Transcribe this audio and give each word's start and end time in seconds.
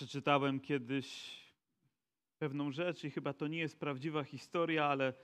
Przeczytałem 0.00 0.60
kiedyś 0.60 1.38
pewną 2.38 2.70
rzecz 2.70 3.04
i 3.04 3.10
chyba 3.10 3.32
to 3.32 3.46
nie 3.46 3.58
jest 3.58 3.80
prawdziwa 3.80 4.24
historia, 4.24 4.84
ale 4.84 5.14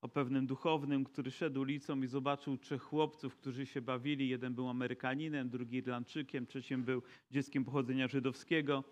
o 0.00 0.08
pewnym 0.08 0.46
duchownym, 0.46 1.04
który 1.04 1.30
szedł 1.30 1.60
ulicą 1.60 2.02
i 2.02 2.06
zobaczył 2.06 2.58
trzech 2.58 2.82
chłopców, 2.82 3.36
którzy 3.36 3.66
się 3.66 3.80
bawili. 3.80 4.28
Jeden 4.28 4.54
był 4.54 4.68
Amerykaninem, 4.68 5.48
drugi 5.48 5.76
Irlandczykiem, 5.76 6.46
trzecim 6.46 6.84
był 6.84 7.02
dzieckiem 7.30 7.64
pochodzenia 7.64 8.08
żydowskiego. 8.08 8.84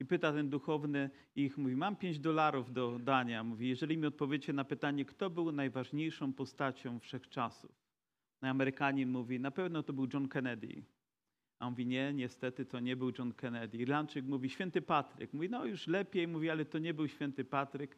I 0.00 0.04
pyta 0.04 0.32
ten 0.32 0.50
duchowny 0.50 1.10
ich, 1.36 1.58
mówi, 1.58 1.76
mam 1.76 1.96
pięć 1.96 2.18
dolarów 2.18 2.72
do 2.72 2.98
dania. 2.98 3.44
Mówi, 3.44 3.68
jeżeli 3.68 3.98
mi 3.98 4.06
odpowiecie 4.06 4.52
na 4.52 4.64
pytanie, 4.64 5.04
kto 5.04 5.30
był 5.30 5.52
najważniejszą 5.52 6.32
postacią 6.32 6.98
wszechczasów. 6.98 7.72
No 8.42 8.48
Amerykanin 8.48 9.10
mówi, 9.10 9.40
na 9.40 9.50
pewno 9.50 9.82
to 9.82 9.92
był 9.92 10.08
John 10.12 10.28
Kennedy. 10.28 10.82
A 11.58 11.66
on 11.66 11.72
mówi, 11.72 11.86
nie, 11.86 12.12
niestety 12.12 12.66
to 12.66 12.80
nie 12.80 12.96
był 12.96 13.12
John 13.18 13.32
Kennedy. 13.32 13.78
Irlandczyk 13.78 14.24
mówi, 14.24 14.50
święty 14.50 14.82
Patryk. 14.82 15.32
Mówi, 15.32 15.50
no 15.50 15.64
już 15.64 15.86
lepiej, 15.86 16.28
mówi, 16.28 16.50
ale 16.50 16.64
to 16.64 16.78
nie 16.78 16.94
był 16.94 17.08
święty 17.08 17.44
Patryk. 17.44 17.96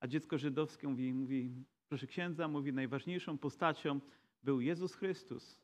A 0.00 0.06
dziecko 0.06 0.38
żydowskie 0.38 0.88
mówi, 0.88 1.12
mówi 1.12 1.50
proszę 1.88 2.06
księdza, 2.06 2.48
mówi, 2.48 2.72
najważniejszą 2.72 3.38
postacią 3.38 4.00
był 4.42 4.60
Jezus 4.60 4.94
Chrystus. 4.94 5.60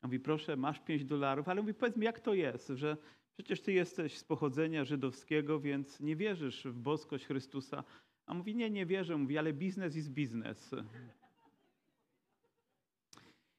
A 0.00 0.06
mówi, 0.06 0.20
proszę, 0.20 0.56
masz 0.56 0.80
pięć 0.80 1.04
dolarów, 1.04 1.48
ale 1.48 1.60
mówi, 1.60 1.74
powiedz 1.74 1.96
mi, 1.96 2.04
jak 2.04 2.20
to 2.20 2.34
jest, 2.34 2.68
że 2.68 2.96
przecież 3.36 3.60
ty 3.60 3.72
jesteś 3.72 4.18
z 4.18 4.24
pochodzenia 4.24 4.84
żydowskiego, 4.84 5.60
więc 5.60 6.00
nie 6.00 6.16
wierzysz 6.16 6.64
w 6.64 6.78
boskość 6.78 7.26
Chrystusa. 7.26 7.84
A 8.26 8.34
mówi, 8.34 8.54
nie, 8.54 8.70
nie 8.70 8.86
wierzę. 8.86 9.16
Mówi, 9.16 9.38
ale 9.38 9.52
biznes 9.52 9.96
jest 9.96 10.10
biznes. 10.10 10.74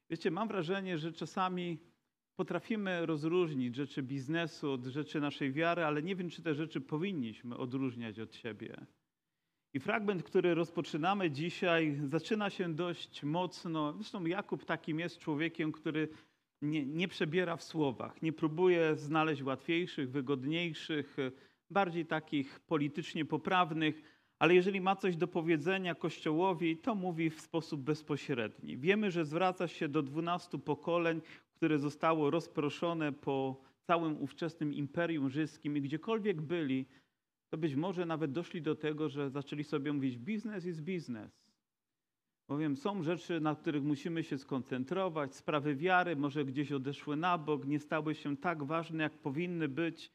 Wiecie, 0.09 0.31
mam 0.31 0.47
wrażenie, 0.47 0.97
że 0.97 1.11
czasami 1.13 1.79
potrafimy 2.39 3.05
rozróżnić 3.05 3.75
rzeczy 3.75 4.03
biznesu 4.03 4.71
od 4.71 4.85
rzeczy 4.85 5.21
naszej 5.21 5.51
wiary, 5.51 5.83
ale 5.83 6.03
nie 6.03 6.15
wiem, 6.15 6.29
czy 6.29 6.41
te 6.41 6.55
rzeczy 6.55 6.81
powinniśmy 6.81 7.57
odróżniać 7.57 8.19
od 8.19 8.35
siebie. 8.35 8.85
I 9.73 9.79
fragment, 9.79 10.23
który 10.23 10.55
rozpoczynamy 10.55 11.31
dzisiaj, 11.31 11.97
zaczyna 12.05 12.49
się 12.49 12.73
dość 12.73 13.23
mocno. 13.23 13.93
Zresztą 13.93 14.25
Jakub 14.25 14.65
takim 14.65 14.99
jest 14.99 15.19
człowiekiem, 15.19 15.71
który 15.71 16.09
nie, 16.61 16.85
nie 16.85 17.07
przebiera 17.07 17.57
w 17.57 17.63
słowach, 17.63 18.21
nie 18.21 18.33
próbuje 18.33 18.95
znaleźć 18.95 19.43
łatwiejszych, 19.43 20.11
wygodniejszych, 20.11 21.17
bardziej 21.69 22.05
takich 22.05 22.59
politycznie 22.59 23.25
poprawnych, 23.25 24.01
ale 24.39 24.55
jeżeli 24.55 24.81
ma 24.81 24.95
coś 24.95 25.15
do 25.15 25.27
powiedzenia 25.27 25.95
Kościołowi, 25.95 26.77
to 26.77 26.95
mówi 26.95 27.29
w 27.29 27.41
sposób 27.41 27.81
bezpośredni. 27.81 28.77
Wiemy, 28.77 29.11
że 29.11 29.25
zwraca 29.25 29.67
się 29.67 29.87
do 29.87 30.01
dwunastu 30.03 30.59
pokoleń, 30.59 31.21
które 31.59 31.79
zostało 31.79 32.29
rozproszone 32.29 33.11
po 33.11 33.61
całym 33.81 34.21
ówczesnym 34.21 34.73
imperium 34.73 35.29
rzymskim 35.29 35.77
i 35.77 35.81
gdziekolwiek 35.81 36.41
byli, 36.41 36.85
to 37.49 37.57
być 37.57 37.75
może 37.75 38.05
nawet 38.05 38.31
doszli 38.31 38.61
do 38.61 38.75
tego, 38.75 39.09
że 39.09 39.29
zaczęli 39.29 39.63
sobie 39.63 39.93
mówić: 39.93 40.17
biznes 40.17 40.65
jest 40.65 40.81
biznes. 40.81 41.31
Bowiem 42.47 42.77
są 42.77 43.03
rzeczy, 43.03 43.39
na 43.39 43.55
których 43.55 43.83
musimy 43.83 44.23
się 44.23 44.37
skoncentrować, 44.37 45.35
sprawy 45.35 45.75
wiary 45.75 46.15
może 46.15 46.45
gdzieś 46.45 46.71
odeszły 46.71 47.15
na 47.15 47.37
bok, 47.37 47.65
nie 47.65 47.79
stały 47.79 48.15
się 48.15 48.37
tak 48.37 48.63
ważne, 48.63 49.03
jak 49.03 49.17
powinny 49.17 49.67
być. 49.67 50.11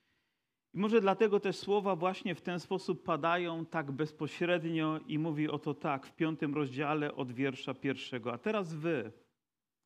I 0.75 0.79
może 0.79 1.01
dlatego 1.01 1.41
też 1.41 1.57
słowa 1.57 1.97
właśnie 1.97 2.35
w 2.35 2.41
ten 2.41 2.61
sposób 2.61 3.03
padają 3.03 3.67
tak 3.67 3.93
bezpośrednio 3.93 5.01
i 5.07 5.19
mówi 5.19 5.49
o 5.49 5.59
to 5.59 5.75
tak 5.75 6.07
w 6.07 6.17
piątym 6.17 6.55
rozdziale 6.55 7.15
od 7.15 7.33
wiersza 7.33 7.75
pierwszego. 7.75 8.33
A 8.33 8.39
teraz 8.39 8.75
wy, 8.75 9.13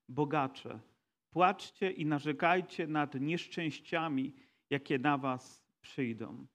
bogacze, 0.08 0.80
płaczcie 1.30 1.90
i 1.90 2.06
narzekajcie 2.06 2.86
nad 2.86 3.14
nieszczęściami, 3.14 4.34
jakie 4.70 4.98
na 4.98 5.18
was 5.18 5.64
przyjdą. 5.80 6.46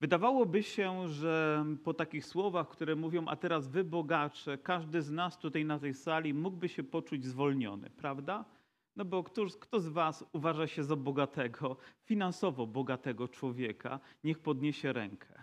Wydawałoby 0.00 0.62
się, 0.62 1.08
że 1.08 1.64
po 1.84 1.94
takich 1.94 2.26
słowach, 2.26 2.68
które 2.68 2.96
mówią, 2.96 3.28
a 3.28 3.36
teraz 3.36 3.68
wy 3.68 3.84
bogacze, 3.84 4.58
każdy 4.58 5.02
z 5.02 5.10
nas 5.10 5.38
tutaj 5.38 5.64
na 5.64 5.78
tej 5.78 5.94
sali 5.94 6.34
mógłby 6.34 6.68
się 6.68 6.82
poczuć 6.82 7.24
zwolniony, 7.24 7.90
prawda? 7.90 8.44
No 8.96 9.04
bo 9.04 9.22
kto, 9.22 9.46
kto 9.60 9.80
z 9.80 9.88
was 9.88 10.24
uważa 10.32 10.66
się 10.66 10.84
za 10.84 10.96
bogatego, 10.96 11.76
finansowo 12.04 12.66
bogatego 12.66 13.28
człowieka? 13.28 14.00
Niech 14.24 14.38
podniesie 14.38 14.92
rękę. 14.92 15.42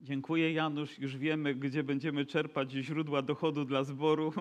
Dziękuję 0.00 0.52
Janusz, 0.52 0.98
już 0.98 1.16
wiemy, 1.16 1.54
gdzie 1.54 1.82
będziemy 1.82 2.26
czerpać 2.26 2.70
źródła 2.70 3.22
dochodu 3.22 3.64
dla 3.64 3.84
zboru. 3.84 4.32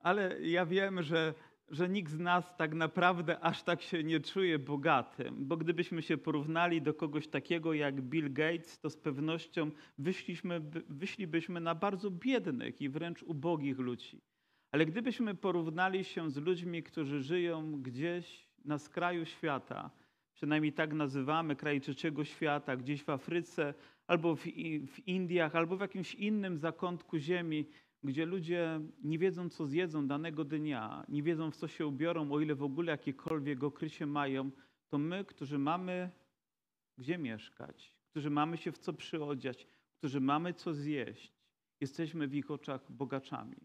Ale 0.00 0.40
ja 0.40 0.66
wiem, 0.66 1.02
że 1.02 1.34
że 1.70 1.88
nikt 1.88 2.12
z 2.12 2.18
nas 2.18 2.56
tak 2.56 2.74
naprawdę 2.74 3.40
aż 3.40 3.62
tak 3.62 3.82
się 3.82 4.04
nie 4.04 4.20
czuje 4.20 4.58
bogatym, 4.58 5.46
bo 5.46 5.56
gdybyśmy 5.56 6.02
się 6.02 6.16
porównali 6.16 6.82
do 6.82 6.94
kogoś 6.94 7.28
takiego 7.28 7.74
jak 7.74 8.02
Bill 8.02 8.32
Gates, 8.32 8.80
to 8.80 8.90
z 8.90 8.96
pewnością 8.96 9.70
wyszliśmy, 9.98 10.60
wyszlibyśmy 10.88 11.60
na 11.60 11.74
bardzo 11.74 12.10
biednych 12.10 12.80
i 12.80 12.88
wręcz 12.88 13.22
ubogich 13.22 13.78
ludzi. 13.78 14.20
Ale 14.72 14.86
gdybyśmy 14.86 15.34
porównali 15.34 16.04
się 16.04 16.30
z 16.30 16.36
ludźmi, 16.36 16.82
którzy 16.82 17.20
żyją 17.22 17.82
gdzieś 17.82 18.48
na 18.64 18.78
skraju 18.78 19.24
świata, 19.24 19.90
przynajmniej 20.34 20.72
tak 20.72 20.94
nazywamy 20.94 21.56
kraj 21.56 21.80
trzeciego 21.80 22.24
świata, 22.24 22.76
gdzieś 22.76 23.04
w 23.04 23.10
Afryce, 23.10 23.74
albo 24.06 24.36
w, 24.36 24.42
w 24.86 25.08
Indiach, 25.08 25.56
albo 25.56 25.76
w 25.76 25.80
jakimś 25.80 26.14
innym 26.14 26.58
zakątku 26.58 27.18
ziemi, 27.18 27.66
gdzie 28.02 28.26
ludzie 28.26 28.80
nie 29.04 29.18
wiedzą, 29.18 29.48
co 29.48 29.66
zjedzą 29.66 30.06
danego 30.06 30.44
dnia, 30.44 31.04
nie 31.08 31.22
wiedzą, 31.22 31.50
w 31.50 31.56
co 31.56 31.68
się 31.68 31.86
ubiorą, 31.86 32.32
o 32.32 32.40
ile 32.40 32.54
w 32.54 32.62
ogóle 32.62 32.92
jakiekolwiek 32.92 33.64
okrycie 33.64 34.06
mają, 34.06 34.50
to 34.88 34.98
my, 34.98 35.24
którzy 35.24 35.58
mamy 35.58 36.10
gdzie 36.98 37.18
mieszkać, 37.18 37.94
którzy 38.10 38.30
mamy 38.30 38.56
się 38.56 38.72
w 38.72 38.78
co 38.78 38.92
przyodziać, 38.92 39.66
którzy 39.98 40.20
mamy 40.20 40.54
co 40.54 40.74
zjeść, 40.74 41.32
jesteśmy 41.80 42.28
w 42.28 42.34
ich 42.34 42.50
oczach 42.50 42.92
bogaczami. 42.92 43.56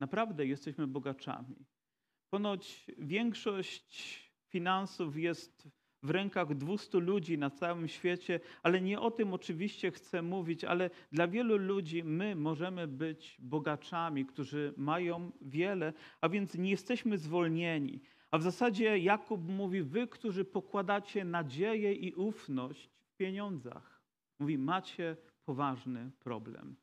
Naprawdę 0.00 0.46
jesteśmy 0.46 0.86
bogaczami. 0.86 1.66
Ponoć 2.30 2.86
większość 2.98 4.22
finansów 4.48 5.16
jest 5.16 5.68
w 6.02 6.10
rękach 6.10 6.54
200 6.54 6.98
ludzi 6.98 7.38
na 7.38 7.50
całym 7.50 7.88
świecie, 7.88 8.40
ale 8.62 8.80
nie 8.80 9.00
o 9.00 9.10
tym 9.10 9.34
oczywiście 9.34 9.90
chcę 9.90 10.22
mówić, 10.22 10.64
ale 10.64 10.90
dla 11.12 11.28
wielu 11.28 11.56
ludzi 11.56 12.04
my 12.04 12.36
możemy 12.36 12.88
być 12.88 13.36
bogaczami, 13.38 14.26
którzy 14.26 14.74
mają 14.76 15.32
wiele, 15.40 15.92
a 16.20 16.28
więc 16.28 16.54
nie 16.54 16.70
jesteśmy 16.70 17.18
zwolnieni. 17.18 18.00
A 18.30 18.38
w 18.38 18.42
zasadzie 18.42 18.98
Jakub 18.98 19.48
mówi, 19.48 19.82
wy, 19.82 20.06
którzy 20.06 20.44
pokładacie 20.44 21.24
nadzieję 21.24 21.92
i 21.92 22.14
ufność 22.14 22.90
w 23.02 23.16
pieniądzach, 23.16 24.02
mówi, 24.38 24.58
macie 24.58 25.16
poważny 25.44 26.10
problem. 26.18 26.76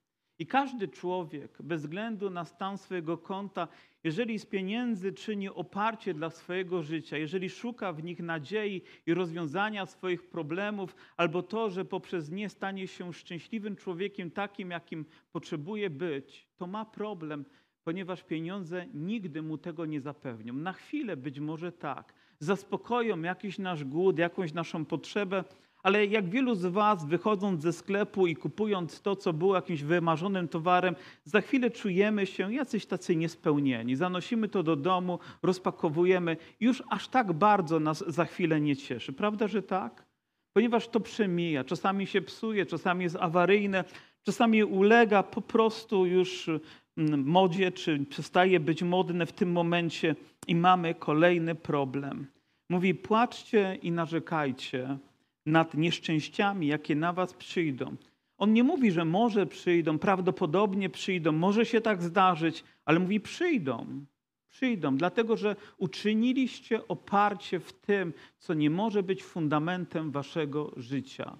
I 0.44 0.48
każdy 0.48 0.88
człowiek, 0.88 1.58
bez 1.62 1.81
względu 1.81 2.30
na 2.30 2.46
stan 2.46 2.78
swojego 2.78 3.18
konta, 3.18 3.68
jeżeli 4.04 4.40
z 4.40 4.46
pieniędzy 4.46 5.14
czyni 5.14 5.50
oparcie 5.50 6.14
dla 6.14 6.30
swojego 6.30 6.81
życia, 6.81 7.18
jeżeli 7.18 7.50
szuka 7.50 7.94
w 7.94 8.04
nich 8.04 8.20
nadziei 8.20 8.81
i 9.06 9.14
rozwiązania 9.14 9.86
swoich 9.86 10.24
problemów, 10.30 10.96
albo 11.18 11.44
to, 11.44 11.70
że 11.70 11.86
poprzez 11.86 12.31
nie 12.31 12.50
stanie 12.50 12.88
się 12.88 13.14
szczęśliwym 13.14 13.76
człowiekiem 13.76 14.31
takim, 14.31 14.72
jakim 14.72 15.06
potrzebuje 15.31 15.90
być, 15.90 16.48
to 16.58 16.68
ma 16.68 16.86
problem, 16.86 17.46
ponieważ 17.84 18.24
pieniądze 18.24 18.86
nigdy 18.94 19.42
mu 19.42 19.58
tego 19.58 19.86
nie 19.86 20.02
zapewnią. 20.02 20.54
Na 20.54 20.74
chwilę 20.74 21.18
być 21.18 21.40
może 21.40 21.72
tak, 21.72 22.14
zaspokoją 22.40 23.22
jakiś 23.22 23.60
nasz 23.60 23.84
głód, 23.84 24.20
jakąś 24.20 24.54
naszą 24.54 24.86
potrzebę, 24.86 25.44
ale 25.84 26.06
jak 26.06 26.30
wielu 26.30 26.56
z 26.56 26.66
Was, 26.66 27.06
wychodząc 27.06 27.62
ze 27.62 27.74
sklepu 27.74 28.28
i 28.28 28.36
kupując 28.36 29.02
to, 29.02 29.16
co 29.16 29.34
było 29.34 29.56
jakimś 29.56 29.84
wymarzonym 29.84 30.48
towarem, 30.48 30.96
za 31.24 31.42
chwilę 31.42 31.72
czujemy 31.72 32.26
się 32.26 32.54
jacyś 32.54 32.86
tacy 32.86 33.16
niespełnieni. 33.16 33.96
Zanosimy 33.96 34.48
to 34.48 34.64
do 34.64 34.76
domu, 34.76 35.20
rozpakowujemy 35.44 36.38
już 36.60 36.84
aż 36.90 37.07
tak 37.07 37.34
bardzo 37.34 37.80
nas 37.80 38.04
za 38.07 38.25
chwilę 38.25 38.62
nie 38.62 38.75
cieszy. 38.75 39.13
Prawda, 39.13 39.48
że 39.48 39.63
tak? 39.63 40.06
Ponieważ 40.54 40.88
to 40.88 41.00
przemija, 41.00 41.63
czasami 41.63 42.07
się 42.07 42.22
psuje, 42.22 42.66
czasami 42.66 43.04
jest 43.04 43.16
awaryjne, 43.16 43.84
czasami 44.24 44.63
ulega 44.63 45.24
po 45.24 45.42
prostu 45.42 46.06
już 46.06 46.50
mm, 46.98 47.24
modzie, 47.25 47.72
czy 47.72 48.00
przestaje 48.00 48.60
być 48.60 48.84
modne 48.84 49.25
w 49.25 49.31
tym 49.31 49.52
momencie 49.52 50.16
i 50.48 50.56
mamy 50.56 50.94
kolejny 50.94 51.56
problem. 51.56 52.28
Mówi: 52.69 52.96
płaczcie 52.96 53.78
i 53.81 53.92
narzekajcie 53.92 54.98
nad 55.45 55.74
nieszczęściami, 55.74 56.68
jakie 56.68 56.95
na 56.95 57.13
was 57.13 57.34
przyjdą. 57.34 57.95
On 58.38 58.54
nie 58.54 58.63
mówi, 58.63 58.92
że 58.92 59.06
może 59.06 59.45
przyjdą, 59.45 60.00
prawdopodobnie 60.00 60.90
przyjdą, 60.90 61.31
może 61.31 61.66
się 61.66 61.81
tak 61.81 62.04
zdarzyć, 62.04 62.63
ale 62.86 63.00
mówi 63.00 63.19
przyjdą. 63.19 64.06
Przyjdą, 64.50 64.98
dlatego 64.98 65.38
że 65.38 65.56
uczyniliście 65.78 66.88
oparcie 66.88 67.60
w 67.60 67.74
tym, 67.74 68.13
co 68.38 68.54
nie 68.54 68.69
może 68.69 69.04
być 69.04 69.24
fundamentem 69.24 70.12
waszego 70.12 70.74
życia. 70.78 71.38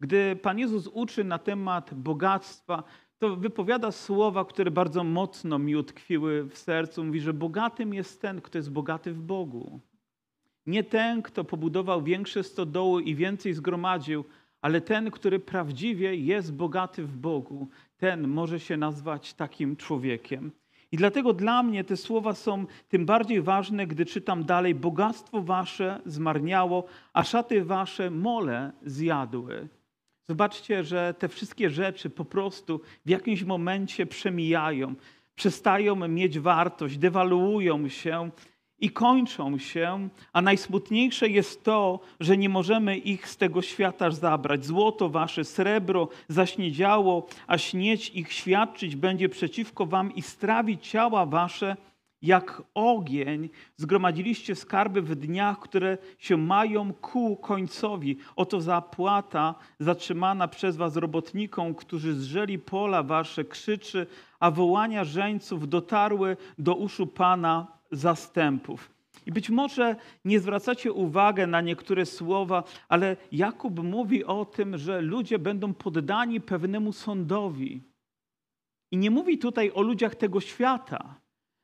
Gdy 0.00 0.36
Pan 0.36 0.58
Jezus 0.58 0.88
uczy 0.92 1.24
na 1.24 1.38
temat 1.38 1.94
bogactwa, 1.94 2.82
to 3.18 3.36
wypowiada 3.36 3.92
słowa, 3.92 4.44
które 4.44 4.70
bardzo 4.70 5.04
mocno 5.04 5.58
mi 5.58 5.76
utkwiły 5.76 6.44
w 6.44 6.58
sercu. 6.58 7.04
Mówi, 7.04 7.20
że 7.20 7.32
bogatym 7.32 7.94
jest 7.94 8.20
ten, 8.20 8.40
kto 8.40 8.58
jest 8.58 8.72
bogaty 8.72 9.12
w 9.12 9.22
Bogu. 9.22 9.80
Nie 10.68 10.84
ten, 10.84 11.22
kto 11.22 11.44
pobudował 11.44 12.02
większe 12.02 12.42
stodoły 12.42 13.02
i 13.02 13.14
więcej 13.14 13.54
zgromadził, 13.54 14.24
ale 14.60 14.80
ten, 14.80 15.10
który 15.10 15.38
prawdziwie 15.38 16.14
jest 16.14 16.54
bogaty 16.54 17.02
w 17.02 17.16
Bogu, 17.16 17.68
ten 17.96 18.28
może 18.28 18.60
się 18.60 18.76
nazwać 18.76 19.34
takim 19.34 19.76
człowiekiem. 19.76 20.52
I 20.92 20.96
dlatego 20.96 21.32
dla 21.32 21.62
mnie 21.62 21.84
te 21.84 21.96
słowa 21.96 22.34
są 22.34 22.66
tym 22.88 23.06
bardziej 23.06 23.42
ważne, 23.42 23.86
gdy 23.86 24.06
czytam 24.06 24.44
dalej: 24.44 24.74
Bogactwo 24.74 25.42
wasze 25.42 26.00
zmarniało, 26.06 26.84
a 27.12 27.24
szaty 27.24 27.64
wasze 27.64 28.10
mole 28.10 28.72
zjadły. 28.82 29.68
Zobaczcie, 30.28 30.84
że 30.84 31.14
te 31.18 31.28
wszystkie 31.28 31.70
rzeczy 31.70 32.10
po 32.10 32.24
prostu 32.24 32.80
w 33.06 33.10
jakimś 33.10 33.44
momencie 33.44 34.06
przemijają, 34.06 34.94
przestają 35.34 36.08
mieć 36.08 36.38
wartość, 36.38 36.98
dewaluują 36.98 37.88
się 37.88 38.30
i 38.80 38.90
kończą 38.90 39.58
się, 39.58 40.08
a 40.32 40.42
najsmutniejsze 40.42 41.28
jest 41.28 41.64
to, 41.64 42.00
że 42.20 42.36
nie 42.36 42.48
możemy 42.48 42.96
ich 42.96 43.28
z 43.28 43.36
tego 43.36 43.62
świata 43.62 44.10
zabrać. 44.10 44.66
Złoto 44.66 45.08
wasze, 45.08 45.44
srebro 45.44 46.08
zaśniedziało, 46.28 47.26
a 47.46 47.58
śnieć 47.58 48.08
ich 48.08 48.32
świadczyć 48.32 48.96
będzie 48.96 49.28
przeciwko 49.28 49.86
wam 49.86 50.14
i 50.14 50.22
strawić 50.22 50.88
ciała 50.88 51.26
wasze 51.26 51.76
jak 52.22 52.62
ogień. 52.74 53.48
Zgromadziliście 53.76 54.54
skarby 54.54 55.02
w 55.02 55.14
dniach, 55.14 55.58
które 55.58 55.98
się 56.18 56.36
mają 56.36 56.92
ku 56.92 57.36
końcowi. 57.36 58.16
Oto 58.36 58.60
zapłata 58.60 59.54
zatrzymana 59.80 60.48
przez 60.48 60.76
was 60.76 60.96
robotnikom, 60.96 61.74
którzy 61.74 62.14
zrzeli 62.14 62.58
pola 62.58 63.02
wasze, 63.02 63.44
krzyczy, 63.44 64.06
a 64.40 64.50
wołania 64.50 65.04
żeńców 65.04 65.68
dotarły 65.68 66.36
do 66.58 66.74
uszu 66.74 67.06
Pana 67.06 67.77
zastępów. 67.90 68.90
I 69.26 69.32
być 69.32 69.50
może 69.50 69.96
nie 70.24 70.40
zwracacie 70.40 70.92
uwagi 70.92 71.46
na 71.46 71.60
niektóre 71.60 72.06
słowa, 72.06 72.64
ale 72.88 73.16
Jakub 73.32 73.82
mówi 73.82 74.24
o 74.24 74.44
tym, 74.44 74.78
że 74.78 75.00
ludzie 75.00 75.38
będą 75.38 75.74
poddani 75.74 76.40
pewnemu 76.40 76.92
sądowi. 76.92 77.82
I 78.90 78.96
nie 78.96 79.10
mówi 79.10 79.38
tutaj 79.38 79.70
o 79.74 79.82
ludziach 79.82 80.14
tego 80.14 80.40
świata. 80.40 81.20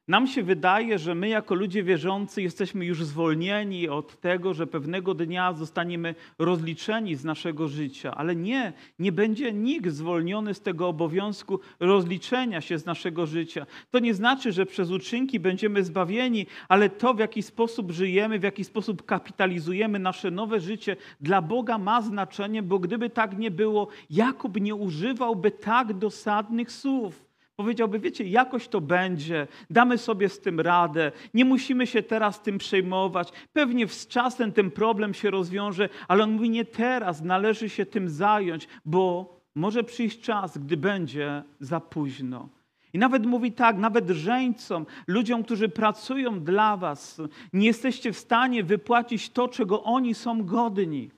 Nam 0.09 0.27
się 0.27 0.43
wydaje, 0.43 0.99
że 0.99 1.15
my, 1.15 1.29
jako 1.29 1.55
ludzie 1.55 1.83
wierzący, 1.83 2.43
jesteśmy 2.43 2.85
już 2.85 3.05
zwolnieni 3.05 3.89
od 3.89 4.21
tego, 4.21 4.55
że 4.55 4.67
pewnego 4.67 5.15
dnia 5.15 5.53
zostaniemy 5.53 6.15
rozliczeni 6.39 7.15
z 7.15 7.25
naszego 7.25 7.69
życia, 7.69 8.15
ale 8.15 8.37
nie, 8.37 8.73
nie 8.99 9.12
będzie 9.12 9.53
nikt 9.53 9.91
zwolniony 9.91 10.55
z 10.55 10.61
tego 10.61 10.89
obowiązku 10.89 11.61
rozliczenia 11.81 12.61
się 12.61 12.79
z 12.79 12.87
naszego 12.87 13.27
życia. 13.27 13.67
To 13.91 13.99
nie 13.99 14.15
znaczy, 14.15 14.53
że 14.53 14.67
przez 14.67 14.91
uczynki 14.91 15.41
będziemy 15.41 15.85
zbawieni, 15.85 16.47
ale 16.69 16.91
to, 16.91 17.15
w 17.15 17.19
jaki 17.19 17.43
sposób 17.43 17.91
żyjemy, 17.91 18.39
w 18.39 18.43
jaki 18.43 18.65
sposób 18.65 19.05
kapitalizujemy 19.05 19.99
nasze 19.99 20.31
nowe 20.31 20.61
życie, 20.61 20.97
dla 21.21 21.43
Boga 21.43 21.79
ma 21.79 22.03
znaczenie, 22.03 22.62
bo 22.62 22.79
gdyby 22.79 23.11
tak 23.11 23.39
nie 23.39 23.51
było, 23.51 23.89
Jakub 24.11 24.61
nie 24.61 24.75
używałby 24.75 25.51
tak 25.51 25.93
dosadnych 25.93 26.73
słów. 26.73 27.34
Powiedziałby, 27.56 27.99
wiecie, 27.99 28.25
jakoś 28.25 28.69
to 28.69 28.81
będzie, 28.81 29.47
damy 29.71 29.99
sobie 29.99 30.29
z 30.29 30.41
tym 30.41 30.61
radę, 30.61 31.12
nie 31.35 31.45
musimy 31.45 31.87
się 31.87 32.03
teraz 32.03 32.43
tym 32.43 32.59
przejmować. 32.59 33.33
Pewnie 33.53 33.89
z 33.89 34.06
czasem 34.06 34.53
ten 34.53 34.71
problem 34.71 35.15
się 35.15 35.31
rozwiąże, 35.31 35.89
ale 36.09 36.25
on 36.25 36.33
mówi, 36.33 36.51
nie 36.51 36.65
teraz, 36.65 37.23
należy 37.23 37.69
się 37.69 37.87
tym 37.87 38.09
zająć, 38.09 38.69
bo 38.85 39.35
może 39.55 39.85
przyjść 39.85 40.21
czas, 40.21 40.59
gdy 40.59 40.77
będzie 40.77 41.43
za 41.61 41.81
późno. 41.81 42.49
I 42.93 42.99
nawet 42.99 43.27
mówi 43.27 43.53
tak, 43.53 43.79
nawet 43.79 44.11
żeńcom, 44.11 44.87
ludziom, 45.06 45.45
którzy 45.45 45.69
pracują 45.69 46.41
dla 46.41 46.77
was, 46.77 47.21
nie 47.53 47.67
jesteście 47.67 48.12
w 48.12 48.19
stanie 48.19 48.65
wypłacić 48.65 49.31
to, 49.31 49.49
czego 49.49 49.83
oni 49.83 50.15
są 50.15 50.45
godni. 50.45 51.11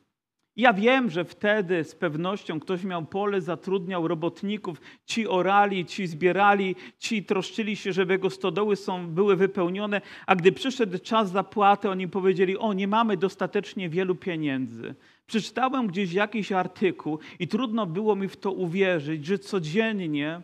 Ja 0.56 0.73
wiem, 0.73 1.11
że 1.11 1.25
wtedy 1.25 1.85
z 1.85 1.94
pewnością 1.94 2.61
ktoś 2.61 2.85
miał 2.85 3.06
pole, 3.06 3.41
zatrudniał 3.41 4.08
robotników, 4.08 4.81
ci 5.06 5.29
orali, 5.29 5.87
ci 5.87 6.06
zbierali, 6.06 6.76
ci 6.99 7.25
troszczyli 7.25 7.76
się, 7.76 7.93
żeby 7.93 8.12
jego 8.12 8.31
stodoły 8.31 8.76
są, 8.76 9.06
były 9.08 9.37
wypełnione, 9.37 10.00
a 10.26 10.37
gdy 10.37 10.53
przyszedł 10.53 10.99
czas 10.99 11.31
zapłaty, 11.31 11.91
oni 11.91 12.08
powiedzieli, 12.08 12.58
o 12.58 12.73
nie 12.73 12.88
mamy 12.88 13.17
dostatecznie 13.17 13.88
wielu 13.88 14.14
pieniędzy. 14.14 14.94
Przeczytałem 15.26 15.87
gdzieś 15.87 16.12
jakiś 16.12 16.53
artykuł 16.53 17.19
i 17.38 17.49
trudno 17.49 17.87
było 17.87 18.17
mi 18.17 18.29
w 18.29 18.37
to 18.37 18.52
uwierzyć, 18.52 19.26
że 19.26 19.38
codziennie 19.38 20.43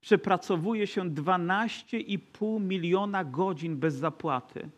przepracowuje 0.00 0.86
się 0.86 1.02
12,5 1.02 2.60
miliona 2.60 3.24
godzin 3.24 3.76
bez 3.76 3.94
zapłaty. 3.94 4.70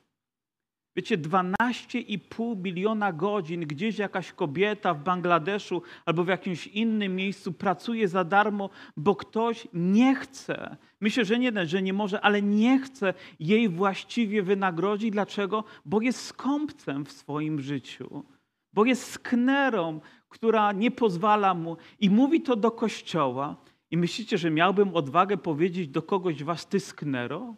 Wiecie, 0.96 1.18
12,5 1.18 2.56
miliona 2.62 3.12
godzin 3.12 3.60
gdzieś 3.60 3.98
jakaś 3.98 4.32
kobieta 4.32 4.94
w 4.94 5.02
Bangladeszu 5.02 5.82
albo 6.04 6.24
w 6.24 6.28
jakimś 6.28 6.66
innym 6.66 7.16
miejscu 7.16 7.52
pracuje 7.52 8.08
za 8.08 8.24
darmo, 8.24 8.70
bo 8.96 9.16
ktoś 9.16 9.68
nie 9.72 10.14
chce. 10.14 10.76
Myślę, 11.00 11.24
że 11.24 11.38
nie, 11.38 11.66
że 11.66 11.82
nie 11.82 11.92
może, 11.92 12.20
ale 12.20 12.42
nie 12.42 12.78
chce 12.78 13.14
jej 13.40 13.68
właściwie 13.68 14.42
wynagrodzić. 14.42 15.10
Dlaczego? 15.10 15.64
Bo 15.84 16.00
jest 16.00 16.20
skąpcem 16.20 17.04
w 17.04 17.12
swoim 17.12 17.60
życiu, 17.60 18.24
bo 18.72 18.84
jest 18.84 19.12
sknerą, 19.12 20.00
która 20.28 20.72
nie 20.72 20.90
pozwala 20.90 21.54
mu 21.54 21.76
i 22.00 22.10
mówi 22.10 22.40
to 22.40 22.56
do 22.56 22.70
kościoła. 22.70 23.56
I 23.90 23.96
myślicie, 23.96 24.38
że 24.38 24.50
miałbym 24.50 24.94
odwagę 24.96 25.36
powiedzieć 25.36 25.88
do 25.88 26.02
kogoś 26.02 26.44
was, 26.44 26.66
ty 26.66 26.80
sknero? 26.80 27.54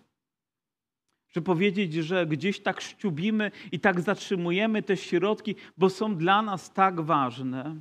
Czy 1.37 1.43
powiedzieć, 1.43 1.95
że 1.95 2.27
gdzieś 2.27 2.61
tak 2.61 2.81
szczubimy 2.81 3.51
i 3.73 3.81
tak 3.81 4.01
zatrzymujemy 4.01 4.83
te 4.83 4.97
środki, 4.97 5.55
bo 5.79 5.91
są 5.91 6.17
dla 6.17 6.43
nas 6.43 6.73
tak 6.73 7.01
ważne. 7.01 7.77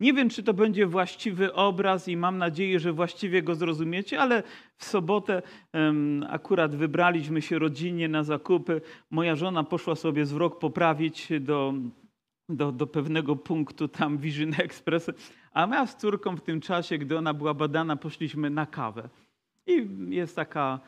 Nie 0.00 0.12
wiem, 0.12 0.28
czy 0.28 0.42
to 0.42 0.54
będzie 0.54 0.86
właściwy 0.86 1.52
obraz 1.52 2.08
i 2.08 2.16
mam 2.16 2.38
nadzieję, 2.38 2.80
że 2.80 2.92
właściwie 2.92 3.42
go 3.42 3.54
zrozumiecie, 3.54 4.20
ale 4.20 4.42
w 4.76 4.84
sobotę 4.84 5.42
um, 5.72 6.26
akurat 6.28 6.76
wybraliśmy 6.76 7.42
się 7.42 7.58
rodzinnie 7.58 8.08
na 8.08 8.22
zakupy. 8.22 8.80
Moja 9.10 9.36
żona 9.36 9.64
poszła 9.64 9.94
sobie 9.94 10.24
wzrok 10.24 10.58
poprawić 10.58 11.28
do, 11.40 11.74
do, 12.48 12.72
do 12.72 12.86
pewnego 12.86 13.36
punktu 13.36 13.88
tam 13.88 14.18
Vision 14.24 14.52
Express, 14.58 15.10
a 15.52 15.66
my 15.66 15.86
z 15.86 15.96
córką 15.96 16.36
w 16.36 16.40
tym 16.40 16.60
czasie, 16.60 16.98
gdy 16.98 17.18
ona 17.18 17.34
była 17.34 17.54
badana, 17.54 17.96
poszliśmy 17.96 18.50
na 18.50 18.66
kawę. 18.66 19.08
I 19.66 19.88
jest 20.08 20.36
taka 20.36 20.80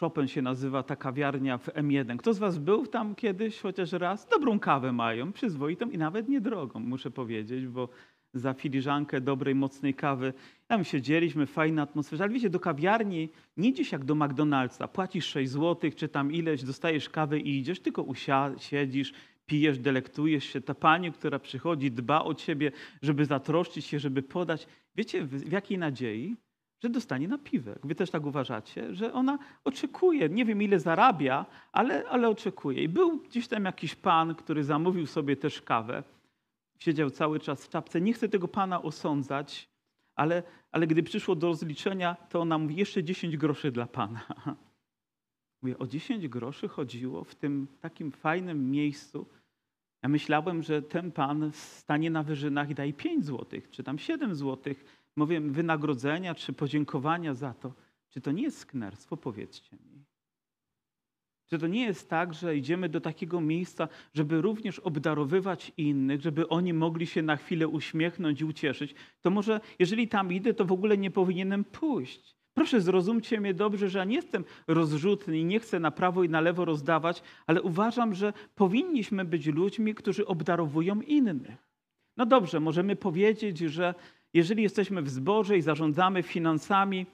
Chopin 0.00 0.28
się 0.28 0.42
nazywa 0.42 0.82
ta 0.82 0.96
kawiarnia 0.96 1.58
w 1.58 1.68
M1. 1.68 2.16
Kto 2.16 2.34
z 2.34 2.38
Was 2.38 2.58
był 2.58 2.86
tam 2.86 3.14
kiedyś 3.14 3.60
chociaż 3.60 3.92
raz? 3.92 4.26
Dobrą 4.26 4.60
kawę 4.60 4.92
mają, 4.92 5.32
przyzwoitą 5.32 5.90
i 5.90 5.98
nawet 5.98 6.28
niedrogą, 6.28 6.80
muszę 6.80 7.10
powiedzieć, 7.10 7.66
bo 7.66 7.88
za 8.34 8.54
filiżankę 8.54 9.20
dobrej, 9.20 9.54
mocnej 9.54 9.94
kawy. 9.94 10.32
Tam 10.66 10.84
siedzieliśmy, 10.84 11.46
fajna 11.46 11.82
atmosfera. 11.82 12.24
Ale 12.24 12.34
wiecie, 12.34 12.50
do 12.50 12.60
kawiarni 12.60 13.28
nie 13.56 13.68
idziesz 13.68 13.92
jak 13.92 14.04
do 14.04 14.14
McDonald'sa. 14.14 14.88
Płacisz 14.88 15.26
6 15.26 15.50
zł, 15.50 15.90
czy 15.96 16.08
tam 16.08 16.32
ileś, 16.32 16.64
dostajesz 16.64 17.08
kawę 17.08 17.38
i 17.38 17.58
idziesz, 17.58 17.80
tylko 17.80 18.06
siedzisz, 18.58 19.12
pijesz, 19.46 19.78
delektujesz 19.78 20.44
się. 20.44 20.60
Ta 20.60 20.74
pani, 20.74 21.12
która 21.12 21.38
przychodzi, 21.38 21.90
dba 21.90 22.22
o 22.24 22.34
ciebie, 22.34 22.72
żeby 23.02 23.24
zatroszczyć 23.24 23.84
się, 23.84 23.98
żeby 23.98 24.22
podać. 24.22 24.66
Wiecie, 24.96 25.24
w, 25.24 25.30
w 25.30 25.52
jakiej 25.52 25.78
nadziei? 25.78 26.36
Że 26.82 26.88
dostanie 26.88 27.28
napiwek. 27.28 27.86
Wy 27.86 27.94
też 27.94 28.10
tak 28.10 28.26
uważacie, 28.26 28.94
że 28.94 29.12
ona 29.12 29.38
oczekuje, 29.64 30.28
nie 30.28 30.44
wiem 30.44 30.62
ile 30.62 30.80
zarabia, 30.80 31.46
ale, 31.72 32.08
ale 32.08 32.28
oczekuje. 32.28 32.82
I 32.82 32.88
był 32.88 33.18
gdzieś 33.18 33.48
tam 33.48 33.64
jakiś 33.64 33.94
pan, 33.94 34.34
który 34.34 34.64
zamówił 34.64 35.06
sobie 35.06 35.36
też 35.36 35.62
kawę. 35.62 36.02
Siedział 36.78 37.10
cały 37.10 37.40
czas 37.40 37.66
w 37.66 37.68
czapce. 37.68 38.00
Nie 38.00 38.12
chcę 38.12 38.28
tego 38.28 38.48
pana 38.48 38.82
osądzać, 38.82 39.68
ale, 40.14 40.42
ale 40.72 40.86
gdy 40.86 41.02
przyszło 41.02 41.34
do 41.34 41.46
rozliczenia, 41.46 42.16
to 42.28 42.40
ona 42.40 42.58
mówi, 42.58 42.76
jeszcze 42.76 43.04
10 43.04 43.36
groszy 43.36 43.72
dla 43.72 43.86
pana. 43.86 44.26
Mówię, 45.62 45.78
o 45.78 45.86
10 45.86 46.28
groszy 46.28 46.68
chodziło 46.68 47.24
w 47.24 47.34
tym 47.34 47.66
takim 47.80 48.12
fajnym 48.12 48.70
miejscu. 48.70 49.26
Ja 50.02 50.08
myślałem, 50.08 50.62
że 50.62 50.82
ten 50.82 51.12
pan 51.12 51.52
stanie 51.52 52.10
na 52.10 52.22
wyżynach 52.22 52.70
i 52.70 52.74
daje 52.74 52.92
5 52.92 53.24
złotych, 53.24 53.70
czy 53.70 53.82
tam 53.82 53.98
7 53.98 54.34
złotych 54.34 55.01
mówię, 55.16 55.40
wynagrodzenia 55.40 56.34
czy 56.34 56.52
podziękowania 56.52 57.34
za 57.34 57.54
to, 57.54 57.74
czy 58.08 58.20
to 58.20 58.32
nie 58.32 58.42
jest 58.42 58.58
sknerstwo, 58.58 59.16
powiedzcie 59.16 59.76
mi. 59.76 60.04
Czy 61.46 61.58
to 61.58 61.66
nie 61.66 61.84
jest 61.84 62.10
tak, 62.10 62.34
że 62.34 62.56
idziemy 62.56 62.88
do 62.88 63.00
takiego 63.00 63.40
miejsca, 63.40 63.88
żeby 64.14 64.40
również 64.40 64.78
obdarowywać 64.78 65.72
innych, 65.76 66.20
żeby 66.20 66.48
oni 66.48 66.72
mogli 66.72 67.06
się 67.06 67.22
na 67.22 67.36
chwilę 67.36 67.68
uśmiechnąć 67.68 68.40
i 68.40 68.44
ucieszyć? 68.44 68.94
To 69.20 69.30
może, 69.30 69.60
jeżeli 69.78 70.08
tam 70.08 70.32
idę, 70.32 70.54
to 70.54 70.64
w 70.64 70.72
ogóle 70.72 70.98
nie 70.98 71.10
powinienem 71.10 71.64
pójść. 71.64 72.36
Proszę, 72.54 72.80
zrozumcie 72.80 73.40
mnie 73.40 73.54
dobrze, 73.54 73.88
że 73.88 73.98
ja 73.98 74.04
nie 74.04 74.16
jestem 74.16 74.44
rozrzutny 74.66 75.38
i 75.38 75.44
nie 75.44 75.60
chcę 75.60 75.80
na 75.80 75.90
prawo 75.90 76.24
i 76.24 76.28
na 76.28 76.40
lewo 76.40 76.64
rozdawać, 76.64 77.22
ale 77.46 77.62
uważam, 77.62 78.14
że 78.14 78.32
powinniśmy 78.54 79.24
być 79.24 79.46
ludźmi, 79.46 79.94
którzy 79.94 80.26
obdarowują 80.26 81.00
innych. 81.00 81.68
No 82.16 82.26
dobrze, 82.26 82.60
możemy 82.60 82.96
powiedzieć, 82.96 83.58
że 83.58 83.94
jeżeli 84.34 84.62
jesteśmy 84.62 85.02
w 85.02 85.10
zborze 85.10 85.58
i 85.58 85.62
zarządzamy 85.62 86.22
finansami, 86.22 87.06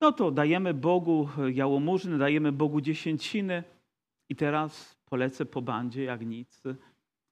no 0.00 0.12
to 0.12 0.30
dajemy 0.30 0.74
Bogu 0.74 1.28
jałmużny, 1.52 2.18
dajemy 2.18 2.52
Bogu 2.52 2.80
dziesięciny 2.80 3.64
i 4.28 4.36
teraz 4.36 4.96
polecę 5.04 5.46
po 5.46 5.62
bandzie 5.62 6.04
jak 6.04 6.26
nic. 6.26 6.62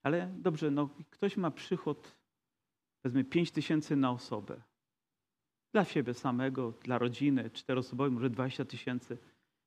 Ale 0.03 0.35
dobrze, 0.39 0.71
no 0.71 0.89
ktoś 1.11 1.37
ma 1.37 1.51
przychód, 1.51 2.17
powiedzmy 3.03 3.25
5 3.25 3.51
tysięcy 3.51 3.97
na 3.97 4.11
osobę. 4.11 4.63
Dla 5.73 5.85
siebie 5.85 6.15
samego, 6.15 6.73
dla 6.73 6.99
rodziny, 6.99 7.51
czteroosobowej, 7.51 8.13
może 8.13 8.31
20 8.31 8.65
tysięcy. 8.65 9.19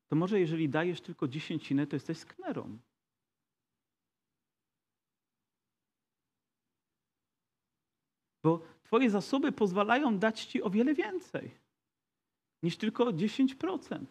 To 0.07 0.15
może 0.15 0.39
jeżeli 0.39 0.69
dajesz 0.69 1.01
tylko 1.01 1.27
dziesięcinę, 1.27 1.87
to 1.87 1.95
jesteś 1.95 2.17
sknerą. 2.17 2.77
Bo 8.43 8.76
twoje 8.87 9.09
zasoby 9.09 9.51
pozwalają 9.51 10.17
dać 10.17 10.45
ci 10.45 10.63
o 10.63 10.69
wiele 10.69 10.93
więcej 10.93 11.51
niż 12.63 12.77
tylko 12.77 13.05
10%. 13.05 14.05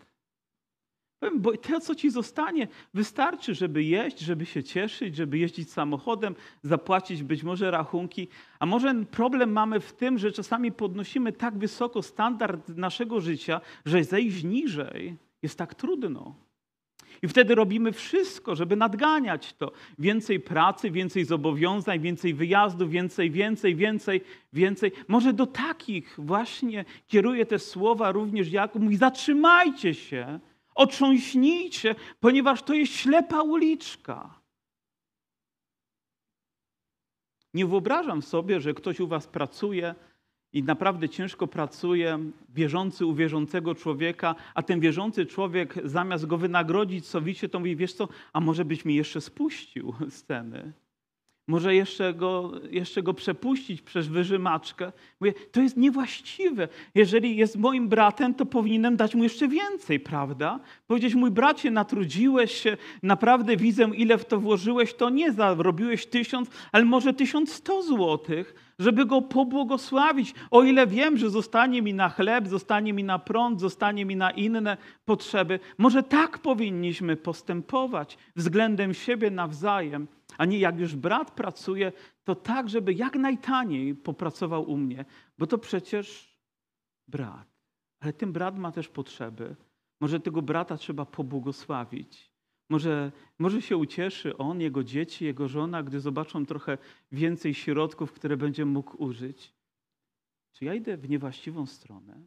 Bo 1.35 1.57
to, 1.57 1.81
co 1.81 1.95
ci 1.95 2.11
zostanie, 2.11 2.69
wystarczy, 2.95 3.55
żeby 3.55 3.85
jeść, 3.85 4.19
żeby 4.19 4.47
się 4.47 4.65
cieszyć, 4.65 5.17
żeby 5.17 5.39
jeździć 5.39 5.73
samochodem, 5.73 6.35
zapłacić 6.63 7.23
być 7.23 7.43
może 7.43 7.71
rachunki. 7.71 8.29
A 8.59 8.67
może 8.67 9.05
problem 9.11 9.53
mamy 9.53 9.81
w 9.81 9.93
tym, 9.93 10.19
że 10.19 10.33
czasami 10.33 10.73
podnosimy 10.73 11.33
tak 11.33 11.59
wysoko 11.59 12.03
standard 12.03 12.69
naszego 12.69 13.21
życia, 13.21 13.61
że 13.85 14.05
zejść 14.05 14.45
niżej 14.45 15.17
jest 15.43 15.59
tak 15.59 15.75
trudno. 15.75 16.35
I 17.23 17.29
wtedy 17.29 17.55
robimy 17.55 17.93
wszystko, 17.93 18.55
żeby 18.55 18.77
nadganiać 18.77 19.53
to. 19.53 19.73
Więcej 19.99 20.41
pracy, 20.41 20.91
więcej 20.91 21.25
zobowiązań, 21.25 22.01
więcej 22.01 22.35
wyjazdów, 22.35 22.91
więcej, 22.91 23.31
więcej, 23.31 23.77
więcej, 23.77 24.21
więcej. 24.53 24.93
Może 25.09 25.33
do 25.33 25.47
takich 25.47 26.15
właśnie 26.19 26.85
kieruje 27.07 27.47
te 27.47 27.59
słowa 27.59 28.13
również 28.13 28.53
Jakub. 28.53 28.83
Mówi, 28.83 28.97
zatrzymajcie 28.97 29.95
się, 29.95 30.41
otrząśnijcie, 30.75 31.95
ponieważ 32.21 32.63
to 32.63 32.75
jest 32.75 32.93
ślepa 32.93 33.43
uliczka. 33.43 34.41
Nie 37.55 37.67
wyobrażam 37.67 38.23
sobie, 38.23 38.61
że 38.61 38.75
ktoś 38.75 39.01
u 39.01 39.07
was 39.07 39.27
pracuje 39.27 39.95
i 40.57 40.63
naprawdę 40.63 41.09
ciężko 41.09 41.47
pracuje, 41.47 42.19
wierzący 42.55 43.07
u 43.07 43.15
wierzącego 43.15 43.75
człowieka, 43.75 44.35
a 44.55 44.63
ten 44.63 44.81
wierzący 44.81 45.27
człowiek 45.27 45.75
zamiast 45.85 46.27
go 46.27 46.39
wynagrodzić 46.39 47.07
sowicie, 47.07 47.49
to 47.49 47.59
mówi, 47.59 47.77
wiesz 47.77 47.93
co, 47.93 48.09
a 48.33 48.41
może 48.41 48.65
byś 48.65 48.85
mi 48.85 48.95
jeszcze 48.95 49.21
spuścił 49.21 49.95
sceny. 50.11 50.73
Może 51.49 51.75
jeszcze 51.75 52.15
go, 52.15 52.53
jeszcze 52.71 53.03
go 53.03 53.15
przepuścić 53.15 53.83
przez 53.83 54.09
wyżymaczkę. 54.09 54.93
Mówię, 55.21 55.35
to 55.53 55.61
jest 55.61 55.77
niewłaściwe. 55.77 56.69
Jeżeli 56.95 57.37
jest 57.37 57.57
moim 57.57 57.89
bratem, 57.89 58.35
to 58.35 58.47
powinienem 58.47 58.97
dać 58.97 59.15
mu 59.15 59.23
jeszcze 59.23 59.49
więcej, 59.49 60.01
prawda? 60.01 60.61
Powiedzieć, 60.87 61.15
mój 61.15 61.31
bracie, 61.31 61.71
natrudziłeś 61.71 62.53
się, 62.53 62.77
naprawdę 63.03 63.57
widzę, 63.57 63.91
ile 63.95 64.19
w 64.19 64.25
to 64.25 64.41
włożyłeś, 64.41 64.95
to 64.95 65.11
nie 65.11 65.33
zarobiłeś 65.33 66.07
tysiąc, 66.07 66.51
ale 66.73 66.85
może 66.85 67.15
tysiąc 67.15 67.53
sto 67.53 67.83
złotych, 67.83 68.55
żeby 68.79 69.07
go 69.07 69.23
pobłogosławić. 69.23 70.35
O 70.51 70.63
ile 70.63 70.87
wiem, 70.87 71.17
że 71.17 71.31
zostanie 71.31 71.83
mi 71.83 71.95
na 71.95 72.09
chleb, 72.09 72.49
zostanie 72.49 72.93
mi 72.93 73.05
na 73.05 73.19
prąd, 73.19 73.61
zostanie 73.61 74.05
mi 74.05 74.17
na 74.17 74.31
inne 74.31 74.77
potrzeby. 75.05 75.61
Może 75.79 76.03
tak 76.03 76.39
powinniśmy 76.39 77.17
postępować 77.17 78.19
względem 78.37 78.95
siebie 78.95 79.31
nawzajem 79.31 80.07
a 80.39 80.45
nie 80.45 80.59
jak 80.59 80.79
już 80.79 80.97
brat 80.97 81.31
pracuje, 81.31 81.93
to 82.25 82.35
tak, 82.35 82.69
żeby 82.69 82.95
jak 82.95 83.15
najtaniej 83.15 83.95
popracował 83.95 84.71
u 84.71 84.77
mnie, 84.77 85.05
bo 85.39 85.47
to 85.47 85.59
przecież 85.59 86.39
brat. 87.09 87.49
Ale 88.01 88.13
ten 88.13 88.33
brat 88.33 88.59
ma 88.59 88.73
też 88.73 88.89
potrzeby. 88.89 89.57
Może 90.01 90.21
tego 90.21 90.43
brata 90.43 90.77
trzeba 90.77 91.05
pobłogosławić. 91.05 92.36
Może, 92.69 93.13
może 93.39 93.63
się 93.63 93.77
ucieszy 93.77 94.37
on, 94.37 94.61
jego 94.61 94.85
dzieci, 94.85 95.25
jego 95.25 95.49
żona, 95.49 95.83
gdy 95.83 96.01
zobaczą 96.01 96.47
trochę 96.47 96.79
więcej 97.13 97.55
środków, 97.55 98.13
które 98.13 98.37
będzie 98.37 98.65
mógł 98.65 99.03
użyć. 99.03 99.55
Czy 100.53 100.65
ja 100.65 100.75
idę 100.75 100.97
w 100.97 101.09
niewłaściwą 101.09 101.67
stronę? 101.67 102.21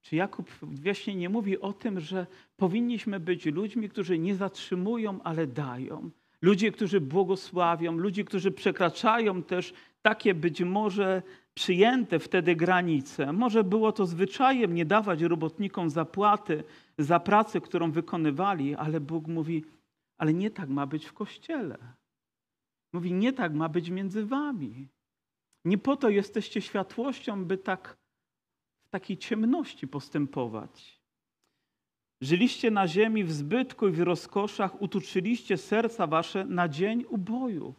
Czy 0.00 0.16
Jakub 0.16 0.50
właśnie 0.62 1.14
nie 1.14 1.28
mówi 1.28 1.60
o 1.60 1.72
tym, 1.72 2.00
że 2.00 2.26
powinniśmy 2.56 3.20
być 3.20 3.46
ludźmi, 3.46 3.88
którzy 3.88 4.18
nie 4.18 4.34
zatrzymują, 4.34 5.22
ale 5.22 5.46
dają? 5.46 6.10
ludzie, 6.42 6.72
którzy 6.72 7.00
błogosławią, 7.00 7.92
ludzie, 7.92 8.24
którzy 8.24 8.52
przekraczają 8.52 9.42
też 9.42 9.74
takie 10.02 10.34
być 10.34 10.60
może 10.60 11.22
przyjęte 11.54 12.18
wtedy 12.18 12.56
granice. 12.56 13.32
Może 13.32 13.64
było 13.64 13.92
to 13.92 14.06
zwyczajem 14.06 14.74
nie 14.74 14.84
dawać 14.84 15.22
robotnikom 15.22 15.90
zapłaty 15.90 16.64
za 16.98 17.20
pracę, 17.20 17.60
którą 17.60 17.90
wykonywali, 17.92 18.74
ale 18.74 19.00
Bóg 19.00 19.26
mówi, 19.26 19.64
ale 20.18 20.34
nie 20.34 20.50
tak 20.50 20.68
ma 20.68 20.86
być 20.86 21.06
w 21.06 21.12
kościele. 21.12 21.78
Mówi, 22.92 23.12
nie 23.12 23.32
tak 23.32 23.54
ma 23.54 23.68
być 23.68 23.90
między 23.90 24.26
wami. 24.26 24.88
Nie 25.64 25.78
po 25.78 25.96
to 25.96 26.08
jesteście 26.08 26.60
światłością, 26.60 27.44
by 27.44 27.58
tak 27.58 27.96
w 28.84 28.88
takiej 28.88 29.16
ciemności 29.16 29.88
postępować. 29.88 31.02
Żyliście 32.20 32.70
na 32.70 32.88
ziemi 32.88 33.24
w 33.24 33.32
zbytku 33.32 33.88
i 33.88 33.92
w 33.92 34.00
rozkoszach, 34.00 34.82
utuczyliście 34.82 35.56
serca 35.56 36.06
wasze 36.06 36.44
na 36.44 36.68
dzień 36.68 37.04
uboju. 37.08 37.74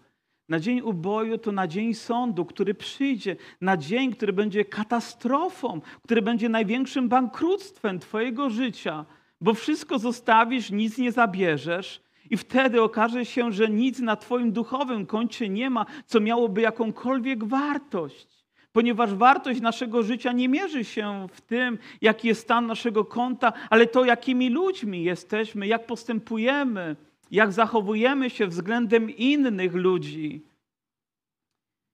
Na 0.50 0.60
dzień 0.60 0.82
uboju 0.82 1.38
to 1.38 1.52
na 1.52 1.68
dzień 1.68 1.94
sądu, 1.94 2.46
który 2.46 2.74
przyjdzie, 2.74 3.36
na 3.62 3.78
dzień, 3.78 4.12
który 4.12 4.34
będzie 4.34 4.66
katastrofą, 4.66 5.82
który 6.04 6.22
będzie 6.22 6.50
największym 6.50 7.10
bankructwem 7.10 8.00
Twojego 8.00 8.50
życia, 8.50 9.06
bo 9.42 9.54
wszystko 9.54 10.00
zostawisz, 10.00 10.72
nic 10.72 10.98
nie 10.98 11.12
zabierzesz, 11.12 12.02
i 12.30 12.38
wtedy 12.38 12.82
okaże 12.82 13.26
się, 13.26 13.52
że 13.52 13.70
nic 13.70 14.00
na 14.00 14.16
Twoim 14.16 14.52
duchowym 14.52 15.06
koncie 15.06 15.50
nie 15.50 15.70
ma, 15.70 15.86
co 16.06 16.20
miałoby 16.20 16.62
jakąkolwiek 16.62 17.44
wartość 17.44 18.44
ponieważ 18.74 19.14
wartość 19.14 19.62
naszego 19.62 20.04
życia 20.04 20.32
nie 20.32 20.50
mierzy 20.50 20.84
się 20.84 21.28
w 21.32 21.42
tym, 21.42 21.78
jaki 22.02 22.28
jest 22.28 22.42
stan 22.42 22.68
naszego 22.68 23.06
konta, 23.06 23.54
ale 23.70 23.88
to, 23.88 24.06
jakimi 24.06 24.50
ludźmi 24.50 25.04
jesteśmy, 25.04 25.68
jak 25.68 25.86
postępujemy, 25.86 26.96
jak 27.34 27.52
zachowujemy 27.52 28.30
się 28.30 28.48
względem 28.48 29.10
innych 29.10 29.74
ludzi. 29.74 30.46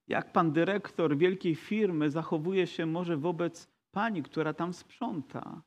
Jak 0.08 0.32
pan 0.32 0.52
dyrektor 0.52 1.16
wielkiej 1.16 1.54
firmy 1.54 2.10
zachowuje 2.10 2.66
się 2.66 2.86
może 2.86 3.16
wobec 3.16 3.68
pani, 3.90 4.22
która 4.22 4.54
tam 4.54 4.72
sprząta. 4.72 5.62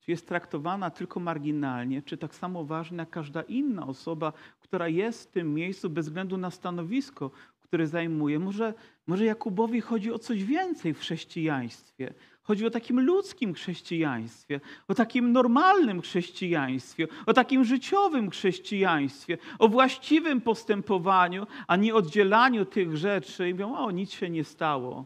Czy 0.00 0.10
jest 0.10 0.28
traktowana 0.28 0.90
tylko 0.90 1.20
marginalnie, 1.20 2.02
czy 2.02 2.16
tak 2.16 2.34
samo 2.34 2.64
ważna 2.64 3.02
jak 3.02 3.10
każda 3.10 3.42
inna 3.42 3.86
osoba, 3.86 4.32
która 4.60 4.88
jest 4.88 5.28
w 5.28 5.32
tym 5.32 5.54
miejscu 5.54 5.90
bez 5.90 6.06
względu 6.06 6.36
na 6.36 6.50
stanowisko, 6.50 7.30
które 7.60 7.86
zajmuje. 7.86 8.38
Może, 8.38 8.74
może 9.06 9.24
Jakubowi 9.24 9.80
chodzi 9.80 10.12
o 10.12 10.18
coś 10.18 10.44
więcej 10.44 10.94
w 10.94 10.98
chrześcijaństwie. 10.98 12.14
Chodzi 12.46 12.66
o 12.66 12.70
takim 12.70 13.00
ludzkim 13.00 13.54
chrześcijaństwie, 13.54 14.60
o 14.88 14.94
takim 14.94 15.32
normalnym 15.32 16.00
chrześcijaństwie, 16.00 17.08
o 17.26 17.32
takim 17.32 17.64
życiowym 17.64 18.30
chrześcijaństwie, 18.30 19.38
o 19.58 19.68
właściwym 19.68 20.40
postępowaniu, 20.40 21.46
a 21.66 21.76
nie 21.76 21.94
oddzielaniu 21.94 22.64
tych 22.64 22.96
rzeczy 22.96 23.48
i 23.48 23.52
mówią, 23.52 23.76
o 23.76 23.90
nic 23.90 24.10
się 24.10 24.30
nie 24.30 24.44
stało. 24.44 25.04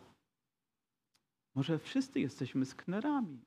Może 1.54 1.78
wszyscy 1.78 2.20
jesteśmy 2.20 2.66
sknerami. 2.66 3.38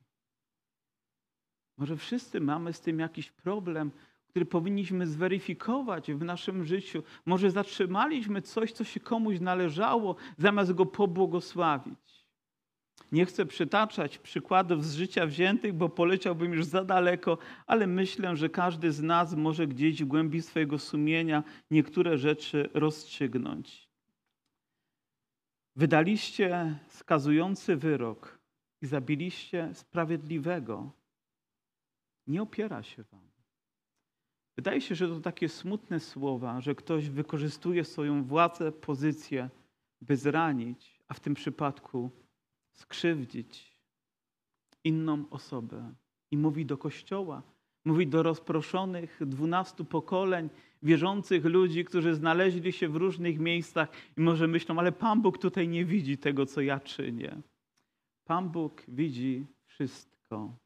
Może 1.76 1.96
wszyscy 1.96 2.40
mamy 2.40 2.72
z 2.72 2.80
tym 2.80 2.98
jakiś 2.98 3.30
problem, 3.30 3.90
który 4.28 4.46
powinniśmy 4.46 5.06
zweryfikować 5.06 6.12
w 6.12 6.24
naszym 6.24 6.64
życiu. 6.64 7.02
Może 7.26 7.50
zatrzymaliśmy 7.50 8.42
coś, 8.42 8.72
co 8.72 8.84
się 8.84 9.00
komuś 9.00 9.40
należało, 9.40 10.16
zamiast 10.38 10.72
go 10.72 10.86
pobłogosławić. 10.86 12.23
Nie 13.12 13.26
chcę 13.26 13.46
przytaczać 13.46 14.18
przykładów 14.18 14.84
z 14.84 14.94
życia 14.94 15.26
wziętych, 15.26 15.72
bo 15.72 15.88
poleciałbym 15.88 16.52
już 16.52 16.64
za 16.64 16.84
daleko, 16.84 17.38
ale 17.66 17.86
myślę, 17.86 18.36
że 18.36 18.48
każdy 18.48 18.92
z 18.92 19.02
nas 19.02 19.34
może 19.34 19.66
gdzieś 19.66 20.02
w 20.02 20.06
głębi 20.06 20.42
swojego 20.42 20.78
sumienia 20.78 21.44
niektóre 21.70 22.18
rzeczy 22.18 22.70
rozstrzygnąć. 22.74 23.88
Wydaliście 25.76 26.78
skazujący 26.88 27.76
wyrok 27.76 28.38
i 28.82 28.86
zabiliście 28.86 29.70
sprawiedliwego. 29.74 30.92
Nie 32.26 32.42
opiera 32.42 32.82
się 32.82 33.02
wam. 33.02 33.34
Wydaje 34.56 34.80
się, 34.80 34.94
że 34.94 35.08
to 35.08 35.20
takie 35.20 35.48
smutne 35.48 36.00
słowa, 36.00 36.60
że 36.60 36.74
ktoś 36.74 37.08
wykorzystuje 37.08 37.84
swoją 37.84 38.24
władzę, 38.24 38.72
pozycję, 38.72 39.50
by 40.00 40.16
zranić, 40.16 41.00
a 41.08 41.14
w 41.14 41.20
tym 41.20 41.34
przypadku 41.34 42.10
skrzywdzić 42.74 43.74
inną 44.84 45.24
osobę. 45.30 45.94
I 46.30 46.36
mówi 46.36 46.66
do 46.66 46.78
Kościoła, 46.78 47.42
mówi 47.84 48.06
do 48.06 48.22
rozproszonych 48.22 49.20
dwunastu 49.26 49.84
pokoleń 49.84 50.50
wierzących 50.82 51.44
ludzi, 51.44 51.84
którzy 51.84 52.14
znaleźli 52.14 52.72
się 52.72 52.88
w 52.88 52.96
różnych 52.96 53.38
miejscach 53.38 53.88
i 54.16 54.20
może 54.20 54.46
myślą, 54.48 54.78
ale 54.78 54.92
Pan 54.92 55.22
Bóg 55.22 55.38
tutaj 55.38 55.68
nie 55.68 55.84
widzi 55.84 56.18
tego, 56.18 56.46
co 56.46 56.60
ja 56.60 56.80
czynię. 56.80 57.42
Pan 58.24 58.50
Bóg 58.50 58.82
widzi 58.88 59.46
wszystko. 59.66 60.56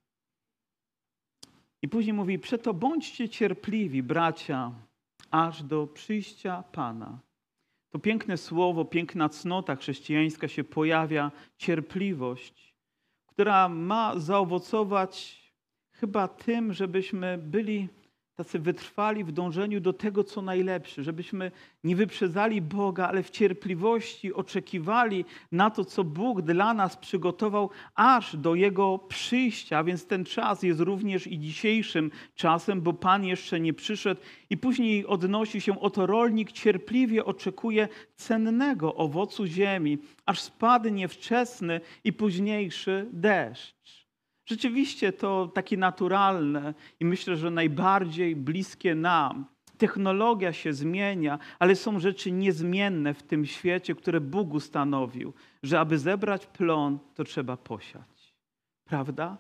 I 1.83 1.89
później 1.89 2.13
mówi, 2.13 2.39
przeto 2.39 2.75
bądźcie 2.75 3.29
cierpliwi, 3.29 4.03
bracia, 4.03 4.73
aż 5.31 5.63
do 5.63 5.87
przyjścia 5.87 6.63
Pana. 6.63 7.28
To 7.91 7.99
piękne 7.99 8.37
słowo, 8.37 8.85
piękna 8.85 9.29
cnota 9.29 9.77
chrześcijańska 9.77 10.49
się 10.49 10.65
pojawia, 10.65 11.33
cierpliwość, 11.57 12.75
która 13.27 13.69
ma 13.69 14.19
zaowocować 14.19 15.43
chyba 15.93 16.29
tym, 16.29 16.73
żebyśmy 16.73 17.39
byli 17.39 17.89
tacy 18.39 18.59
wytrwali 18.59 19.25
w 19.25 19.33
dążeniu 19.33 19.81
do 19.81 19.93
tego, 19.93 20.25
co 20.25 20.43
najlepsze, 20.43 21.03
żebyśmy 21.03 21.51
nie 21.85 21.97
wyprzedzali 21.97 22.63
Boga, 22.63 23.09
ale 23.09 23.23
w 23.23 23.31
cierpliwości 23.31 24.35
oczekiwali 24.35 25.25
na 25.53 25.71
to, 25.71 25.85
co 25.85 26.05
Bóg 26.05 26.43
dla 26.43 26.75
nas 26.75 26.97
przygotował 26.97 27.71
aż 27.95 28.37
do 28.37 28.55
Jego 28.55 28.99
przyjścia. 28.99 29.85
Więc 29.85 30.07
ten 30.07 30.25
czas 30.25 30.63
jest 30.63 30.81
również 30.81 31.27
i 31.27 31.39
dzisiejszym 31.39 32.11
czasem, 32.35 32.81
bo 32.81 32.93
Pan 32.93 33.25
jeszcze 33.25 33.61
nie 33.61 33.75
przyszedł. 33.75 34.21
I 34.51 34.57
później 34.57 35.07
odnosi 35.07 35.61
się, 35.61 35.81
oto 35.81 36.07
rolnik 36.07 36.53
cierpliwie 36.53 37.25
oczekuje 37.25 37.89
cennego 38.17 38.95
owocu 38.95 39.47
ziemi, 39.47 39.99
aż 40.27 40.41
spadnie 40.41 41.09
wczesny 41.09 41.81
i 42.05 42.13
późniejszy 42.13 43.07
deszcz. 43.13 43.98
Rzeczywiście 44.49 45.13
to 45.13 45.51
takie 45.55 45.77
naturalne 45.77 46.75
i 47.01 47.05
myślę, 47.05 47.37
że 47.37 47.51
najbardziej 47.51 48.37
bliskie 48.37 48.95
nam. 48.95 49.47
Technologia 49.79 50.53
się 50.53 50.73
zmienia, 50.73 51.39
ale 51.59 51.77
są 51.77 52.01
rzeczy 52.01 52.33
niezmienne 52.33 53.15
w 53.15 53.23
tym 53.23 53.47
świecie, 53.47 53.95
które 53.95 54.21
Bóg 54.21 54.55
ustanowił, 54.55 55.33
że 55.63 55.81
aby 55.81 55.99
zebrać 55.99 56.47
plon, 56.47 56.99
to 57.15 57.25
trzeba 57.25 57.57
posiać. 57.57 58.35
Prawda? 58.85 59.37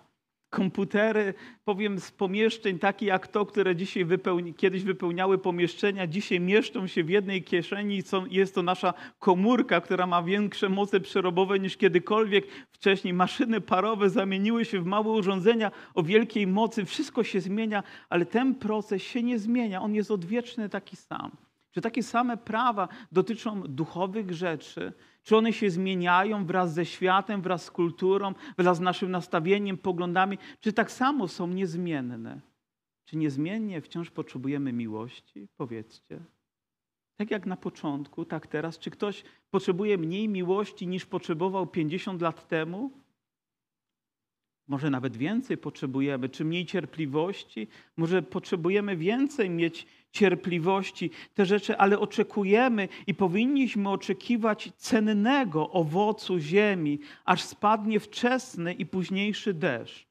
Komputery, 0.50 1.34
powiem, 1.64 2.00
z 2.00 2.10
pomieszczeń, 2.10 2.78
takie 2.78 3.06
jak 3.06 3.26
to, 3.28 3.46
które 3.46 3.76
dzisiaj 3.76 4.04
wypełni, 4.04 4.54
kiedyś 4.54 4.82
wypełniały 4.82 5.38
pomieszczenia, 5.38 6.06
dzisiaj 6.06 6.40
mieszczą 6.40 6.86
się 6.86 7.04
w 7.04 7.10
jednej 7.10 7.42
kieszeni. 7.42 8.02
Jest 8.30 8.54
to 8.54 8.62
nasza 8.62 8.94
komórka, 9.18 9.80
która 9.80 10.06
ma 10.06 10.22
większe 10.22 10.68
moce 10.68 11.00
przerobowe 11.00 11.58
niż 11.58 11.76
kiedykolwiek 11.76 12.46
wcześniej. 12.70 13.14
Maszyny 13.14 13.60
parowe 13.60 14.10
zamieniły 14.10 14.64
się 14.64 14.80
w 14.80 14.86
małe 14.86 15.08
urządzenia 15.10 15.70
o 15.94 16.02
wielkiej 16.02 16.46
mocy. 16.46 16.84
Wszystko 16.84 17.24
się 17.24 17.40
zmienia, 17.40 17.82
ale 18.08 18.26
ten 18.26 18.54
proces 18.54 19.02
się 19.02 19.22
nie 19.22 19.38
zmienia. 19.38 19.82
On 19.82 19.94
jest 19.94 20.10
odwieczny 20.10 20.68
taki 20.68 20.96
sam. 20.96 21.30
Czy 21.70 21.80
takie 21.80 22.02
same 22.02 22.36
prawa 22.36 22.88
dotyczą 23.12 23.62
duchowych 23.62 24.34
rzeczy, 24.34 24.92
czy 25.28 25.36
one 25.36 25.52
się 25.52 25.70
zmieniają 25.70 26.46
wraz 26.46 26.74
ze 26.74 26.86
światem, 26.86 27.42
wraz 27.42 27.64
z 27.64 27.70
kulturą, 27.70 28.34
wraz 28.58 28.76
z 28.76 28.80
naszym 28.80 29.10
nastawieniem, 29.10 29.78
poglądami, 29.78 30.38
czy 30.60 30.72
tak 30.72 30.92
samo 30.92 31.28
są 31.28 31.46
niezmienne? 31.46 32.40
Czy 33.04 33.16
niezmiennie 33.16 33.80
wciąż 33.80 34.10
potrzebujemy 34.10 34.72
miłości? 34.72 35.48
Powiedzcie. 35.56 36.20
Tak 37.16 37.30
jak 37.30 37.46
na 37.46 37.56
początku, 37.56 38.24
tak 38.24 38.46
teraz. 38.46 38.78
Czy 38.78 38.90
ktoś 38.90 39.24
potrzebuje 39.50 39.98
mniej 39.98 40.28
miłości 40.28 40.86
niż 40.86 41.06
potrzebował 41.06 41.66
50 41.66 42.22
lat 42.22 42.48
temu? 42.48 42.90
Może 44.68 44.90
nawet 44.90 45.16
więcej 45.16 45.58
potrzebujemy, 45.58 46.28
czy 46.28 46.44
mniej 46.44 46.66
cierpliwości? 46.66 47.68
Może 47.96 48.22
potrzebujemy 48.22 48.96
więcej 48.96 49.50
mieć 49.50 49.86
cierpliwości, 50.12 51.10
te 51.34 51.46
rzeczy, 51.46 51.76
ale 51.76 51.98
oczekujemy 51.98 52.88
i 53.06 53.14
powinniśmy 53.14 53.90
oczekiwać 53.90 54.72
cennego 54.76 55.70
owocu 55.70 56.38
ziemi, 56.38 56.98
aż 57.24 57.42
spadnie 57.42 58.00
wczesny 58.00 58.72
i 58.72 58.86
późniejszy 58.86 59.54
deszcz. 59.54 60.08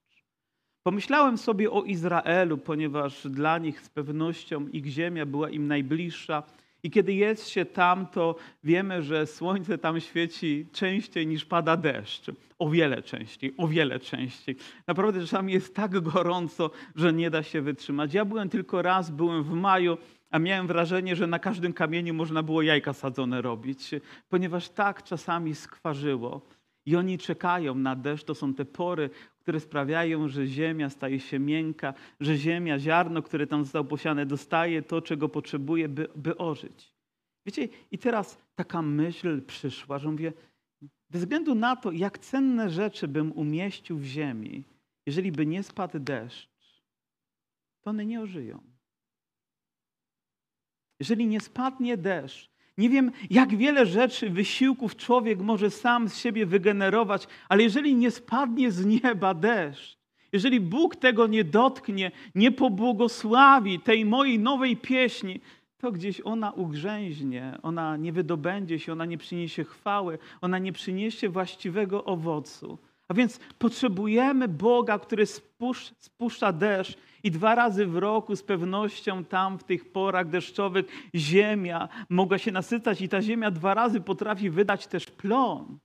Pomyślałem 0.84 1.38
sobie 1.38 1.72
o 1.72 1.84
Izraelu, 1.84 2.58
ponieważ 2.58 3.28
dla 3.28 3.58
nich 3.58 3.82
z 3.82 3.90
pewnością 3.90 4.68
ich 4.68 4.86
ziemia 4.86 5.26
była 5.26 5.50
im 5.50 5.68
najbliższa. 5.68 6.44
I 6.88 6.91
kiedy 6.91 7.13
jest 7.13 7.50
się 7.50 7.65
tam, 7.65 8.08
to 8.08 8.36
wiemy, 8.63 9.03
że 9.03 9.27
słońce 9.27 9.77
tam 9.77 10.00
świeci 10.00 10.68
częściej 10.72 11.27
niż 11.27 11.46
pada 11.46 11.77
deszcz. 11.77 12.31
O 12.59 12.70
wiele 12.70 13.01
częściej, 13.01 13.53
o 13.57 13.68
wiele 13.68 14.00
częściej. 14.00 14.55
Naprawdę 14.88 15.22
czasami 15.22 15.53
jest 15.53 15.75
tak 15.75 16.00
gorąco, 16.00 16.72
że 16.96 17.14
nie 17.14 17.29
da 17.29 17.44
się 17.44 17.62
wytrzymać. 17.62 18.14
Ja 18.14 18.25
byłem 18.25 18.50
tylko 18.50 18.81
raz, 18.81 19.12
byłem 19.12 19.44
w 19.44 19.51
maju, 19.51 19.98
a 20.31 20.40
miałem 20.40 20.68
wrażenie, 20.68 21.16
że 21.16 21.27
na 21.27 21.40
każdym 21.40 21.74
kamieniu 21.74 22.14
można 22.14 22.44
było 22.44 22.62
jajka 22.62 22.94
sadzone 22.94 23.42
robić, 23.42 23.92
ponieważ 24.29 24.70
tak 24.70 25.03
czasami 25.03 25.55
skwarzyło. 25.55 26.42
I 26.85 26.96
oni 26.96 27.18
czekają 27.18 27.75
na 27.75 27.96
deszcz. 27.96 28.24
To 28.24 28.35
są 28.35 28.53
te 28.53 28.66
pory, 28.66 29.09
które 29.48 29.60
sprawiają, 29.60 30.27
że 30.27 30.48
ziemia 30.48 30.90
staje 30.90 31.20
się 31.20 31.40
miękka, 31.40 31.94
że 32.20 32.38
ziemia, 32.38 32.79
ziarno, 32.79 33.22
które 33.22 33.48
tam 33.48 33.64
zostało 33.64 33.86
posiane, 33.86 34.25
dostaje 34.25 34.81
to, 34.81 35.01
czego 35.01 35.29
potrzebuje, 35.29 35.90
by, 35.90 36.07
by 36.16 36.38
ożyć. 36.38 36.94
Wiecie, 37.46 37.68
i 37.92 37.98
teraz 37.98 38.38
taka 38.55 38.81
myśl 38.81 39.42
przyszła, 39.42 40.00
że 40.00 40.12
mówię, 40.12 40.33
bez 41.10 41.22
względu 41.22 41.55
na 41.55 41.75
to, 41.75 41.92
jak 41.92 42.18
cenne 42.18 42.70
rzeczy 42.70 43.07
bym 43.07 43.31
umieścił 43.31 43.98
w 43.98 44.03
ziemi, 44.03 44.64
jeżeli 45.05 45.31
by 45.31 45.46
nie 45.46 45.64
spadł 45.64 46.00
deszcz, 46.00 46.81
to 47.81 47.90
one 47.90 48.05
nie 48.05 48.22
ożyją. 48.22 48.64
Jeżeli 51.00 51.27
nie 51.27 51.40
spadnie 51.40 51.98
deszcz, 51.98 52.51
nie 52.77 52.90
wiem, 52.90 53.11
jak 53.29 53.55
wiele 53.55 53.85
rzeczy, 53.85 54.29
wysiłków 54.29 54.96
człowiek 54.96 55.40
może 55.40 55.72
sam 55.72 56.09
z 56.09 56.18
siebie 56.18 56.46
wygenerować, 56.46 57.27
ale 57.50 57.63
jeżeli 57.63 57.96
nie 57.96 58.11
spadnie 58.11 58.72
z 58.72 58.85
nieba 58.85 59.33
deszcz, 59.33 59.98
jeżeli 60.31 60.59
Bóg 60.59 60.96
tego 60.96 61.27
nie 61.27 61.44
dotknie, 61.44 62.11
nie 62.35 62.51
pobłogosławi 62.51 63.79
tej 63.79 64.05
mojej 64.05 64.40
nowej 64.40 64.77
pieśni, 64.77 65.40
to 65.77 65.92
gdzieś 65.92 66.22
ona 66.22 66.51
ugrzęźnie, 66.51 67.57
ona 67.63 67.98
nie 67.98 68.13
wydobędzie 68.13 68.79
się, 68.79 68.92
ona 68.92 69.05
nie 69.05 69.18
przyniesie 69.18 69.63
chwały, 69.63 70.20
ona 70.42 70.57
nie 70.57 70.74
przyniesie 70.74 71.29
właściwego 71.29 72.05
owocu. 72.05 72.77
A 73.07 73.13
więc 73.13 73.40
potrzebujemy 73.59 74.48
Boga, 74.48 75.00
który 75.00 75.25
spuszcza 76.00 76.53
deszcz 76.53 76.98
i 77.27 77.31
dwa 77.31 77.55
razy 77.55 77.85
w 77.85 77.98
roku 77.98 78.35
z 78.35 78.44
pewnością 78.44 79.25
tam 79.25 79.59
w 79.59 79.63
tych 79.63 79.92
porach 79.92 80.29
deszczowych 80.29 80.85
ziemia 81.16 81.90
mogła 82.09 82.37
się 82.37 82.51
nasycać 82.51 83.01
i 83.01 83.09
ta 83.09 83.22
ziemia 83.22 83.51
dwa 83.51 83.74
razy 83.74 84.01
potrafi 84.01 84.50
wydać 84.50 84.87
też 84.87 85.05
plon. 85.05 85.79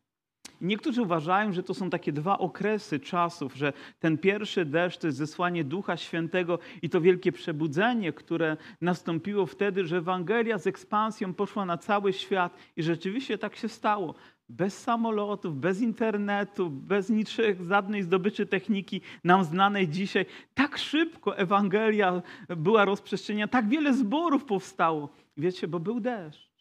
niektórzy 0.60 1.02
uważają, 1.02 1.52
że 1.52 1.62
to 1.62 1.74
są 1.74 1.90
takie 1.90 2.12
dwa 2.12 2.38
okresy 2.38 3.00
czasów, 3.00 3.54
że 3.54 3.72
ten 3.98 4.18
pierwszy 4.18 4.64
deszcz 4.64 4.98
to 4.98 5.06
jest 5.06 5.18
zesłanie 5.18 5.64
Ducha 5.64 5.96
Świętego 5.96 6.58
i 6.82 6.90
to 6.90 7.00
wielkie 7.00 7.32
przebudzenie, 7.32 8.12
które 8.12 8.56
nastąpiło 8.80 9.46
wtedy, 9.46 9.86
że 9.86 9.96
Ewangelia 9.96 10.58
z 10.58 10.66
ekspansją 10.66 11.34
poszła 11.34 11.64
na 11.66 11.78
cały 11.78 12.12
świat 12.12 12.56
i 12.76 12.82
rzeczywiście 12.82 13.38
tak 13.38 13.56
się 13.56 13.68
stało 13.68 14.14
bez 14.56 14.78
samolotów, 14.78 15.56
bez 15.56 15.80
internetu, 15.80 16.70
bez 16.70 17.10
niczych, 17.10 17.64
żadnej 17.68 18.02
zdobyczy 18.02 18.46
techniki 18.46 19.00
nam 19.24 19.44
znanej 19.44 19.88
dzisiaj. 19.88 20.26
Tak 20.54 20.78
szybko 20.78 21.36
Ewangelia 21.36 22.22
była 22.48 22.84
rozprzestrzeniana, 22.84 23.48
tak 23.48 23.68
wiele 23.68 23.94
zborów 23.94 24.44
powstało. 24.44 25.08
Wiecie, 25.36 25.68
bo 25.68 25.80
był 25.80 26.00
deszcz. 26.00 26.52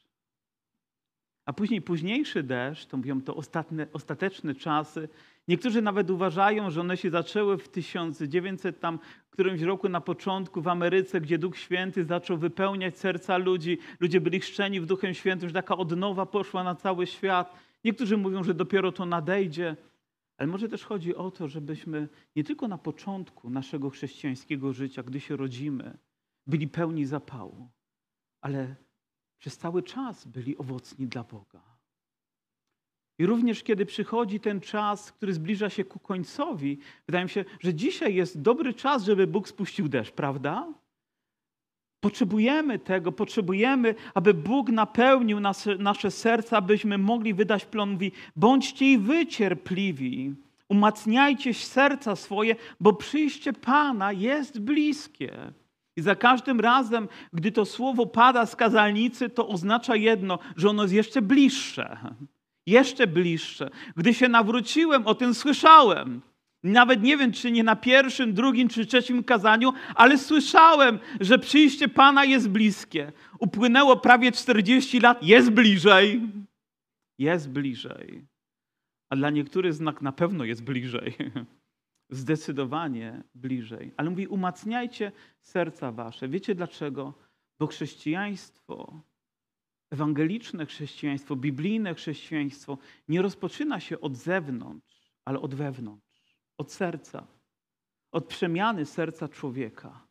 A 1.45 1.53
później 1.53 1.81
późniejszy 1.81 2.43
deszcz, 2.43 2.85
to 2.85 2.97
mówią 2.97 3.21
to 3.21 3.35
ostatnie, 3.35 3.87
ostateczne 3.93 4.55
czasy. 4.55 5.09
Niektórzy 5.47 5.81
nawet 5.81 6.09
uważają, 6.09 6.69
że 6.69 6.81
one 6.81 6.97
się 6.97 7.09
zaczęły 7.09 7.57
w 7.57 7.69
1900 7.69 8.79
tam 8.79 8.99
którymś 9.29 9.61
roku 9.61 9.89
na 9.89 10.01
początku 10.01 10.61
w 10.61 10.67
Ameryce, 10.67 11.21
gdzie 11.21 11.37
Duch 11.37 11.57
Święty 11.57 12.05
zaczął 12.05 12.37
wypełniać 12.37 12.97
serca 12.97 13.37
ludzi. 13.37 13.77
Ludzie 13.99 14.21
byli 14.21 14.39
chrzczeni 14.39 14.79
w 14.79 14.85
Duchem 14.85 15.13
Świętym, 15.13 15.49
że 15.49 15.53
taka 15.53 15.77
odnowa 15.77 16.25
poszła 16.25 16.63
na 16.63 16.75
cały 16.75 17.07
świat. 17.07 17.70
Niektórzy 17.83 18.17
mówią, 18.17 18.43
że 18.43 18.53
dopiero 18.53 18.91
to 18.91 19.05
nadejdzie, 19.05 19.77
ale 20.37 20.47
może 20.47 20.69
też 20.69 20.83
chodzi 20.83 21.15
o 21.15 21.31
to, 21.31 21.47
żebyśmy 21.47 22.09
nie 22.35 22.43
tylko 22.43 22.67
na 22.67 22.77
początku 22.77 23.49
naszego 23.49 23.89
chrześcijańskiego 23.89 24.73
życia, 24.73 25.03
gdy 25.03 25.19
się 25.19 25.35
rodzimy, 25.35 25.97
byli 26.47 26.67
pełni 26.67 27.05
zapału, 27.05 27.69
ale 28.41 28.75
przez 29.39 29.57
cały 29.57 29.83
czas 29.83 30.25
byli 30.27 30.57
owocni 30.57 31.07
dla 31.07 31.23
Boga. 31.23 31.71
I 33.19 33.25
również 33.25 33.63
kiedy 33.63 33.85
przychodzi 33.85 34.39
ten 34.39 34.61
czas, 34.61 35.11
który 35.11 35.33
zbliża 35.33 35.69
się 35.69 35.85
ku 35.85 35.99
końcowi, 35.99 36.77
wydaje 37.07 37.25
mi 37.25 37.29
się, 37.29 37.45
że 37.59 37.73
dzisiaj 37.73 38.15
jest 38.15 38.41
dobry 38.41 38.73
czas, 38.73 39.03
żeby 39.03 39.27
Bóg 39.27 39.47
spuścił 39.47 39.87
deszcz, 39.87 40.11
prawda? 40.11 40.73
Potrzebujemy 42.01 42.79
tego, 42.79 43.11
potrzebujemy, 43.11 43.95
aby 44.13 44.33
Bóg 44.33 44.69
napełnił 44.69 45.39
nasze, 45.39 45.75
nasze 45.75 46.11
serca, 46.11 46.57
abyśmy 46.57 46.97
mogli 46.97 47.33
wydać 47.33 47.65
plon. 47.65 47.91
Mówi, 47.91 48.11
bądźcie 48.35 48.91
i 48.91 48.97
wy 48.97 49.27
cierpliwi, 49.27 50.35
umacniajcie 50.69 51.53
serca 51.53 52.15
swoje, 52.15 52.55
bo 52.79 52.93
przyjście 52.93 53.53
Pana 53.53 54.11
jest 54.11 54.59
bliskie. 54.59 55.53
I 55.97 56.01
za 56.01 56.15
każdym 56.15 56.59
razem, 56.59 57.07
gdy 57.33 57.51
to 57.51 57.65
słowo 57.65 58.05
pada 58.05 58.45
z 58.45 58.55
kazalnicy, 58.55 59.29
to 59.29 59.47
oznacza 59.47 59.95
jedno, 59.95 60.39
że 60.55 60.69
ono 60.69 60.83
jest 60.83 60.93
jeszcze 60.93 61.21
bliższe. 61.21 61.97
Jeszcze 62.65 63.07
bliższe. 63.07 63.69
Gdy 63.97 64.13
się 64.13 64.29
nawróciłem, 64.29 65.07
o 65.07 65.15
tym 65.15 65.33
słyszałem. 65.33 66.21
Nawet 66.63 67.03
nie 67.03 67.17
wiem, 67.17 67.31
czy 67.31 67.51
nie 67.51 67.63
na 67.63 67.75
pierwszym, 67.75 68.33
drugim 68.33 68.69
czy 68.69 68.85
trzecim 68.85 69.23
kazaniu, 69.23 69.73
ale 69.95 70.17
słyszałem, 70.17 70.99
że 71.19 71.39
przyjście 71.39 71.87
Pana 71.87 72.25
jest 72.25 72.49
bliskie. 72.49 73.11
Upłynęło 73.39 73.97
prawie 73.97 74.31
40 74.31 74.99
lat, 74.99 75.23
jest 75.23 75.49
bliżej. 75.49 76.21
Jest 77.17 77.49
bliżej. 77.49 78.27
A 79.09 79.15
dla 79.15 79.29
niektórych 79.29 79.73
znak 79.73 80.01
na 80.01 80.11
pewno 80.11 80.43
jest 80.43 80.63
bliżej. 80.63 81.15
Zdecydowanie 82.09 83.23
bliżej. 83.35 83.93
Ale 83.97 84.09
mówi, 84.09 84.27
umacniajcie 84.27 85.11
serca 85.39 85.91
wasze. 85.91 86.27
Wiecie 86.27 86.55
dlaczego? 86.55 87.13
Bo 87.59 87.67
chrześcijaństwo, 87.67 89.01
ewangeliczne 89.91 90.65
chrześcijaństwo, 90.65 91.35
biblijne 91.35 91.95
chrześcijaństwo 91.95 92.77
nie 93.07 93.21
rozpoczyna 93.21 93.79
się 93.79 94.01
od 94.01 94.17
zewnątrz, 94.17 95.11
ale 95.25 95.39
od 95.39 95.55
wewnątrz, 95.55 96.10
od 96.61 96.71
serca, 96.71 97.27
od 98.11 98.25
przemiany 98.25 98.85
serca 98.85 99.27
człowieka. 99.27 100.07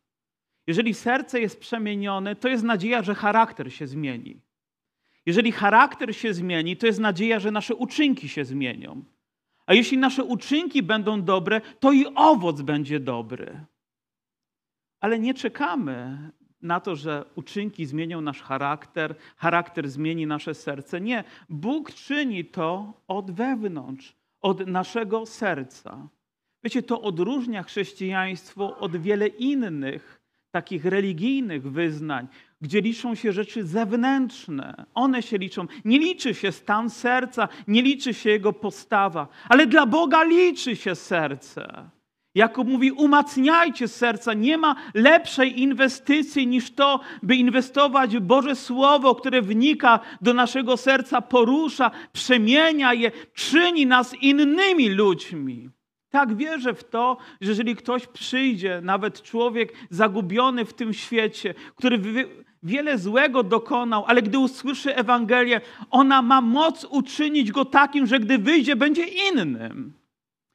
Jeżeli 0.67 0.93
serce 0.93 1.41
jest 1.41 1.59
przemienione, 1.59 2.35
to 2.35 2.47
jest 2.47 2.63
nadzieja, 2.63 3.03
że 3.03 3.15
charakter 3.15 3.73
się 3.73 3.87
zmieni. 3.87 4.41
Jeżeli 5.25 5.51
charakter 5.51 6.15
się 6.15 6.33
zmieni, 6.33 6.77
to 6.77 6.87
jest 6.87 6.99
nadzieja, 6.99 7.39
że 7.39 7.51
nasze 7.51 7.75
uczynki 7.75 8.29
się 8.29 8.45
zmienią. 8.45 9.03
A 9.65 9.73
jeśli 9.73 9.97
nasze 9.97 10.23
uczynki 10.23 10.83
będą 10.83 11.21
dobre, 11.21 11.61
to 11.79 11.91
i 11.91 12.05
owoc 12.15 12.61
będzie 12.61 12.99
dobry. 12.99 13.65
Ale 14.99 15.19
nie 15.19 15.33
czekamy 15.33 16.31
na 16.61 16.79
to, 16.79 16.95
że 16.95 17.25
uczynki 17.35 17.85
zmienią 17.85 18.21
nasz 18.21 18.41
charakter, 18.41 19.15
charakter 19.37 19.89
zmieni 19.89 20.27
nasze 20.27 20.53
serce. 20.53 21.01
Nie, 21.01 21.23
Bóg 21.49 21.93
czyni 21.93 22.45
to 22.45 22.93
od 23.07 23.31
wewnątrz, 23.31 24.15
od 24.41 24.67
naszego 24.67 25.25
serca. 25.25 26.07
Wiecie, 26.63 26.83
to 26.83 27.01
odróżnia 27.01 27.63
chrześcijaństwo 27.63 28.77
od 28.77 28.97
wiele 28.97 29.27
innych 29.27 30.21
takich 30.51 30.85
religijnych 30.85 31.71
wyznań, 31.71 32.27
gdzie 32.61 32.81
liczą 32.81 33.15
się 33.15 33.31
rzeczy 33.31 33.63
zewnętrzne. 33.63 34.85
One 34.93 35.21
się 35.21 35.37
liczą. 35.37 35.67
Nie 35.85 35.99
liczy 35.99 36.33
się 36.33 36.51
stan 36.51 36.89
serca, 36.89 37.47
nie 37.67 37.81
liczy 37.81 38.13
się 38.13 38.29
jego 38.29 38.53
postawa, 38.53 39.27
ale 39.49 39.67
dla 39.67 39.85
Boga 39.85 40.23
liczy 40.23 40.75
się 40.75 40.95
serce. 40.95 41.89
Jakub 42.35 42.67
mówi, 42.67 42.91
umacniajcie 42.91 43.87
serca. 43.87 44.33
Nie 44.33 44.57
ma 44.57 44.75
lepszej 44.93 45.61
inwestycji 45.61 46.47
niż 46.47 46.71
to, 46.71 46.99
by 47.23 47.35
inwestować 47.35 48.17
w 48.17 48.21
Boże 48.21 48.55
Słowo, 48.55 49.15
które 49.15 49.41
wnika 49.41 49.99
do 50.21 50.33
naszego 50.33 50.77
serca, 50.77 51.21
porusza, 51.21 51.91
przemienia 52.13 52.93
je, 52.93 53.11
czyni 53.33 53.85
nas 53.85 54.13
innymi 54.21 54.89
ludźmi. 54.89 55.69
Tak 56.11 56.35
wierzę 56.35 56.73
w 56.73 56.83
to, 56.83 57.17
że 57.41 57.49
jeżeli 57.49 57.75
ktoś 57.75 58.07
przyjdzie, 58.07 58.81
nawet 58.83 59.21
człowiek 59.21 59.73
zagubiony 59.89 60.65
w 60.65 60.73
tym 60.73 60.93
świecie, 60.93 61.53
który 61.75 61.99
wiele 62.63 62.97
złego 62.97 63.43
dokonał, 63.43 64.05
ale 64.07 64.21
gdy 64.21 64.39
usłyszy 64.39 64.95
Ewangelię, 64.95 65.61
ona 65.89 66.21
ma 66.21 66.41
moc 66.41 66.85
uczynić 66.85 67.51
go 67.51 67.65
takim, 67.65 68.07
że 68.07 68.19
gdy 68.19 68.37
wyjdzie, 68.37 68.75
będzie 68.75 69.03
innym. 69.03 69.93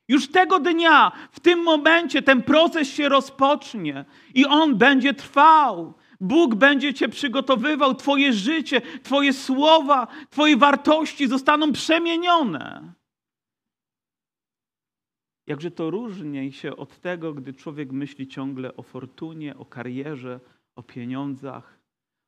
Już 0.09 0.29
tego 0.29 0.59
dnia, 0.59 1.12
w 1.33 1.40
tym 1.40 1.62
momencie, 1.62 2.23
ten 2.23 2.42
proces 2.42 2.88
się 2.90 3.09
rozpocznie 3.09 4.05
i 4.35 4.47
on 4.47 4.77
będzie 4.77 5.14
trwał. 5.14 5.95
Bóg 6.21 6.55
będzie 6.55 6.95
Cię 6.95 7.09
przygotowywał, 7.09 7.95
Twoje 7.95 8.33
życie, 8.33 8.83
Twoje 9.03 9.33
słowa, 9.33 10.07
Twoje 10.31 10.57
wartości 10.57 11.29
zostaną 11.29 11.73
przemienione. 11.73 12.92
Jakże 15.46 15.70
to 15.70 15.90
różni 15.90 16.52
się 16.52 16.76
od 16.76 17.00
tego, 17.00 17.35
gdy 17.35 17.54
człowiek 17.54 17.92
myśli 17.92 18.28
ciągle 18.28 18.76
o 18.76 18.82
fortunie, 18.82 19.56
o 19.56 19.64
karierze, 19.64 20.40
o 20.76 20.82
pieniądzach, 20.82 21.80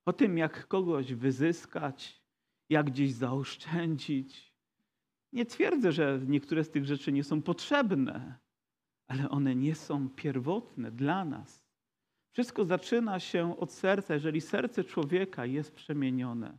o 0.05 0.13
tym, 0.13 0.39
jak 0.39 0.69
kogoś 0.69 1.15
wyzyskać, 1.15 2.23
jak 2.69 2.87
gdzieś 2.87 3.13
zaoszczędzić. 3.13 4.55
Nie 5.33 5.47
twierdzę, 5.47 5.93
że 5.93 6.21
niektóre 6.27 6.65
z 6.65 6.71
tych 6.71 6.85
rzeczy 6.85 7.13
nie 7.13 7.25
są 7.25 7.43
potrzebne, 7.43 8.39
ale 9.07 9.29
one 9.29 9.55
nie 9.55 9.75
są 9.75 10.09
pierwotne 10.09 10.91
dla 10.91 11.25
nas. 11.25 11.69
Wszystko 12.33 12.65
zaczyna 12.65 13.21
się 13.21 13.57
od 13.59 13.73
serca. 13.73 14.15
Jeżeli 14.15 14.41
serce 14.41 14.85
człowieka 14.85 15.47
jest 15.47 15.75
przemienione, 15.75 16.59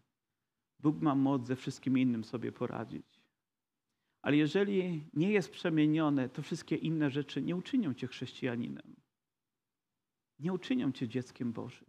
Bóg 0.79 1.01
ma 1.01 1.15
moc 1.15 1.47
ze 1.47 1.55
wszystkim 1.55 1.97
innym 1.97 2.23
sobie 2.23 2.51
poradzić. 2.51 3.18
Ale 4.21 4.38
jeżeli 4.38 5.03
nie 5.13 5.32
jest 5.32 5.51
przemienione, 5.51 6.29
to 6.29 6.41
wszystkie 6.41 6.75
inne 6.75 7.10
rzeczy 7.10 7.41
nie 7.41 7.55
uczynią 7.55 7.93
cię 7.93 8.08
chrześcijaninem. 8.08 8.95
Nie 10.39 10.53
uczynią 10.53 10.91
cię 10.91 11.08
dzieckiem 11.08 11.53
Bożym. 11.53 11.88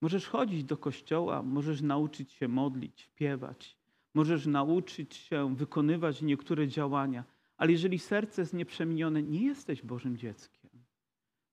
Możesz 0.00 0.26
chodzić 0.26 0.64
do 0.64 0.76
kościoła, 0.76 1.42
możesz 1.42 1.80
nauczyć 1.80 2.32
się 2.32 2.48
modlić, 2.48 3.00
śpiewać, 3.00 3.78
możesz 4.14 4.46
nauczyć 4.46 5.16
się 5.16 5.56
wykonywać 5.56 6.22
niektóre 6.22 6.68
działania, 6.68 7.24
ale 7.56 7.72
jeżeli 7.72 7.98
serce 7.98 8.42
jest 8.42 8.54
nieprzemienione, 8.54 9.22
nie 9.22 9.44
jesteś 9.44 9.82
Bożym 9.82 10.16
dzieckiem, 10.16 10.70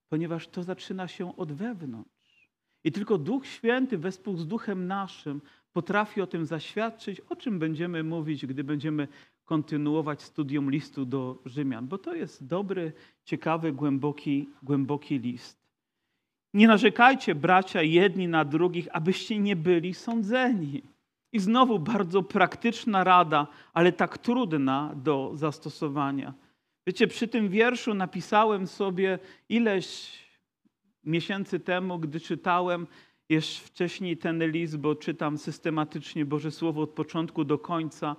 ponieważ 0.09 0.47
to 0.47 0.63
zaczyna 0.63 1.07
się 1.07 1.37
od 1.37 1.51
wewnątrz. 1.51 2.49
I 2.83 2.91
tylko 2.91 3.17
Duch 3.17 3.47
Święty 3.47 3.97
wespół 3.97 4.37
z 4.37 4.47
Duchem 4.47 4.87
naszym 4.87 5.41
potrafi 5.73 6.21
o 6.21 6.27
tym 6.27 6.45
zaświadczyć, 6.45 7.19
o 7.19 7.35
czym 7.35 7.59
będziemy 7.59 8.03
mówić, 8.03 8.45
gdy 8.45 8.63
będziemy 8.63 9.07
kontynuować 9.45 10.21
studium 10.21 10.71
listu 10.71 11.05
do 11.05 11.41
Rzymian, 11.45 11.87
bo 11.87 11.97
to 11.97 12.15
jest 12.15 12.47
dobry, 12.47 12.93
ciekawy, 13.23 13.71
głęboki, 13.71 14.49
głęboki 14.63 15.19
list. 15.19 15.59
Nie 16.53 16.67
narzekajcie, 16.67 17.35
bracia, 17.35 17.81
jedni 17.81 18.27
na 18.27 18.45
drugich, 18.45 18.87
abyście 18.91 19.39
nie 19.39 19.55
byli 19.55 19.93
sądzeni. 19.93 20.81
I 21.31 21.39
znowu 21.39 21.79
bardzo 21.79 22.23
praktyczna 22.23 23.03
rada, 23.03 23.47
ale 23.73 23.91
tak 23.91 24.17
trudna 24.17 24.91
do 24.95 25.31
zastosowania. 25.33 26.33
Wiecie, 26.87 27.07
przy 27.07 27.27
tym 27.27 27.49
wierszu 27.49 27.93
napisałem 27.93 28.67
sobie 28.67 29.19
ileś 29.49 30.19
miesięcy 31.03 31.59
temu, 31.59 31.99
gdy 31.99 32.19
czytałem 32.19 32.87
jeszcze 33.29 33.67
wcześniej 33.67 34.17
ten 34.17 34.51
list, 34.51 34.77
bo 34.77 34.95
czytam 34.95 35.37
systematycznie 35.37 36.25
Boże 36.25 36.51
Słowo 36.51 36.81
od 36.81 36.89
początku 36.89 37.45
do 37.45 37.59
końca. 37.59 38.15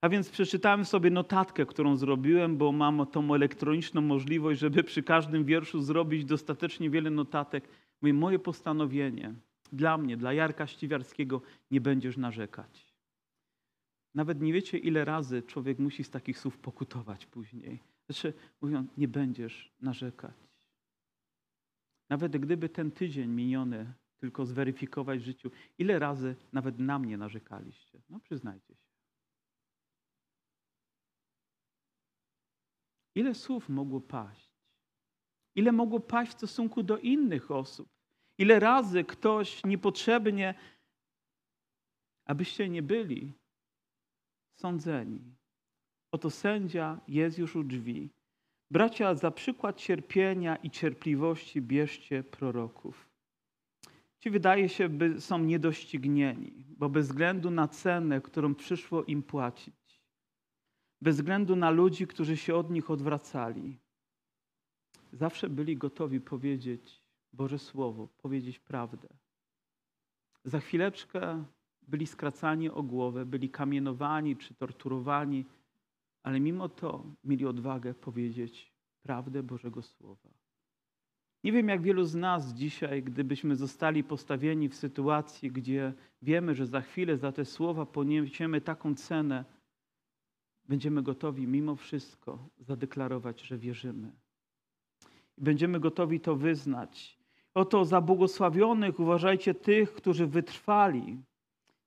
A 0.00 0.08
więc 0.08 0.30
przeczytałem 0.30 0.84
sobie 0.84 1.10
notatkę, 1.10 1.66
którą 1.66 1.96
zrobiłem, 1.96 2.56
bo 2.56 2.72
mam 2.72 3.06
tą 3.06 3.34
elektroniczną 3.34 4.00
możliwość, 4.00 4.60
żeby 4.60 4.84
przy 4.84 5.02
każdym 5.02 5.44
wierszu 5.44 5.82
zrobić 5.82 6.24
dostatecznie 6.24 6.90
wiele 6.90 7.10
notatek. 7.10 7.68
Mówię, 8.02 8.14
moje 8.14 8.38
postanowienie 8.38 9.34
dla 9.72 9.98
mnie, 9.98 10.16
dla 10.16 10.32
Jarka 10.32 10.66
Ściwiarskiego, 10.66 11.42
nie 11.70 11.80
będziesz 11.80 12.16
narzekać. 12.16 12.94
Nawet 14.14 14.40
nie 14.40 14.52
wiecie, 14.52 14.78
ile 14.78 15.04
razy 15.04 15.42
człowiek 15.42 15.78
musi 15.78 16.04
z 16.04 16.10
takich 16.10 16.38
słów 16.38 16.58
pokutować 16.58 17.26
później. 17.26 17.80
Znaczy, 18.06 18.32
mówią, 18.60 18.86
nie 18.96 19.08
będziesz 19.08 19.72
narzekać. 19.80 20.34
Nawet 22.08 22.36
gdyby 22.36 22.68
ten 22.68 22.90
tydzień 22.90 23.30
miniony 23.30 23.92
tylko 24.20 24.46
zweryfikować 24.46 25.20
w 25.20 25.24
życiu, 25.24 25.50
ile 25.78 25.98
razy 25.98 26.36
nawet 26.52 26.78
na 26.78 26.98
mnie 26.98 27.16
narzekaliście. 27.16 28.02
No 28.08 28.20
przyznajcie 28.20 28.74
się. 28.74 28.90
Ile 33.14 33.34
słów 33.34 33.68
mogło 33.68 34.00
paść? 34.00 34.50
Ile 35.54 35.72
mogło 35.72 36.00
paść 36.00 36.32
w 36.32 36.36
stosunku 36.36 36.82
do 36.82 36.98
innych 36.98 37.50
osób? 37.50 37.88
Ile 38.38 38.60
razy 38.60 39.04
ktoś 39.04 39.64
niepotrzebnie, 39.64 40.54
abyście 42.24 42.68
nie 42.68 42.82
byli 42.82 43.32
sądzeni? 44.54 45.34
Oto 46.12 46.30
sędzia 46.30 47.00
jest 47.08 47.38
już 47.38 47.56
u 47.56 47.64
drzwi. 47.64 48.10
Bracia, 48.70 49.14
za 49.14 49.30
przykład 49.30 49.76
cierpienia 49.76 50.56
i 50.56 50.70
cierpliwości 50.70 51.62
bierzcie 51.62 52.22
proroków. 52.22 53.09
Ci 54.20 54.30
wydaje 54.30 54.68
się, 54.68 54.88
by 54.88 55.20
są 55.20 55.38
niedoścignieni, 55.38 56.64
bo 56.68 56.88
bez 56.88 57.06
względu 57.06 57.50
na 57.50 57.68
cenę, 57.68 58.20
którą 58.20 58.54
przyszło 58.54 59.04
im 59.04 59.22
płacić, 59.22 60.02
bez 61.00 61.16
względu 61.16 61.56
na 61.56 61.70
ludzi, 61.70 62.06
którzy 62.06 62.36
się 62.36 62.54
od 62.54 62.70
nich 62.70 62.90
odwracali, 62.90 63.78
zawsze 65.12 65.48
byli 65.48 65.76
gotowi 65.76 66.20
powiedzieć 66.20 67.02
Boże 67.32 67.58
Słowo, 67.58 68.08
powiedzieć 68.08 68.58
prawdę. 68.58 69.08
Za 70.44 70.60
chwileczkę 70.60 71.44
byli 71.82 72.06
skracani 72.06 72.70
o 72.70 72.82
głowę, 72.82 73.26
byli 73.26 73.50
kamienowani 73.50 74.36
czy 74.36 74.54
torturowani, 74.54 75.44
ale 76.22 76.40
mimo 76.40 76.68
to 76.68 77.04
mieli 77.24 77.46
odwagę 77.46 77.94
powiedzieć 77.94 78.72
prawdę 79.02 79.42
Bożego 79.42 79.82
Słowa. 79.82 80.39
Nie 81.44 81.52
wiem, 81.52 81.68
jak 81.68 81.82
wielu 81.82 82.04
z 82.04 82.14
nas 82.14 82.54
dzisiaj, 82.54 83.02
gdybyśmy 83.02 83.56
zostali 83.56 84.04
postawieni 84.04 84.68
w 84.68 84.74
sytuacji, 84.74 85.50
gdzie 85.50 85.92
wiemy, 86.22 86.54
że 86.54 86.66
za 86.66 86.80
chwilę 86.80 87.16
za 87.16 87.32
te 87.32 87.44
słowa 87.44 87.86
poniesiemy 87.86 88.60
taką 88.60 88.94
cenę, 88.94 89.44
będziemy 90.68 91.02
gotowi 91.02 91.46
mimo 91.46 91.76
wszystko 91.76 92.48
zadeklarować, 92.58 93.40
że 93.40 93.58
wierzymy. 93.58 94.12
Będziemy 95.38 95.80
gotowi 95.80 96.20
to 96.20 96.36
wyznać. 96.36 97.18
Oto 97.54 97.84
za 97.84 98.00
błogosławionych 98.00 99.00
uważajcie 99.00 99.54
tych, 99.54 99.92
którzy 99.92 100.26
wytrwali. 100.26 101.22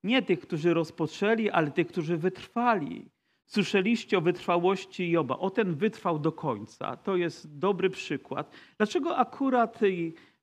Nie 0.04 0.22
tych, 0.22 0.40
którzy 0.40 0.74
rozpoczęli, 0.74 1.50
ale 1.50 1.72
tych, 1.72 1.88
którzy 1.88 2.18
wytrwali. 2.18 3.10
Słyszeliście 3.46 4.18
o 4.18 4.22
wytrwałości 4.22 5.12
Joba. 5.12 5.38
O 5.38 5.50
ten 5.50 5.76
wytrwał 5.76 6.20
do 6.20 6.32
końca. 6.32 6.98
To 6.98 7.16
jest 7.16 7.58
dobry 7.60 7.90
przykład. 7.90 8.52
Dlaczego 8.78 9.18
akurat 9.18 9.80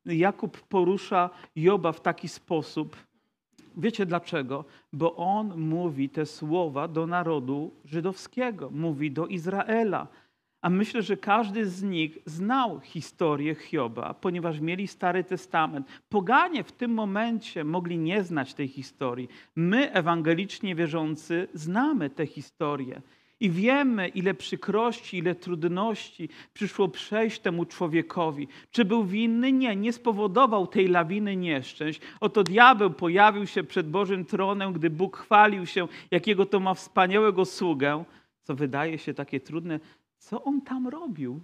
Jakub 0.04 0.60
porusza 0.60 1.30
Joba 1.56 1.92
w 1.92 2.00
taki 2.00 2.28
sposób? 2.28 2.96
Wiecie 3.76 4.06
dlaczego? 4.06 4.64
Bo 4.92 5.16
on 5.16 5.60
mówi 5.60 6.08
te 6.08 6.26
słowa 6.26 6.88
do 6.88 7.06
narodu 7.06 7.74
żydowskiego, 7.84 8.70
mówi 8.70 9.10
do 9.10 9.26
Izraela. 9.26 10.06
A 10.62 10.70
myślę, 10.70 11.02
że 11.02 11.16
każdy 11.16 11.66
z 11.66 11.82
nich 11.82 12.18
znał 12.26 12.80
historię 12.80 13.54
Hioba, 13.54 14.14
ponieważ 14.14 14.60
mieli 14.60 14.88
Stary 14.88 15.24
Testament. 15.24 15.86
Poganie 16.08 16.64
w 16.64 16.72
tym 16.72 16.90
momencie 16.90 17.64
mogli 17.64 17.98
nie 17.98 18.24
znać 18.24 18.54
tej 18.54 18.68
historii. 18.68 19.28
My, 19.56 19.92
ewangelicznie 19.92 20.74
wierzący, 20.74 21.48
znamy 21.54 22.10
tę 22.10 22.26
historię. 22.26 23.02
I 23.40 23.50
wiemy, 23.50 24.08
ile 24.08 24.34
przykrości, 24.34 25.18
ile 25.18 25.34
trudności 25.34 26.28
przyszło 26.52 26.88
przejść 26.88 27.40
temu 27.40 27.64
człowiekowi. 27.64 28.48
Czy 28.70 28.84
był 28.84 29.04
winny? 29.04 29.52
Nie, 29.52 29.76
nie 29.76 29.92
spowodował 29.92 30.66
tej 30.66 30.88
lawiny 30.88 31.36
nieszczęść. 31.36 32.00
Oto 32.20 32.42
diabeł 32.42 32.90
pojawił 32.90 33.46
się 33.46 33.64
przed 33.64 33.90
Bożym 33.90 34.24
tronem, 34.24 34.72
gdy 34.72 34.90
Bóg 34.90 35.16
chwalił 35.16 35.66
się, 35.66 35.88
jakiego 36.10 36.46
to 36.46 36.60
ma 36.60 36.74
wspaniałego 36.74 37.44
sługę, 37.44 38.04
co 38.42 38.54
wydaje 38.54 38.98
się 38.98 39.14
takie 39.14 39.40
trudne. 39.40 39.80
Co 40.20 40.44
on 40.44 40.60
tam 40.60 40.88
robił? 40.88 41.40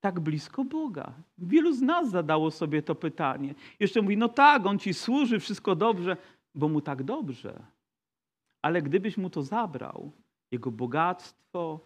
Tak 0.00 0.20
blisko 0.20 0.64
Boga. 0.64 1.14
Wielu 1.38 1.72
z 1.72 1.82
nas 1.82 2.10
zadało 2.10 2.50
sobie 2.50 2.82
to 2.82 2.94
pytanie. 2.94 3.54
Jeszcze 3.80 4.02
mówi, 4.02 4.16
no 4.16 4.28
tak, 4.28 4.66
on 4.66 4.78
ci 4.78 4.94
służy, 4.94 5.40
wszystko 5.40 5.76
dobrze, 5.76 6.16
bo 6.54 6.68
mu 6.68 6.80
tak 6.80 7.02
dobrze. 7.02 7.62
Ale 8.62 8.82
gdybyś 8.82 9.16
mu 9.16 9.30
to 9.30 9.42
zabrał, 9.42 10.12
jego 10.50 10.70
bogactwo, 10.70 11.80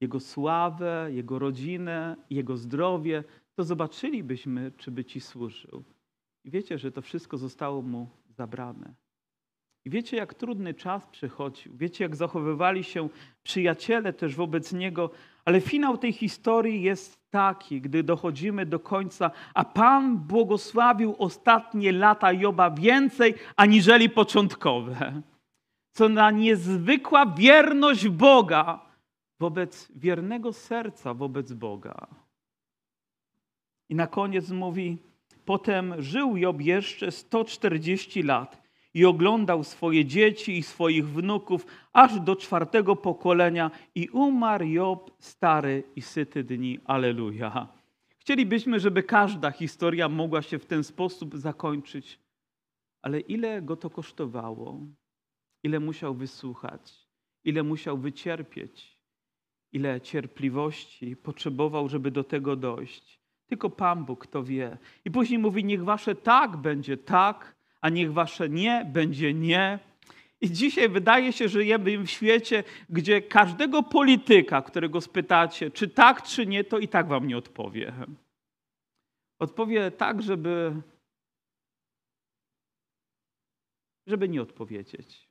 Jego 0.00 0.20
sławę, 0.20 1.08
Jego 1.12 1.38
rodzinę, 1.38 2.16
Jego 2.30 2.56
zdrowie, 2.56 3.24
to 3.54 3.64
zobaczylibyśmy, 3.64 4.72
czy 4.76 4.90
by 4.90 5.04
Ci 5.04 5.20
służył. 5.20 5.84
I 6.44 6.50
wiecie, 6.50 6.78
że 6.78 6.92
to 6.92 7.02
wszystko 7.02 7.36
zostało 7.36 7.82
Mu 7.82 8.08
zabrane. 8.28 8.94
I 9.84 9.90
wiecie, 9.90 10.16
jak 10.16 10.34
trudny 10.34 10.74
czas 10.74 11.06
przychodził. 11.06 11.72
Wiecie, 11.76 12.04
jak 12.04 12.16
zachowywali 12.16 12.84
się 12.84 13.08
przyjaciele 13.42 14.12
też 14.12 14.36
wobec 14.36 14.72
Niego. 14.72 15.10
Ale 15.44 15.60
finał 15.60 15.98
tej 15.98 16.12
historii 16.12 16.82
jest 16.82 17.30
taki, 17.30 17.80
gdy 17.80 18.02
dochodzimy 18.02 18.66
do 18.66 18.78
końca, 18.78 19.30
a 19.54 19.64
Pan 19.64 20.18
błogosławił 20.18 21.14
ostatnie 21.18 21.92
lata 21.92 22.32
Joba 22.32 22.70
więcej 22.70 23.34
aniżeli 23.56 24.10
początkowe 24.10 25.22
co 25.92 26.08
na 26.08 26.30
niezwykła 26.30 27.26
wierność 27.26 28.08
Boga 28.08 28.80
wobec 29.40 29.92
wiernego 29.96 30.52
serca 30.52 31.14
wobec 31.14 31.52
Boga. 31.52 32.06
I 33.88 33.94
na 33.94 34.06
koniec 34.06 34.50
mówi: 34.50 34.98
Potem 35.44 36.02
żył 36.02 36.36
Job 36.36 36.60
jeszcze 36.60 37.10
140 37.10 38.22
lat 38.22 38.59
i 38.94 39.04
oglądał 39.04 39.64
swoje 39.64 40.04
dzieci 40.04 40.58
i 40.58 40.62
swoich 40.62 41.08
wnuków 41.08 41.66
aż 41.92 42.20
do 42.20 42.36
czwartego 42.36 42.96
pokolenia 42.96 43.70
i 43.94 44.08
umarł 44.08 44.66
Job 44.66 45.10
stary 45.18 45.82
i 45.96 46.02
syty 46.02 46.44
dni. 46.44 46.78
Aleluja. 46.84 47.68
Chcielibyśmy, 48.18 48.80
żeby 48.80 49.02
każda 49.02 49.50
historia 49.50 50.08
mogła 50.08 50.42
się 50.42 50.58
w 50.58 50.66
ten 50.66 50.84
sposób 50.84 51.36
zakończyć, 51.36 52.18
ale 53.02 53.20
ile 53.20 53.62
go 53.62 53.76
to 53.76 53.90
kosztowało? 53.90 54.80
ile 55.62 55.80
musiał 55.80 56.14
wysłuchać, 56.14 57.08
ile 57.44 57.62
musiał 57.62 57.98
wycierpieć, 57.98 58.98
ile 59.72 60.00
cierpliwości 60.00 61.16
potrzebował, 61.16 61.88
żeby 61.88 62.10
do 62.10 62.24
tego 62.24 62.56
dojść. 62.56 63.20
Tylko 63.46 63.70
Pan 63.70 64.04
Bóg 64.04 64.26
to 64.26 64.42
wie. 64.42 64.78
I 65.04 65.10
później 65.10 65.38
mówi: 65.38 65.64
Niech 65.64 65.84
wasze 65.84 66.14
tak 66.14 66.56
będzie 66.56 66.96
tak, 66.96 67.56
a 67.80 67.88
niech 67.88 68.12
wasze 68.12 68.48
nie 68.48 68.86
będzie 68.92 69.34
nie. 69.34 69.78
I 70.40 70.50
dzisiaj 70.50 70.88
wydaje 70.88 71.32
się, 71.32 71.48
że 71.48 71.52
żyjemy 71.52 71.98
w 71.98 72.06
świecie, 72.06 72.64
gdzie 72.88 73.22
każdego 73.22 73.82
polityka, 73.82 74.62
którego 74.62 75.00
spytacie, 75.00 75.70
czy 75.70 75.88
tak, 75.88 76.22
czy 76.22 76.46
nie, 76.46 76.64
to 76.64 76.78
i 76.78 76.88
tak 76.88 77.08
wam 77.08 77.26
nie 77.26 77.36
odpowie. 77.36 77.92
Odpowie 79.38 79.90
tak, 79.90 80.22
żeby, 80.22 80.82
żeby 84.06 84.28
nie 84.28 84.42
odpowiedzieć. 84.42 85.30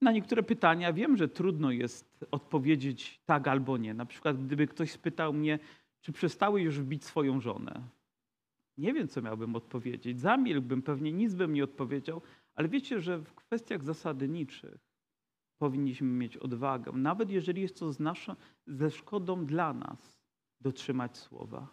Na 0.00 0.12
niektóre 0.12 0.42
pytania 0.42 0.92
wiem, 0.92 1.16
że 1.16 1.28
trudno 1.28 1.70
jest 1.70 2.24
odpowiedzieć 2.30 3.20
tak 3.26 3.48
albo 3.48 3.76
nie. 3.76 3.94
Na 3.94 4.06
przykład, 4.06 4.46
gdyby 4.46 4.66
ktoś 4.66 4.90
spytał 4.90 5.32
mnie, 5.32 5.58
czy 6.00 6.12
przestały 6.12 6.60
już 6.62 6.80
wbić 6.80 7.04
swoją 7.04 7.40
żonę. 7.40 7.82
Nie 8.78 8.94
wiem, 8.94 9.08
co 9.08 9.22
miałbym 9.22 9.56
odpowiedzieć. 9.56 10.20
Zamilkłbym, 10.20 10.82
pewnie 10.82 11.12
nic 11.12 11.34
bym 11.34 11.52
nie 11.52 11.64
odpowiedział, 11.64 12.22
ale 12.54 12.68
wiecie, 12.68 13.00
że 13.00 13.18
w 13.18 13.34
kwestiach 13.34 13.84
zasadniczych 13.84 14.78
powinniśmy 15.58 16.08
mieć 16.08 16.36
odwagę, 16.36 16.92
nawet 16.92 17.30
jeżeli 17.30 17.62
jest 17.62 17.78
to 17.78 17.92
z 17.92 18.00
naszą, 18.00 18.34
ze 18.66 18.90
szkodą 18.90 19.46
dla 19.46 19.72
nas, 19.72 20.18
dotrzymać 20.60 21.16
słowa. 21.16 21.68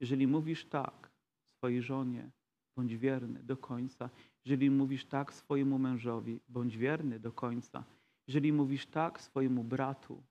Jeżeli 0.00 0.26
mówisz 0.26 0.64
tak 0.64 1.10
swojej 1.56 1.82
żonie, 1.82 2.30
bądź 2.76 2.96
wierny 2.96 3.42
do 3.42 3.56
końca. 3.56 4.10
Jeżeli 4.44 4.70
mówisz 4.70 5.04
tak 5.04 5.34
swojemu 5.34 5.78
mężowi, 5.78 6.40
bądź 6.48 6.76
wierny 6.76 7.20
do 7.20 7.32
końca. 7.32 7.84
Jeżeli 8.26 8.52
mówisz 8.52 8.86
tak 8.86 9.20
swojemu 9.20 9.64
bratu, 9.64 10.22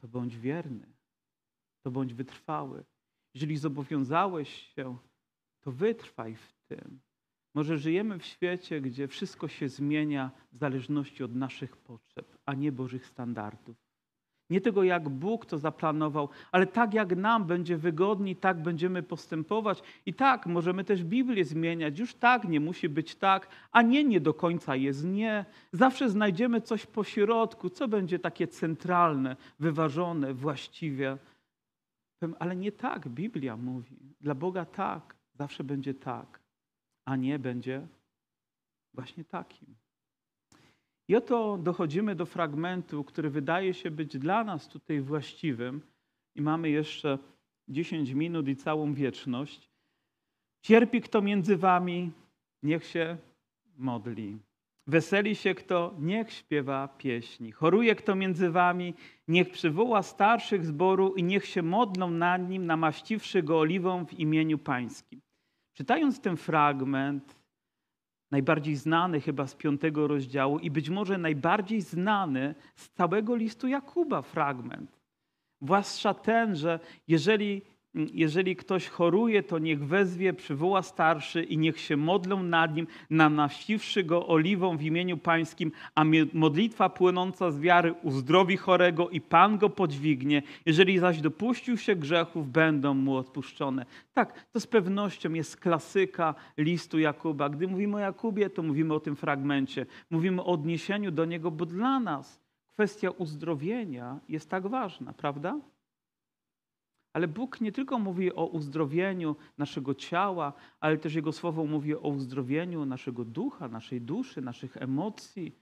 to 0.00 0.08
bądź 0.08 0.36
wierny, 0.36 0.92
to 1.82 1.90
bądź 1.90 2.14
wytrwały. 2.14 2.84
Jeżeli 3.38 3.56
zobowiązałeś 3.56 4.48
się, 4.74 4.96
to 5.60 5.72
wytrwaj 5.72 6.34
w 6.34 6.52
tym. 6.68 7.00
Może 7.54 7.78
żyjemy 7.78 8.18
w 8.18 8.24
świecie, 8.24 8.80
gdzie 8.80 9.08
wszystko 9.08 9.48
się 9.48 9.68
zmienia 9.68 10.30
w 10.52 10.58
zależności 10.58 11.24
od 11.24 11.34
naszych 11.34 11.76
potrzeb, 11.76 12.38
a 12.46 12.54
nie 12.54 12.72
Bożych 12.72 13.06
standardów. 13.06 13.76
Nie 14.50 14.60
tego, 14.60 14.82
jak 14.82 15.08
Bóg 15.08 15.46
to 15.46 15.58
zaplanował, 15.58 16.28
ale 16.52 16.66
tak, 16.66 16.94
jak 16.94 17.16
nam 17.16 17.44
będzie 17.44 17.76
wygodniej, 17.76 18.36
tak 18.36 18.62
będziemy 18.62 19.02
postępować. 19.02 19.82
I 20.06 20.14
tak, 20.14 20.46
możemy 20.46 20.84
też 20.84 21.04
Biblię 21.04 21.44
zmieniać. 21.44 21.98
Już 21.98 22.14
tak, 22.14 22.48
nie 22.48 22.60
musi 22.60 22.88
być 22.88 23.14
tak, 23.14 23.48
a 23.72 23.82
nie, 23.82 24.04
nie 24.04 24.20
do 24.20 24.34
końca 24.34 24.76
jest 24.76 25.04
nie. 25.04 25.44
Zawsze 25.72 26.10
znajdziemy 26.10 26.60
coś 26.60 26.86
po 26.86 27.04
środku, 27.04 27.70
co 27.70 27.88
będzie 27.88 28.18
takie 28.18 28.48
centralne, 28.48 29.36
wyważone, 29.58 30.34
właściwie. 30.34 31.18
Ale 32.38 32.56
nie 32.56 32.72
tak 32.72 33.08
Biblia 33.08 33.56
mówi. 33.56 33.96
Dla 34.20 34.34
Boga 34.34 34.64
tak, 34.64 35.16
zawsze 35.34 35.64
będzie 35.64 35.94
tak, 35.94 36.40
a 37.04 37.16
nie 37.16 37.38
będzie 37.38 37.86
właśnie 38.94 39.24
takim. 39.24 39.74
I 41.08 41.16
oto 41.16 41.58
dochodzimy 41.58 42.14
do 42.14 42.26
fragmentu, 42.26 43.04
który 43.04 43.30
wydaje 43.30 43.74
się 43.74 43.90
być 43.90 44.18
dla 44.18 44.44
nas 44.44 44.68
tutaj 44.68 45.00
właściwym, 45.00 45.82
i 46.34 46.42
mamy 46.42 46.70
jeszcze 46.70 47.18
10 47.68 48.10
minut 48.10 48.48
i 48.48 48.56
całą 48.56 48.94
wieczność. 48.94 49.70
Cierpi 50.62 51.00
kto 51.00 51.22
między 51.22 51.56
wami, 51.56 52.12
niech 52.62 52.84
się 52.84 53.16
modli. 53.76 54.38
Weseli 54.88 55.36
się 55.36 55.54
kto, 55.54 55.94
niech 55.98 56.32
śpiewa 56.32 56.88
pieśni. 56.88 57.52
Choruje 57.52 57.94
kto 57.94 58.14
między 58.14 58.50
wami, 58.50 58.94
niech 59.28 59.50
przywoła 59.50 60.02
starszych 60.02 60.66
zboru 60.66 61.14
i 61.14 61.22
niech 61.22 61.46
się 61.46 61.62
modlą 61.62 62.10
nad 62.10 62.48
nim, 62.48 62.66
namaściwszy 62.66 63.42
go 63.42 63.58
oliwą 63.58 64.06
w 64.06 64.14
imieniu 64.14 64.58
pańskim. 64.58 65.20
Czytając 65.74 66.20
ten 66.20 66.36
fragment, 66.36 67.36
najbardziej 68.30 68.76
znany 68.76 69.20
chyba 69.20 69.46
z 69.46 69.54
piątego 69.54 70.06
rozdziału 70.06 70.58
i 70.58 70.70
być 70.70 70.90
może 70.90 71.18
najbardziej 71.18 71.80
znany 71.80 72.54
z 72.76 72.90
całego 72.90 73.36
listu 73.36 73.68
Jakuba 73.68 74.22
fragment. 74.22 75.00
Zwłaszcza 75.62 76.14
ten, 76.14 76.56
że 76.56 76.80
jeżeli 77.08 77.62
jeżeli 77.94 78.56
ktoś 78.56 78.88
choruje, 78.88 79.42
to 79.42 79.58
niech 79.58 79.84
wezwie, 79.84 80.32
przywoła 80.32 80.82
starszy 80.82 81.42
i 81.42 81.58
niech 81.58 81.80
się 81.80 81.96
modlą 81.96 82.42
nad 82.42 82.76
nim, 82.76 82.86
namaściwszy 83.10 84.04
go 84.04 84.26
oliwą 84.26 84.76
w 84.76 84.82
imieniu 84.82 85.16
pańskim, 85.16 85.72
a 85.94 86.04
modlitwa 86.32 86.88
płynąca 86.88 87.50
z 87.50 87.60
wiary 87.60 87.94
uzdrowi 88.02 88.56
chorego 88.56 89.08
i 89.08 89.20
Pan 89.20 89.58
go 89.58 89.70
podźwignie. 89.70 90.42
Jeżeli 90.66 90.98
zaś 90.98 91.20
dopuścił 91.20 91.76
się 91.76 91.96
grzechów, 91.96 92.48
będą 92.50 92.94
mu 92.94 93.16
odpuszczone. 93.16 93.86
Tak, 94.14 94.50
to 94.52 94.60
z 94.60 94.66
pewnością 94.66 95.32
jest 95.32 95.56
klasyka 95.56 96.34
listu 96.58 96.98
Jakuba. 96.98 97.48
Gdy 97.48 97.68
mówimy 97.68 97.96
o 97.96 98.00
Jakubie, 98.00 98.50
to 98.50 98.62
mówimy 98.62 98.94
o 98.94 99.00
tym 99.00 99.16
fragmencie. 99.16 99.86
Mówimy 100.10 100.42
o 100.42 100.46
odniesieniu 100.46 101.10
do 101.10 101.24
niego, 101.24 101.50
bo 101.50 101.66
dla 101.66 102.00
nas 102.00 102.40
kwestia 102.66 103.10
uzdrowienia 103.10 104.20
jest 104.28 104.50
tak 104.50 104.66
ważna, 104.66 105.12
prawda? 105.12 105.58
Ale 107.18 107.28
Bóg 107.28 107.60
nie 107.60 107.72
tylko 107.72 107.98
mówi 107.98 108.34
o 108.34 108.46
uzdrowieniu 108.46 109.36
naszego 109.58 109.94
ciała, 109.94 110.52
ale 110.80 110.98
też 110.98 111.14
Jego 111.14 111.32
słowo 111.32 111.64
mówi 111.64 111.94
o 111.94 112.08
uzdrowieniu 112.08 112.86
naszego 112.86 113.24
ducha, 113.24 113.68
naszej 113.68 114.00
duszy, 114.00 114.42
naszych 114.42 114.76
emocji, 114.76 115.52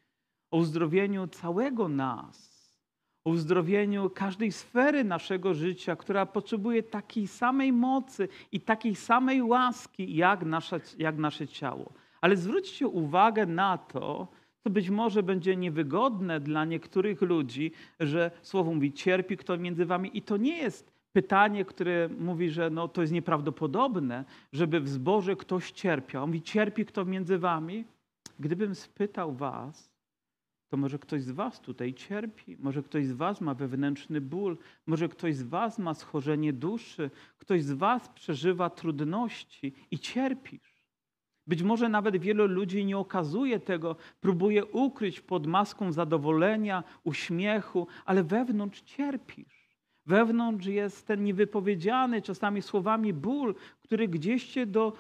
o 0.51 0.57
uzdrowieniu 0.57 1.27
całego 1.27 1.89
nas, 1.89 2.37
o 3.25 3.31
uzdrowieniu 3.31 4.11
każdej 4.11 4.53
sfery 4.53 5.05
naszego 5.05 5.55
życia, 5.55 5.97
która 5.97 6.27
potrzebuje 6.27 6.83
takiej 6.83 7.27
samej 7.27 7.73
mocy 7.73 8.29
i 8.53 8.61
takiej 8.61 8.95
samej 8.95 9.43
łaski, 9.43 10.17
jak 10.17 10.45
nasze, 10.45 10.81
jak 10.99 11.19
nasze 11.19 11.49
ciało. 11.49 11.93
Ale 12.21 12.37
zwróćcie 12.37 12.89
uwagę 12.89 13.47
na 13.47 13.79
to, 13.79 14.29
co 14.65 14.71
być 14.71 14.91
może 14.91 15.23
będzie 15.23 15.57
niewygodne 15.57 16.41
dla 16.41 16.65
niektórych 16.65 17.23
ludzi, 17.23 17.73
że 18.01 18.31
słowo 18.43 18.75
mówi 18.75 18.93
cierpi 18.93 19.37
kto 19.37 19.59
między 19.59 19.87
wami 19.87 20.19
i 20.19 20.23
to 20.23 20.37
nie 20.37 20.59
jest 20.59 20.96
pytanie, 21.17 21.65
które 21.65 22.09
mówi, 22.19 22.51
że 22.51 22.71
no, 22.71 22.89
to 22.89 23.01
jest 23.01 23.13
nieprawdopodobne, 23.13 24.25
żeby 24.53 24.81
w 24.81 24.89
zborze 24.89 25.37
ktoś 25.37 25.71
cierpiał. 25.71 26.23
On 26.25 26.29
mówi, 26.29 26.43
cierpi 26.43 26.85
kto 26.85 27.05
między 27.05 27.39
wami? 27.39 27.85
Gdybym 28.41 28.75
spytał 28.75 29.33
was, 29.33 29.91
to 30.69 30.77
może 30.77 30.99
ktoś 30.99 31.23
z 31.23 31.31
was 31.31 31.61
tutaj 31.61 31.95
cierpi, 31.95 32.57
może 32.59 32.83
ktoś 32.83 33.07
z 33.07 33.13
was 33.13 33.41
ma 33.41 33.55
wewnętrzny 33.55 34.21
ból, 34.21 34.59
może 34.87 35.09
ktoś 35.09 35.37
z 35.37 35.43
was 35.43 35.79
ma 35.79 35.95
schorzenie 35.95 36.53
duszy, 36.53 37.11
ktoś 37.39 37.63
z 37.63 37.73
was 37.73 38.09
przeżywa 38.09 38.71
trudności 38.71 39.75
i 39.91 39.99
cierpisz. 39.99 40.85
Być 41.47 41.63
może 41.63 41.89
nawet 41.89 42.17
wielu 42.17 42.47
ludzi 42.47 42.85
nie 42.85 42.99
okazuje 42.99 43.61
tego, 43.61 43.97
próbuje 44.21 44.65
ukryć 44.65 45.21
pod 45.21 45.47
maską 45.47 45.93
zadowolenia, 45.93 46.85
uśmiechu, 47.05 47.87
ale 48.05 48.25
wewnątrz 48.25 48.83
cierpisz. 48.83 49.56
Wewnątrz 50.07 50.67
jest 50.67 51.07
ten 51.07 51.25
niewypowiedziany 51.25 52.23
czasami 52.23 52.63
słowami 52.63 53.13
ból, 53.13 53.55
który 53.83 54.09
gdzieś 54.09 54.47
cię 54.47 54.67
do, 54.67 54.93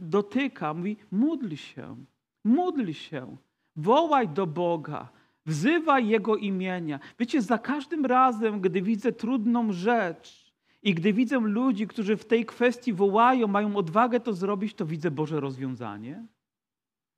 dotyka. 0.00 0.74
Mówi, 0.74 0.96
módl 1.10 1.54
się, 1.54 1.96
módl 2.44 2.92
się, 2.92 3.36
wołaj 3.76 4.28
do 4.28 4.46
Boga, 4.46 5.08
wzywaj 5.46 6.08
Jego 6.08 6.36
imienia. 6.36 7.00
Wiecie, 7.18 7.42
za 7.42 7.58
każdym 7.58 8.06
razem, 8.06 8.60
gdy 8.60 8.82
widzę 8.82 9.12
trudną 9.12 9.72
rzecz 9.72 10.54
i 10.82 10.94
gdy 10.94 11.12
widzę 11.12 11.40
ludzi, 11.40 11.86
którzy 11.86 12.16
w 12.16 12.24
tej 12.24 12.46
kwestii 12.46 12.92
wołają, 12.92 13.46
mają 13.46 13.76
odwagę 13.76 14.20
to 14.20 14.32
zrobić, 14.32 14.74
to 14.74 14.86
widzę 14.86 15.10
Boże 15.10 15.40
rozwiązanie. 15.40 16.26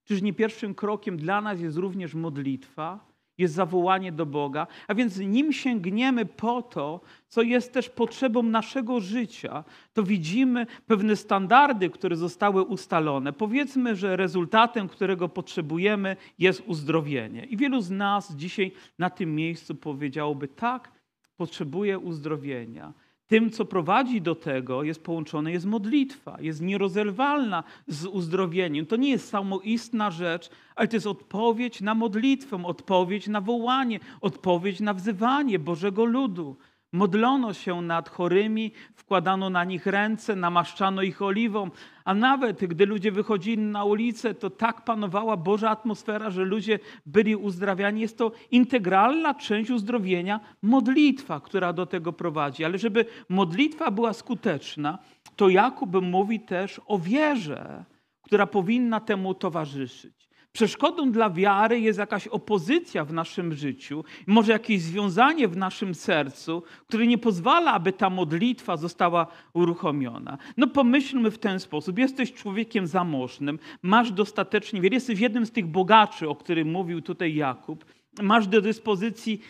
Czyż 0.04 0.22
nie 0.22 0.32
pierwszym 0.32 0.74
krokiem 0.74 1.16
dla 1.16 1.40
nas 1.40 1.60
jest 1.60 1.76
również 1.76 2.14
modlitwa? 2.14 3.15
Jest 3.38 3.54
zawołanie 3.54 4.12
do 4.12 4.26
Boga, 4.26 4.66
a 4.88 4.94
więc 4.94 5.18
nim 5.18 5.52
sięgniemy 5.52 6.26
po 6.26 6.62
to, 6.62 7.00
co 7.28 7.42
jest 7.42 7.72
też 7.72 7.90
potrzebą 7.90 8.42
naszego 8.42 9.00
życia, 9.00 9.64
to 9.92 10.02
widzimy 10.02 10.66
pewne 10.86 11.16
standardy, 11.16 11.90
które 11.90 12.16
zostały 12.16 12.62
ustalone. 12.62 13.32
Powiedzmy, 13.32 13.96
że 13.96 14.16
rezultatem, 14.16 14.88
którego 14.88 15.28
potrzebujemy, 15.28 16.16
jest 16.38 16.62
uzdrowienie. 16.66 17.44
I 17.44 17.56
wielu 17.56 17.80
z 17.80 17.90
nas 17.90 18.34
dzisiaj 18.36 18.72
na 18.98 19.10
tym 19.10 19.34
miejscu 19.34 19.74
powiedziałoby: 19.74 20.48
tak, 20.48 20.92
potrzebuję 21.36 21.98
uzdrowienia. 21.98 22.92
Tym, 23.26 23.50
co 23.50 23.64
prowadzi 23.64 24.22
do 24.22 24.34
tego, 24.34 24.82
jest 24.82 25.04
połączone, 25.04 25.52
jest 25.52 25.66
modlitwa, 25.66 26.36
jest 26.40 26.60
nierozerwalna 26.60 27.64
z 27.86 28.06
uzdrowieniem. 28.06 28.86
To 28.86 28.96
nie 28.96 29.10
jest 29.10 29.28
samoistna 29.28 30.10
rzecz, 30.10 30.50
ale 30.74 30.88
to 30.88 30.96
jest 30.96 31.06
odpowiedź 31.06 31.80
na 31.80 31.94
modlitwę, 31.94 32.64
odpowiedź 32.64 33.28
na 33.28 33.40
wołanie, 33.40 34.00
odpowiedź 34.20 34.80
na 34.80 34.94
wzywanie 34.94 35.58
Bożego 35.58 36.04
ludu. 36.04 36.56
Modlono 36.92 37.52
się 37.52 37.82
nad 37.82 38.08
chorymi, 38.08 38.72
wkładano 38.94 39.50
na 39.50 39.64
nich 39.64 39.86
ręce, 39.86 40.36
namaszczano 40.36 41.02
ich 41.02 41.22
oliwą, 41.22 41.70
a 42.04 42.14
nawet 42.14 42.64
gdy 42.64 42.86
ludzie 42.86 43.12
wychodzili 43.12 43.62
na 43.62 43.84
ulicę, 43.84 44.34
to 44.34 44.50
tak 44.50 44.84
panowała 44.84 45.36
Boża 45.36 45.70
atmosfera, 45.70 46.30
że 46.30 46.44
ludzie 46.44 46.78
byli 47.06 47.36
uzdrawiani. 47.36 48.00
Jest 48.00 48.18
to 48.18 48.32
integralna 48.50 49.34
część 49.34 49.70
uzdrowienia, 49.70 50.40
modlitwa, 50.62 51.40
która 51.40 51.72
do 51.72 51.86
tego 51.86 52.12
prowadzi. 52.12 52.64
Ale 52.64 52.78
żeby 52.78 53.04
modlitwa 53.28 53.90
była 53.90 54.12
skuteczna, 54.12 54.98
to 55.36 55.48
Jakub 55.48 56.02
mówi 56.02 56.40
też 56.40 56.80
o 56.86 56.98
wierze, 56.98 57.84
która 58.22 58.46
powinna 58.46 59.00
temu 59.00 59.34
towarzyszyć. 59.34 60.15
Przeszkodą 60.56 61.12
dla 61.12 61.30
wiary 61.30 61.80
jest 61.80 61.98
jakaś 61.98 62.28
opozycja 62.28 63.04
w 63.04 63.12
naszym 63.12 63.54
życiu, 63.54 64.04
może 64.26 64.52
jakieś 64.52 64.82
związanie 64.82 65.48
w 65.48 65.56
naszym 65.56 65.94
sercu, 65.94 66.62
które 66.86 67.06
nie 67.06 67.18
pozwala, 67.18 67.72
aby 67.72 67.92
ta 67.92 68.10
modlitwa 68.10 68.76
została 68.76 69.26
uruchomiona. 69.52 70.38
No 70.56 70.66
pomyślmy 70.66 71.30
w 71.30 71.38
ten 71.38 71.60
sposób. 71.60 71.98
Jesteś 71.98 72.32
człowiekiem 72.32 72.86
zamożnym, 72.86 73.58
masz 73.82 74.12
dostatecznie 74.12 74.80
wiele, 74.80 74.94
jesteś 74.94 75.20
jednym 75.20 75.46
z 75.46 75.52
tych 75.52 75.66
bogaczy, 75.66 76.28
o 76.28 76.36
którym 76.36 76.70
mówił 76.70 77.02
tutaj 77.02 77.34
Jakub, 77.34 77.84
masz 78.22 78.46
do 78.46 78.60
dyspozycji 78.60 79.40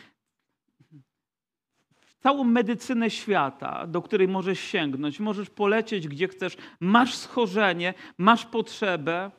całą 2.18 2.44
medycynę 2.44 3.10
świata, 3.10 3.86
do 3.86 4.02
której 4.02 4.28
możesz 4.28 4.60
sięgnąć, 4.60 5.20
możesz 5.20 5.50
polecieć 5.50 6.08
gdzie 6.08 6.28
chcesz, 6.28 6.56
masz 6.80 7.14
schorzenie, 7.14 7.94
masz 8.18 8.46
potrzebę, 8.46 9.30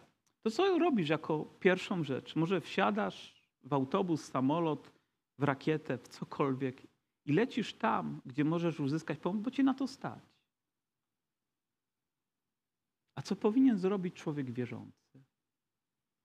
to 0.47 0.51
co 0.51 0.79
robisz 0.79 1.09
jako 1.09 1.45
pierwszą 1.59 2.03
rzecz? 2.03 2.35
Może 2.35 2.61
wsiadasz 2.61 3.35
w 3.63 3.73
autobus, 3.73 4.25
samolot, 4.25 4.93
w 5.37 5.43
rakietę, 5.43 5.97
w 5.97 6.07
cokolwiek 6.07 6.87
i 7.25 7.33
lecisz 7.33 7.73
tam, 7.73 8.21
gdzie 8.25 8.43
możesz 8.43 8.79
uzyskać 8.79 9.19
pomoc, 9.19 9.43
bo 9.43 9.51
cię 9.51 9.63
na 9.63 9.73
to 9.73 9.87
stać. 9.87 10.23
A 13.15 13.21
co 13.21 13.35
powinien 13.35 13.77
zrobić 13.77 14.15
człowiek 14.15 14.51
wierzący? 14.51 15.23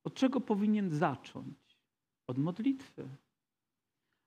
Od 0.04 0.14
czego 0.14 0.40
powinien 0.40 0.90
zacząć? 0.90 1.78
Od 2.26 2.38
modlitwy. 2.38 3.08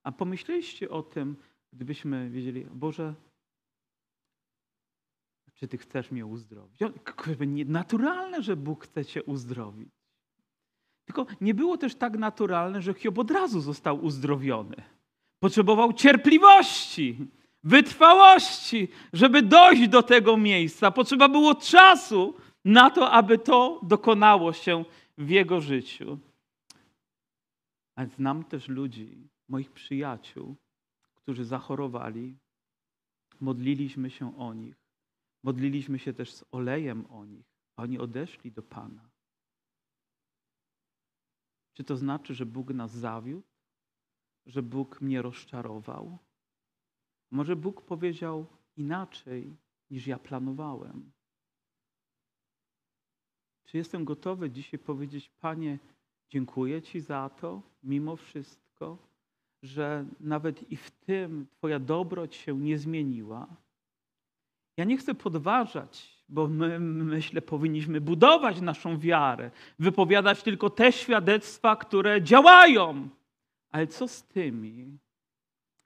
A 0.04 0.12
pomyśleliście 0.12 0.90
o 0.90 1.04
tym, 1.04 1.36
gdybyśmy 1.74 2.30
wiedzieli, 2.30 2.66
Boże, 2.66 3.16
czy 5.56 5.68
Ty 5.68 5.78
chcesz 5.78 6.12
mnie 6.12 6.26
uzdrowić? 6.26 6.80
Naturalne, 7.66 8.44
że 8.44 8.56
Bóg 8.56 8.84
chce 8.84 9.06
Cię 9.06 9.24
uzdrowić. 9.24 9.90
Tylko 11.06 11.26
nie 11.42 11.54
było 11.54 11.78
też 11.78 11.96
tak 11.96 12.18
naturalne, 12.18 12.82
że 12.82 12.94
Hiob 12.94 13.20
od 13.20 13.32
razu 13.32 13.62
został 13.62 14.06
uzdrowiony. 14.06 14.76
Potrzebował 15.40 15.94
cierpliwości, 15.94 17.18
wytrwałości, 17.64 18.88
żeby 19.14 19.42
dojść 19.42 19.88
do 19.88 20.04
tego 20.04 20.38
miejsca. 20.38 20.92
Potrzeba 20.92 21.30
było 21.30 21.56
czasu 21.56 22.34
na 22.66 22.90
to, 22.90 23.12
aby 23.12 23.38
to 23.38 23.80
dokonało 23.84 24.54
się 24.54 24.86
w 25.18 25.30
jego 25.30 25.62
życiu. 25.62 26.20
Ale 27.96 28.08
znam 28.08 28.44
też 28.44 28.68
ludzi, 28.68 29.30
moich 29.50 29.72
przyjaciół, 29.72 30.56
którzy 31.16 31.46
zachorowali. 31.46 32.38
Modliliśmy 33.42 34.10
się 34.10 34.38
o 34.38 34.54
nich. 34.54 34.85
Modliliśmy 35.46 36.00
się 36.00 36.14
też 36.14 36.34
z 36.34 36.46
olejem 36.52 37.06
o 37.06 37.26
nich. 37.26 37.46
Oni 37.78 38.00
odeszli 38.00 38.52
do 38.52 38.64
Pana. 38.64 39.10
Czy 41.74 41.84
to 41.84 41.98
znaczy, 41.98 42.34
że 42.34 42.46
Bóg 42.46 42.74
nas 42.74 42.92
zawiódł? 42.92 43.48
Że 44.46 44.64
Bóg 44.64 45.02
mnie 45.02 45.22
rozczarował? 45.22 46.18
Może 47.32 47.56
Bóg 47.56 47.82
powiedział 47.82 48.46
inaczej, 48.76 49.56
niż 49.90 50.08
ja 50.08 50.20
planowałem? 50.20 51.12
Czy 53.64 53.78
jestem 53.78 54.06
gotowy 54.06 54.50
dzisiaj 54.50 54.80
powiedzieć, 54.80 55.30
Panie, 55.30 55.80
dziękuję 56.30 56.82
Ci 56.82 57.00
za 57.02 57.30
to, 57.30 57.62
mimo 57.84 58.16
wszystko, 58.16 58.98
że 59.64 60.06
nawet 60.20 60.72
i 60.72 60.78
w 60.78 60.92
tym 60.92 61.48
Twoja 61.52 61.80
dobroć 61.80 62.36
się 62.36 62.60
nie 62.60 62.78
zmieniła? 62.78 63.65
Ja 64.78 64.86
nie 64.86 64.98
chcę 64.98 65.16
podważać 65.16 66.16
bo 66.30 66.48
my, 66.48 66.80
myślę, 66.80 67.42
powinniśmy 67.42 68.02
budować 68.02 68.62
naszą 68.62 69.00
wiarę, 69.00 69.52
wypowiadać 69.80 70.44
tylko 70.44 70.70
te 70.70 70.92
świadectwa, 70.92 71.76
które 71.76 72.22
działają. 72.22 73.10
Ale 73.70 73.88
co 73.88 74.08
z 74.08 74.24
tymi, 74.24 74.98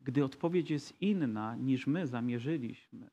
gdy 0.01 0.23
odpowiedź 0.23 0.69
jest 0.69 1.01
inna 1.01 1.55
niż 1.55 1.87
my 1.87 2.07
zamierzyliśmy? 2.07 3.09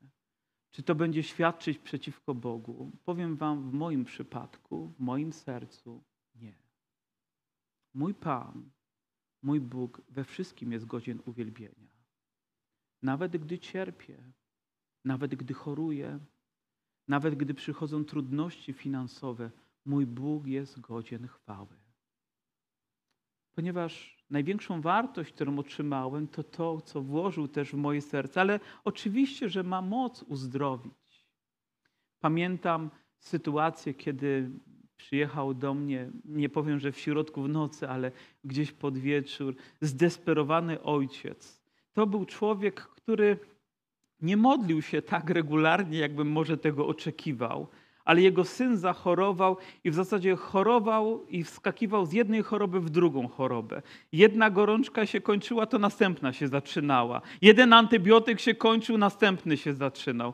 Czy 0.70 0.82
to 0.82 0.94
będzie 0.94 1.22
świadczyć 1.22 1.78
przeciwko 1.78 2.34
Bogu? 2.34 2.90
Powiem 3.04 3.36
Wam 3.36 3.70
w 3.70 3.72
moim 3.72 4.04
przypadku, 4.04 4.92
w 4.98 5.00
moim 5.00 5.32
sercu, 5.32 6.04
nie. 6.34 6.54
Mój 7.94 8.14
Pan, 8.14 8.70
mój 9.42 9.60
Bóg 9.60 10.02
we 10.08 10.24
wszystkim 10.24 10.72
jest 10.72 10.86
godzien 10.86 11.20
uwielbienia. 11.26 11.96
Nawet 13.02 13.36
gdy 13.36 13.58
cierpię, 13.58 14.32
nawet 15.06 15.34
gdy 15.34 15.54
choruję, 15.54 16.18
nawet 17.08 17.34
gdy 17.34 17.54
przychodzą 17.54 18.04
trudności 18.04 18.72
finansowe, 18.72 19.50
mój 19.84 20.06
Bóg 20.06 20.46
jest 20.46 20.80
godzien 20.80 21.26
chwały. 21.26 21.76
Ponieważ 23.54 24.24
największą 24.30 24.80
wartość, 24.80 25.32
którą 25.32 25.58
otrzymałem, 25.58 26.28
to 26.28 26.42
to, 26.42 26.80
co 26.80 27.02
włożył 27.02 27.48
też 27.48 27.70
w 27.72 27.76
moje 27.76 28.02
serce, 28.02 28.40
ale 28.40 28.60
oczywiście, 28.84 29.48
że 29.48 29.62
ma 29.62 29.82
moc 29.82 30.22
uzdrowić. 30.22 31.26
Pamiętam 32.20 32.90
sytuację, 33.18 33.94
kiedy 33.94 34.50
przyjechał 34.96 35.54
do 35.54 35.74
mnie, 35.74 36.10
nie 36.24 36.48
powiem, 36.48 36.78
że 36.78 36.92
w 36.92 36.98
środku 36.98 37.42
w 37.42 37.48
nocy, 37.48 37.88
ale 37.88 38.12
gdzieś 38.44 38.72
pod 38.72 38.98
wieczór, 38.98 39.56
zdesperowany 39.80 40.82
ojciec. 40.82 41.62
To 41.92 42.06
był 42.06 42.24
człowiek, 42.24 42.80
który 42.80 43.38
nie 44.22 44.36
modlił 44.36 44.82
się 44.82 45.02
tak 45.02 45.30
regularnie, 45.30 45.98
jakbym 45.98 46.30
może 46.30 46.58
tego 46.58 46.86
oczekiwał, 46.86 47.68
ale 48.04 48.22
jego 48.22 48.44
syn 48.44 48.76
zachorował 48.76 49.56
i 49.84 49.90
w 49.90 49.94
zasadzie 49.94 50.36
chorował 50.36 51.26
i 51.28 51.44
wskakiwał 51.44 52.06
z 52.06 52.12
jednej 52.12 52.42
choroby 52.42 52.80
w 52.80 52.90
drugą 52.90 53.28
chorobę. 53.28 53.82
Jedna 54.12 54.50
gorączka 54.50 55.06
się 55.06 55.20
kończyła, 55.20 55.66
to 55.66 55.78
następna 55.78 56.32
się 56.32 56.48
zaczynała. 56.48 57.22
Jeden 57.42 57.72
antybiotyk 57.72 58.40
się 58.40 58.54
kończył, 58.54 58.98
następny 58.98 59.56
się 59.56 59.74
zaczynał. 59.74 60.32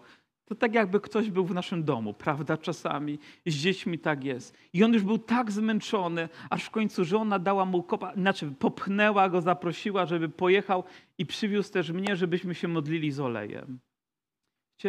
To 0.53 0.57
tak 0.57 0.75
jakby 0.75 1.01
ktoś 1.01 1.31
był 1.31 1.45
w 1.45 1.55
naszym 1.55 1.85
domu, 1.85 2.15
prawda? 2.15 2.57
Czasami 2.57 3.19
z 3.47 3.55
dziećmi 3.55 3.99
tak 3.99 4.25
jest. 4.25 4.57
I 4.73 4.85
on 4.85 4.93
już 4.93 5.03
był 5.03 5.19
tak 5.19 5.51
zmęczony, 5.51 6.29
aż 6.51 6.65
w 6.65 6.71
końcu 6.71 7.05
żona 7.05 7.39
dała 7.39 7.65
mu 7.65 7.83
kopa, 7.83 8.15
znaczy 8.15 8.53
popchnęła 8.59 9.29
go, 9.29 9.41
zaprosiła, 9.41 10.07
żeby 10.07 10.29
pojechał 10.29 10.85
i 11.19 11.27
przywiózł 11.27 11.73
też 11.73 11.91
mnie, 11.91 12.17
żebyśmy 12.17 12.55
się 12.55 12.69
modlili 12.69 13.13
z 13.13 13.21
olejem. 13.21 13.79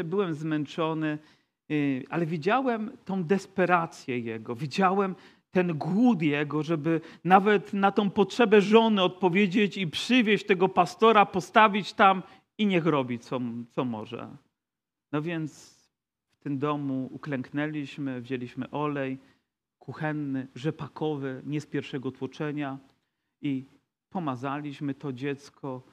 Byłem 0.05 0.33
zmęczony, 0.33 1.17
y, 1.71 2.03
ale 2.09 2.25
widziałem 2.25 2.91
tą 3.05 3.23
desperację 3.23 4.19
jego, 4.19 4.55
widziałem 4.55 5.15
ten 5.51 5.77
głód 5.77 6.21
jego, 6.21 6.63
żeby 6.63 7.01
nawet 7.23 7.73
na 7.73 7.91
tą 7.91 8.09
potrzebę 8.09 8.61
żony 8.61 9.03
odpowiedzieć 9.03 9.77
i 9.77 9.87
przywieźć 9.87 10.45
tego 10.45 10.69
pastora, 10.69 11.25
postawić 11.25 11.93
tam 11.93 12.23
i 12.57 12.65
niech 12.65 12.85
robi, 12.85 13.19
co, 13.19 13.39
co 13.69 13.85
może. 13.85 14.37
No 15.13 15.21
więc 15.21 15.79
w 16.31 16.39
tym 16.39 16.59
domu 16.59 17.09
uklęknęliśmy, 17.11 18.21
wzięliśmy 18.21 18.69
olej 18.69 19.19
kuchenny, 19.79 20.47
rzepakowy, 20.55 21.41
nie 21.45 21.61
z 21.61 21.65
pierwszego 21.65 22.11
tłoczenia 22.11 22.79
i 23.41 23.65
pomazaliśmy 24.09 24.93
to 24.93 25.13
dziecko. 25.13 25.83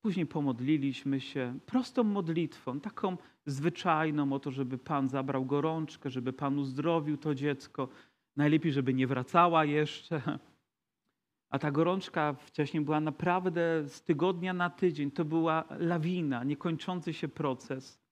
Później 0.00 0.26
pomodliliśmy 0.26 1.20
się 1.20 1.58
prostą 1.66 2.04
modlitwą, 2.04 2.80
taką 2.80 3.16
zwyczajną 3.46 4.32
o 4.32 4.38
to, 4.38 4.50
żeby 4.50 4.78
Pan 4.78 5.08
zabrał 5.08 5.46
gorączkę, 5.46 6.10
żeby 6.10 6.32
Pan 6.32 6.58
uzdrowił 6.58 7.16
to 7.16 7.34
dziecko. 7.34 7.88
Najlepiej, 8.36 8.72
żeby 8.72 8.94
nie 8.94 9.06
wracała 9.06 9.64
jeszcze. 9.64 10.38
A 11.50 11.58
ta 11.58 11.70
gorączka 11.70 12.32
wcześniej 12.32 12.84
była 12.84 13.00
naprawdę 13.00 13.88
z 13.88 14.02
tygodnia 14.02 14.52
na 14.52 14.70
tydzień. 14.70 15.10
To 15.10 15.24
była 15.24 15.64
lawina, 15.70 16.44
niekończący 16.44 17.12
się 17.12 17.28
proces. 17.28 18.07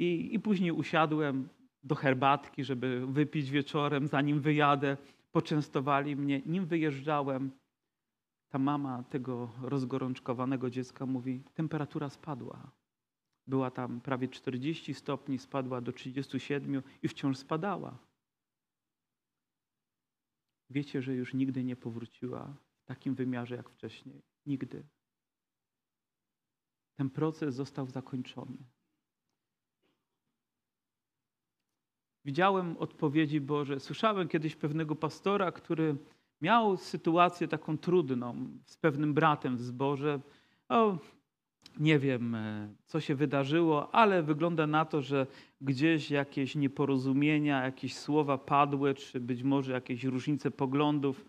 I, 0.00 0.34
I 0.34 0.40
później 0.40 0.72
usiadłem 0.72 1.48
do 1.82 1.94
herbatki, 1.94 2.64
żeby 2.64 3.06
wypić 3.06 3.50
wieczorem, 3.50 4.06
zanim 4.06 4.40
wyjadę. 4.40 4.96
Poczęstowali 5.32 6.16
mnie. 6.16 6.42
Nim 6.46 6.66
wyjeżdżałem, 6.66 7.50
ta 8.48 8.58
mama 8.58 9.02
tego 9.02 9.52
rozgorączkowanego 9.62 10.70
dziecka 10.70 11.06
mówi: 11.06 11.42
Temperatura 11.54 12.10
spadła. 12.10 12.72
Była 13.46 13.70
tam 13.70 14.00
prawie 14.00 14.28
40 14.28 14.94
stopni, 14.94 15.38
spadła 15.38 15.80
do 15.80 15.92
37 15.92 16.82
i 17.02 17.08
wciąż 17.08 17.36
spadała. 17.36 17.98
Wiecie, 20.70 21.02
że 21.02 21.14
już 21.14 21.34
nigdy 21.34 21.64
nie 21.64 21.76
powróciła 21.76 22.56
w 22.82 22.84
takim 22.84 23.14
wymiarze 23.14 23.56
jak 23.56 23.70
wcześniej. 23.70 24.22
Nigdy. 24.46 24.86
Ten 26.96 27.10
proces 27.10 27.54
został 27.54 27.86
zakończony. 27.86 28.56
Widziałem 32.24 32.76
odpowiedzi 32.78 33.40
Boże. 33.40 33.80
Słyszałem 33.80 34.28
kiedyś 34.28 34.56
pewnego 34.56 34.96
pastora, 34.96 35.52
który 35.52 35.96
miał 36.40 36.76
sytuację 36.76 37.48
taką 37.48 37.78
trudną 37.78 38.34
z 38.64 38.76
pewnym 38.76 39.14
bratem 39.14 39.56
w 39.56 39.62
zborze. 39.62 40.20
O, 40.68 40.98
nie 41.78 41.98
wiem, 41.98 42.34
e, 42.34 42.68
co 42.86 43.00
się 43.00 43.14
wydarzyło, 43.14 43.94
ale 43.94 44.22
wygląda 44.22 44.66
na 44.66 44.84
to, 44.84 45.02
że 45.02 45.26
gdzieś 45.60 46.10
jakieś 46.10 46.54
nieporozumienia, 46.54 47.64
jakieś 47.64 47.96
słowa 47.96 48.38
padły, 48.38 48.94
czy 48.94 49.20
być 49.20 49.42
może 49.42 49.72
jakieś 49.72 50.04
różnice 50.04 50.50
poglądów. 50.50 51.24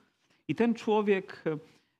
I 0.48 0.56
ten 0.56 0.74
człowiek 0.74 1.44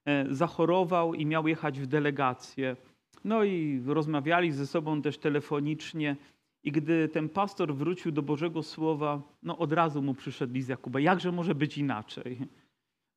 e, 0.06 0.26
zachorował 0.30 1.14
i 1.14 1.26
miał 1.26 1.48
jechać 1.48 1.80
w 1.80 1.88
delegację. 1.88 2.76
No 3.24 3.44
i 3.44 3.84
rozmawiali 3.86 4.52
ze 4.52 4.68
sobą 4.68 5.02
też 5.02 5.18
telefonicznie. 5.18 6.16
I 6.64 6.72
gdy 6.72 7.10
ten 7.10 7.30
pastor 7.30 7.76
wrócił 7.76 8.12
do 8.12 8.22
Bożego 8.22 8.64
Słowa, 8.64 9.22
no 9.44 9.58
od 9.58 9.74
razu 9.74 10.02
mu 10.02 10.14
przyszedł 10.14 10.54
list 10.54 10.70
Jakuba. 10.70 11.00
Jakże 11.00 11.32
może 11.32 11.56
być 11.56 11.78
inaczej? 11.78 12.48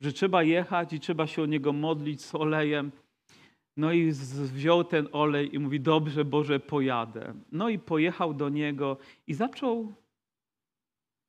Że 0.01 0.13
trzeba 0.13 0.43
jechać 0.43 0.93
i 0.93 1.01
trzeba 1.01 1.27
się 1.27 1.43
o 1.43 1.47
niego 1.47 1.73
modlić 1.73 2.23
z 2.23 2.35
olejem. 2.35 2.93
No 3.77 3.93
i 3.93 4.13
wziął 4.13 4.85
ten 4.85 5.09
olej 5.13 5.55
i 5.55 5.59
mówi, 5.59 5.81
dobrze 5.81 6.25
Boże, 6.25 6.61
pojadę. 6.61 7.35
No 7.53 7.69
i 7.69 7.79
pojechał 7.79 8.35
do 8.35 8.49
niego 8.49 8.97
i 9.27 9.35
zaczął 9.35 9.95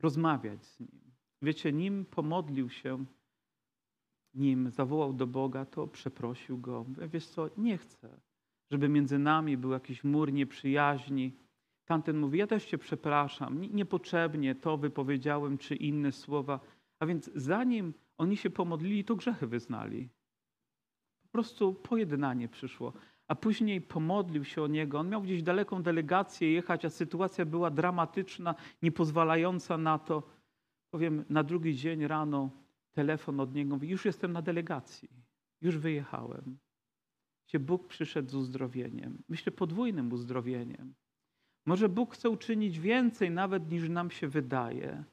rozmawiać 0.01 0.65
z 0.65 0.79
nim. 0.79 1.01
Wiecie, 1.41 1.73
nim 1.73 2.05
pomodlił 2.05 2.69
się, 2.69 3.05
nim 4.33 4.69
zawołał 4.69 5.13
do 5.13 5.27
Boga, 5.27 5.65
to 5.65 5.87
przeprosił 5.87 6.57
go. 6.57 6.85
Wiesz 7.13 7.27
co, 7.27 7.49
nie 7.57 7.77
chcę, 7.77 8.19
żeby 8.71 8.89
między 8.89 9.19
nami 9.19 9.57
był 9.57 9.71
jakiś 9.71 10.03
mur 10.03 10.33
nieprzyjaźni, 10.33 11.33
Tamten 11.85 12.17
mówi, 12.17 12.39
ja 12.39 12.47
też 12.47 12.65
cię 12.65 12.77
przepraszam, 12.77 13.61
niepotrzebnie 13.61 14.55
to 14.55 14.77
wypowiedziałem, 14.77 15.57
czy 15.57 15.75
inne 15.75 16.11
słowa. 16.11 16.59
A 16.99 17.05
więc 17.05 17.31
zanim 17.35 17.93
oni 18.17 18.37
się 18.37 18.49
pomodlili, 18.49 19.03
to 19.03 19.15
grzechy 19.15 19.47
wyznali. 19.47 20.09
Po 21.21 21.29
prostu 21.29 21.73
pojednanie 21.73 22.47
przyszło. 22.47 22.93
A 23.27 23.35
później 23.35 23.81
pomodlił 23.81 24.43
się 24.43 24.63
o 24.63 24.67
niego. 24.67 24.99
On 24.99 25.09
miał 25.09 25.21
gdzieś 25.21 25.43
daleką 25.43 25.83
delegację 25.83 26.51
jechać, 26.51 26.85
a 26.85 26.89
sytuacja 26.89 27.45
była 27.45 27.71
dramatyczna, 27.71 28.55
nie 28.81 28.91
pozwalająca 28.91 29.77
na 29.77 29.99
to. 29.99 30.23
Powiem, 30.91 31.25
na 31.29 31.43
drugi 31.43 31.75
dzień 31.75 32.07
rano 32.07 32.49
telefon 32.91 33.39
od 33.39 33.53
niego 33.53 33.75
mówi, 33.75 33.89
już 33.89 34.05
jestem 34.05 34.31
na 34.31 34.41
delegacji, 34.41 35.09
już 35.61 35.77
wyjechałem. 35.77 36.57
Gdzie 37.47 37.59
Bóg 37.59 37.87
przyszedł 37.87 38.29
z 38.29 38.35
uzdrowieniem. 38.35 39.23
Myślę 39.29 39.51
podwójnym 39.51 40.13
uzdrowieniem. 40.13 40.93
Może 41.65 41.89
Bóg 41.89 42.13
chce 42.13 42.29
uczynić 42.29 42.79
więcej 42.79 43.31
nawet 43.31 43.71
niż 43.71 43.89
nam 43.89 44.11
się 44.11 44.27
wydaje. 44.27 45.03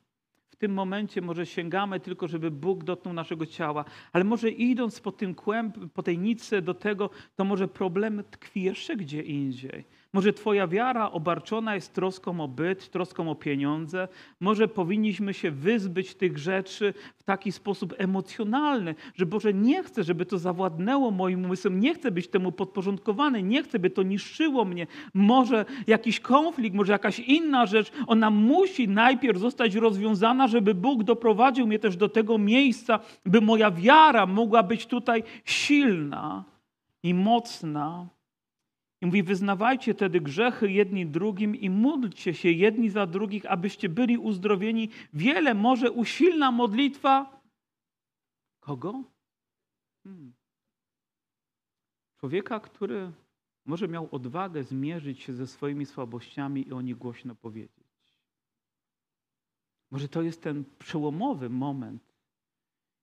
W 0.51 0.57
tym 0.57 0.73
momencie 0.75 1.21
może 1.21 1.47
sięgamy 1.47 2.01
tylko, 2.01 2.29
żeby 2.29 2.51
Bóg 2.51 2.85
dotknął 2.85 3.15
naszego 3.15 3.47
ciała, 3.47 3.85
ale 4.13 4.25
może 4.25 4.51
idąc 4.51 5.01
po 5.01 5.13
tym 5.13 5.35
kłęb, 5.35 5.77
po 5.95 6.03
tej 6.03 6.19
nicy 6.19 6.63
do 6.63 6.75
tego, 6.75 7.11
to 7.37 7.45
może 7.45 7.69
problem 7.69 8.25
tkwi 8.31 8.63
jeszcze 8.63 8.97
gdzie 8.97 9.23
indziej. 9.23 9.85
Może 10.15 10.33
Twoja 10.33 10.67
wiara 10.67 11.11
obarczona 11.11 11.75
jest 11.75 11.93
troską 11.93 12.41
o 12.41 12.49
byt, 12.49 12.91
troską 12.91 13.31
o 13.31 13.35
pieniądze. 13.35 14.09
Może 14.41 14.69
powinniśmy 14.69 15.35
się 15.35 15.51
wyzbyć 15.51 16.15
tych 16.15 16.39
rzeczy 16.39 16.95
w 17.17 17.23
taki 17.23 17.53
sposób 17.53 17.95
emocjonalny, 17.99 18.95
że 19.15 19.27
Boże, 19.27 19.55
nie 19.55 19.83
chcę, 19.83 20.05
żeby 20.05 20.27
to 20.27 20.39
zawładnęło 20.39 21.11
moim 21.11 21.45
umysłem, 21.45 21.81
nie 21.81 21.95
chcę 21.95 22.11
być 22.11 22.29
temu 22.29 22.53
podporządkowany, 22.53 23.43
nie 23.43 23.63
chcę, 23.63 23.79
by 23.79 23.91
to 23.91 24.03
niszczyło 24.03 24.65
mnie. 24.65 24.87
Może 25.15 25.65
jakiś 25.87 26.21
konflikt, 26.21 26.77
może 26.77 26.93
jakaś 26.93 27.19
inna 27.19 27.67
rzecz, 27.67 27.93
ona 28.07 28.31
musi 28.31 28.89
najpierw 28.89 29.39
zostać 29.39 29.75
rozwiązana, 29.75 30.49
żeby 30.49 30.75
Bóg 30.75 31.03
doprowadził 31.03 31.67
mnie 31.67 31.79
też 31.79 31.97
do 31.97 32.09
tego 32.09 32.39
miejsca, 32.39 33.01
by 33.27 33.41
moja 33.41 33.71
wiara 33.71 34.27
mogła 34.27 34.63
być 34.63 34.87
tutaj 34.87 35.23
silna 35.45 36.45
i 37.03 37.15
mocna. 37.15 38.07
I 39.03 39.07
mówi, 39.07 39.23
wyznawajcie 39.23 39.95
tedy 39.95 40.21
grzechy 40.21 40.73
jedni 40.73 41.07
drugim 41.07 41.57
i 41.57 41.71
módlcie 41.71 42.35
się 42.35 42.51
jedni 42.51 42.91
za 42.91 43.07
drugich, 43.07 43.47
abyście 43.47 43.89
byli 43.89 44.19
uzdrowieni. 44.19 44.89
Wiele 45.13 45.55
może 45.55 45.91
usilna 45.91 46.51
modlitwa 46.51 47.41
kogo? 48.61 49.03
Hmm. 50.05 50.33
Człowieka, 52.17 52.61
który 52.61 53.13
może 53.65 53.89
miał 53.89 54.09
odwagę 54.11 54.63
zmierzyć 54.63 55.21
się 55.21 55.33
ze 55.33 55.47
swoimi 55.47 55.87
słabościami 55.87 56.69
i 56.69 56.73
o 56.73 56.81
nich 56.81 56.97
głośno 56.97 57.35
powiedzieć. 57.35 57.87
Może 59.91 60.09
to 60.09 60.23
jest 60.23 60.43
ten 60.43 60.65
przełomowy 60.79 61.51
moment, 61.51 62.03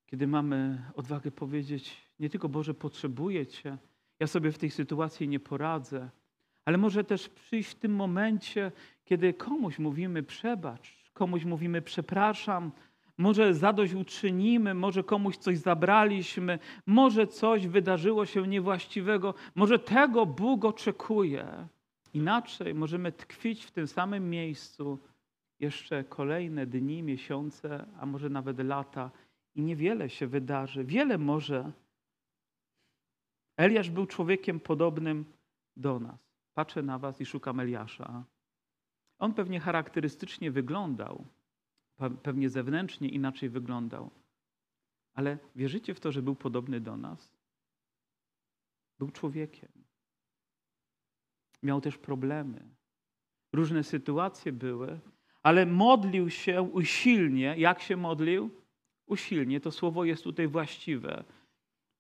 kiedy 0.06 0.28
mamy 0.28 0.84
odwagę 0.96 1.32
powiedzieć: 1.32 1.98
Nie 2.20 2.30
tylko 2.30 2.50
Boże, 2.50 2.74
potrzebuję 2.74 3.48
Cię, 3.48 3.78
ja 4.20 4.28
sobie 4.28 4.52
w 4.52 4.58
tej 4.58 4.72
sytuacji 4.72 5.28
nie 5.28 5.40
poradzę, 5.40 6.10
ale 6.66 6.78
może 6.78 7.04
też 7.04 7.30
przyjść 7.30 7.72
w 7.72 7.76
tym 7.76 7.96
momencie, 7.96 8.72
kiedy 9.06 9.34
komuś 9.34 9.80
mówimy 9.80 10.24
przebacz, 10.24 11.12
komuś 11.14 11.46
mówimy 11.46 11.82
przepraszam, 11.82 12.72
może 13.18 13.54
zadośćuczynimy, 13.54 14.74
może 14.74 15.04
komuś 15.04 15.38
coś 15.38 15.58
zabraliśmy, 15.58 16.60
może 16.86 17.28
coś 17.28 17.68
wydarzyło 17.68 18.26
się 18.26 18.48
niewłaściwego, 18.48 19.34
może 19.56 19.80
tego 19.80 20.26
Bóg 20.26 20.66
oczekuje. 20.66 21.68
Inaczej 22.14 22.74
możemy 22.74 23.12
tkwić 23.12 23.66
w 23.66 23.72
tym 23.72 23.88
samym 23.88 24.30
miejscu 24.30 25.00
jeszcze 25.60 26.04
kolejne 26.04 26.66
dni, 26.66 27.04
miesiące, 27.04 27.86
a 28.00 28.06
może 28.06 28.30
nawet 28.30 28.60
lata 28.60 29.12
i 29.56 29.62
niewiele 29.62 30.10
się 30.10 30.28
wydarzy. 30.28 30.84
Wiele 30.84 31.18
może. 31.18 31.72
Eliasz 33.60 33.90
był 33.90 34.06
człowiekiem 34.06 34.60
podobnym 34.60 35.26
do 35.78 36.00
nas. 36.00 36.20
Patrzę 36.54 36.82
na 36.82 37.00
was 37.00 37.22
i 37.22 37.26
szukam 37.26 37.60
Eliasza. 37.60 38.24
On 39.20 39.34
pewnie 39.34 39.60
charakterystycznie 39.60 40.52
wyglądał, 40.52 41.26
pewnie 42.24 42.50
zewnętrznie 42.50 43.10
inaczej 43.10 43.50
wyglądał. 43.50 44.12
Ale 45.14 45.38
wierzycie 45.56 45.94
w 45.94 46.00
to, 46.00 46.12
że 46.12 46.22
był 46.22 46.36
podobny 46.36 46.80
do 46.80 46.98
nas? 46.98 47.34
Był 49.00 49.12
człowiekiem. 49.12 49.72
Miał 51.64 51.82
też 51.82 51.98
problemy. 51.98 52.70
Różne 53.54 53.84
sytuacje 53.84 54.52
były, 54.52 55.00
ale 55.44 55.66
modlił 55.66 56.30
się 56.30 56.62
usilnie. 56.62 57.56
Jak 57.58 57.82
się 57.82 57.98
modlił? 57.98 58.50
Usilnie. 59.06 59.60
To 59.60 59.72
słowo 59.72 60.06
jest 60.06 60.24
tutaj 60.24 60.48
właściwe. 60.48 61.24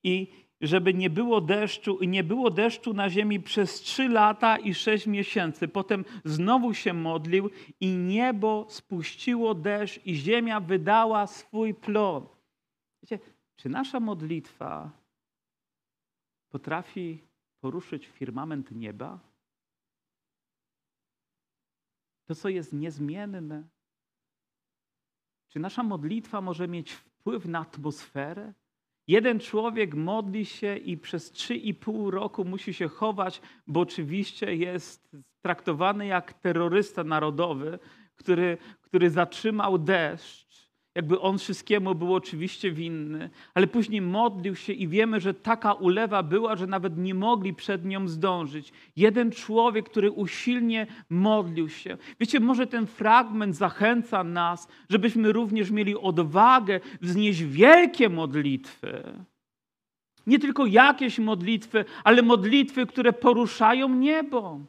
I 0.03 0.48
żeby 0.61 0.93
nie 0.93 1.09
było 1.09 1.41
deszczu 1.41 1.99
i 1.99 2.07
nie 2.07 2.23
było 2.23 2.49
deszczu 2.49 2.93
na 2.93 3.09
ziemi 3.09 3.39
przez 3.39 3.81
trzy 3.81 4.09
lata 4.09 4.57
i 4.57 4.73
sześć 4.73 5.07
miesięcy. 5.07 5.67
Potem 5.67 6.05
znowu 6.25 6.73
się 6.73 6.93
modlił 6.93 7.49
i 7.79 7.97
niebo 7.97 8.65
spuściło 8.69 9.55
deszcz 9.55 10.05
i 10.05 10.15
ziemia 10.15 10.59
wydała 10.59 11.27
swój 11.27 11.73
plon. 11.73 12.27
Wiecie, 13.03 13.19
czy 13.55 13.69
nasza 13.69 13.99
modlitwa 13.99 14.91
potrafi 16.49 17.23
poruszyć 17.59 18.07
firmament 18.07 18.71
nieba? 18.71 19.19
To, 22.25 22.35
co 22.35 22.49
jest 22.49 22.73
niezmienne. 22.73 23.67
Czy 25.47 25.59
nasza 25.59 25.83
modlitwa 25.83 26.41
może 26.41 26.67
mieć 26.67 26.91
wpływ 26.91 27.45
na 27.45 27.59
atmosferę? 27.59 28.53
Jeden 29.09 29.39
człowiek 29.39 29.95
modli 29.95 30.45
się 30.45 30.77
i 30.77 30.97
przez 30.97 31.31
trzy 31.31 31.55
i 31.55 31.73
pół 31.73 32.11
roku 32.11 32.45
musi 32.45 32.73
się 32.73 32.87
chować, 32.87 33.41
bo 33.67 33.79
oczywiście 33.79 34.55
jest 34.55 35.17
traktowany 35.41 36.05
jak 36.05 36.33
terrorysta 36.33 37.03
narodowy, 37.03 37.79
który, 38.15 38.57
który 38.81 39.09
zatrzymał 39.09 39.77
deszcz 39.77 40.48
jakby 40.95 41.19
on 41.19 41.37
wszystkiemu 41.37 41.95
był 41.95 42.15
oczywiście 42.15 42.71
winny, 42.71 43.29
ale 43.53 43.67
później 43.67 44.01
modlił 44.01 44.55
się 44.55 44.73
i 44.73 44.87
wiemy, 44.87 45.19
że 45.19 45.33
taka 45.33 45.73
ulewa 45.73 46.23
była, 46.23 46.55
że 46.55 46.67
nawet 46.67 46.97
nie 46.97 47.13
mogli 47.13 47.53
przed 47.53 47.85
nią 47.85 48.07
zdążyć. 48.07 48.71
Jeden 48.95 49.31
człowiek, 49.31 49.89
który 49.89 50.11
usilnie 50.11 50.87
modlił 51.09 51.69
się. 51.69 51.97
Wiecie, 52.19 52.39
może 52.39 52.67
ten 52.67 52.87
fragment 52.87 53.55
zachęca 53.55 54.23
nas, 54.23 54.67
żebyśmy 54.89 55.31
również 55.31 55.71
mieli 55.71 55.95
odwagę 55.95 56.79
wznieść 57.01 57.43
wielkie 57.43 58.09
modlitwy. 58.09 59.03
Nie 60.27 60.39
tylko 60.39 60.65
jakieś 60.65 61.19
modlitwy, 61.19 61.85
ale 62.03 62.21
modlitwy, 62.21 62.85
które 62.85 63.13
poruszają 63.13 63.89
niebo. 63.89 64.59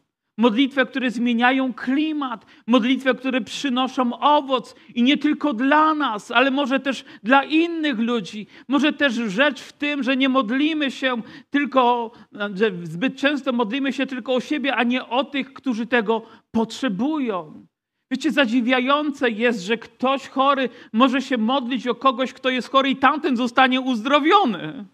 Modlitwy, 0.40 0.86
które 0.86 1.10
zmieniają 1.10 1.74
klimat, 1.74 2.46
modlitwy, 2.66 3.14
które 3.14 3.40
przynoszą 3.40 4.20
owoc 4.20 4.74
i 4.94 5.02
nie 5.02 5.16
tylko 5.16 5.52
dla 5.52 5.94
nas, 5.94 6.30
ale 6.30 6.50
może 6.50 6.80
też 6.80 7.04
dla 7.22 7.44
innych 7.44 7.98
ludzi. 7.98 8.46
Może 8.68 8.92
też 8.92 9.14
rzecz 9.14 9.60
w 9.60 9.72
tym, 9.72 10.02
że 10.02 10.16
nie 10.16 10.28
modlimy 10.28 10.90
się 10.90 11.22
tylko, 11.50 12.12
że 12.54 12.70
zbyt 12.82 13.16
często 13.16 13.52
modlimy 13.52 13.92
się 13.92 14.06
tylko 14.06 14.34
o 14.34 14.40
siebie, 14.40 14.76
a 14.76 14.82
nie 14.82 15.06
o 15.06 15.24
tych, 15.24 15.52
którzy 15.52 15.86
tego 15.86 16.22
potrzebują. 16.50 17.66
Wiecie, 18.10 18.30
zadziwiające 18.30 19.30
jest, 19.30 19.60
że 19.60 19.76
ktoś 19.76 20.28
chory 20.28 20.68
może 20.92 21.22
się 21.22 21.38
modlić 21.38 21.86
o 21.86 21.94
kogoś, 21.94 22.32
kto 22.32 22.50
jest 22.50 22.70
chory 22.70 22.90
i 22.90 22.96
tamten 22.96 23.36
zostanie 23.36 23.80
uzdrowiony. 23.80 24.84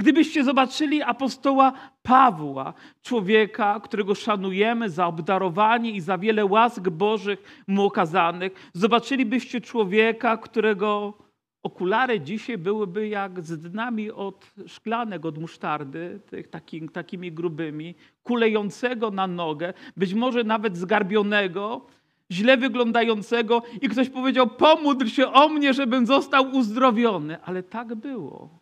Gdybyście 0.00 0.44
zobaczyli 0.44 1.02
apostoła 1.02 1.72
Pawła, 2.02 2.74
człowieka, 3.02 3.80
którego 3.80 4.14
szanujemy 4.14 4.90
za 4.90 5.06
obdarowanie 5.06 5.90
i 5.90 6.00
za 6.00 6.18
wiele 6.18 6.44
łask 6.44 6.88
Bożych 6.88 7.62
mu 7.66 7.84
okazanych, 7.84 8.70
zobaczylibyście 8.74 9.60
człowieka, 9.60 10.36
którego 10.36 11.14
okulary 11.62 12.20
dzisiaj 12.20 12.58
byłyby 12.58 13.08
jak 13.08 13.40
z 13.40 13.58
dnami 13.58 14.10
od 14.10 14.52
szklanek, 14.66 15.24
od 15.24 15.38
musztardy, 15.38 16.20
tych, 16.26 16.48
taki, 16.48 16.88
takimi 16.88 17.32
grubymi, 17.32 17.94
kulejącego 18.22 19.10
na 19.10 19.26
nogę, 19.26 19.72
być 19.96 20.14
może 20.14 20.44
nawet 20.44 20.76
zgarbionego, 20.76 21.86
źle 22.32 22.56
wyglądającego 22.56 23.62
i 23.82 23.88
ktoś 23.88 24.08
powiedział, 24.08 24.46
pomódl 24.46 25.06
się 25.06 25.32
o 25.32 25.48
mnie, 25.48 25.74
żebym 25.74 26.06
został 26.06 26.50
uzdrowiony. 26.50 27.42
Ale 27.42 27.62
tak 27.62 27.94
było. 27.94 28.59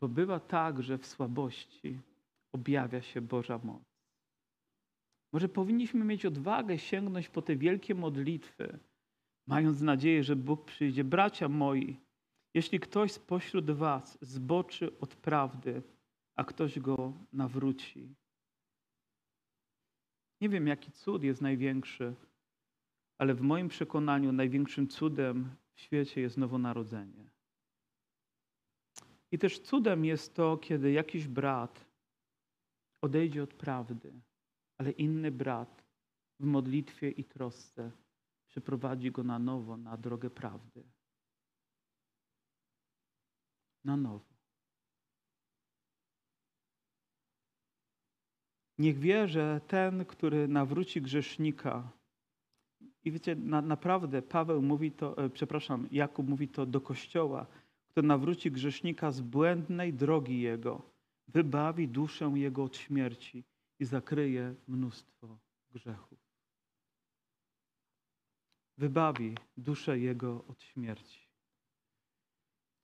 Bo 0.00 0.08
bywa 0.08 0.40
tak, 0.40 0.82
że 0.82 0.98
w 0.98 1.06
słabości 1.06 1.98
objawia 2.52 3.02
się 3.02 3.20
Boża 3.20 3.60
moc. 3.64 3.82
Może 5.32 5.48
powinniśmy 5.48 6.04
mieć 6.04 6.26
odwagę 6.26 6.78
sięgnąć 6.78 7.28
po 7.28 7.42
te 7.42 7.56
wielkie 7.56 7.94
modlitwy, 7.94 8.78
mając 9.46 9.80
nadzieję, 9.80 10.24
że 10.24 10.36
Bóg 10.36 10.64
przyjdzie. 10.64 11.04
Bracia 11.04 11.48
moi, 11.48 11.96
jeśli 12.54 12.80
ktoś 12.80 13.12
spośród 13.12 13.70
Was 13.70 14.18
zboczy 14.20 14.98
od 14.98 15.14
prawdy, 15.16 15.82
a 16.36 16.44
ktoś 16.44 16.78
go 16.78 17.12
nawróci. 17.32 18.14
Nie 20.40 20.48
wiem, 20.48 20.66
jaki 20.66 20.92
cud 20.92 21.22
jest 21.22 21.42
największy, 21.42 22.14
ale 23.18 23.34
w 23.34 23.40
moim 23.40 23.68
przekonaniu 23.68 24.32
największym 24.32 24.88
cudem 24.88 25.50
w 25.74 25.80
świecie 25.80 26.20
jest 26.20 26.36
nowonarodzenie. 26.36 27.30
I 29.32 29.38
też 29.38 29.60
cudem 29.60 30.04
jest 30.04 30.34
to, 30.34 30.56
kiedy 30.56 30.92
jakiś 30.92 31.28
brat 31.28 31.84
odejdzie 33.02 33.42
od 33.42 33.54
prawdy, 33.54 34.20
ale 34.78 34.90
inny 34.90 35.30
brat 35.30 35.84
w 36.40 36.44
modlitwie 36.44 37.10
i 37.10 37.24
trosce 37.24 37.90
przyprowadzi 38.48 39.10
go 39.10 39.22
na 39.22 39.38
nowo 39.38 39.76
na 39.76 39.96
drogę 39.96 40.30
prawdy. 40.30 40.84
Na 43.84 43.96
nowo. 43.96 44.38
Niech 48.78 48.98
wie, 48.98 49.28
że 49.28 49.60
ten, 49.66 50.04
który 50.04 50.48
nawróci 50.48 51.02
grzesznika, 51.02 51.92
i 53.04 53.12
wiecie, 53.12 53.36
na, 53.36 53.62
naprawdę 53.62 54.22
Paweł 54.22 54.62
mówi 54.62 54.92
to, 54.92 55.18
e, 55.18 55.30
przepraszam, 55.30 55.88
Jakub 55.90 56.28
mówi 56.28 56.48
to 56.48 56.66
do 56.66 56.80
kościoła, 56.80 57.46
kto 57.98 58.06
nawróci 58.06 58.50
grzesznika 58.50 59.10
z 59.10 59.20
błędnej 59.20 59.94
drogi 59.94 60.40
jego, 60.40 60.82
wybawi 61.28 61.88
duszę 61.88 62.32
jego 62.34 62.64
od 62.64 62.76
śmierci 62.76 63.44
i 63.78 63.84
zakryje 63.84 64.54
mnóstwo 64.68 65.38
grzechów. 65.70 66.18
Wybawi 68.76 69.34
duszę 69.56 69.98
jego 69.98 70.44
od 70.44 70.62
śmierci. 70.62 71.28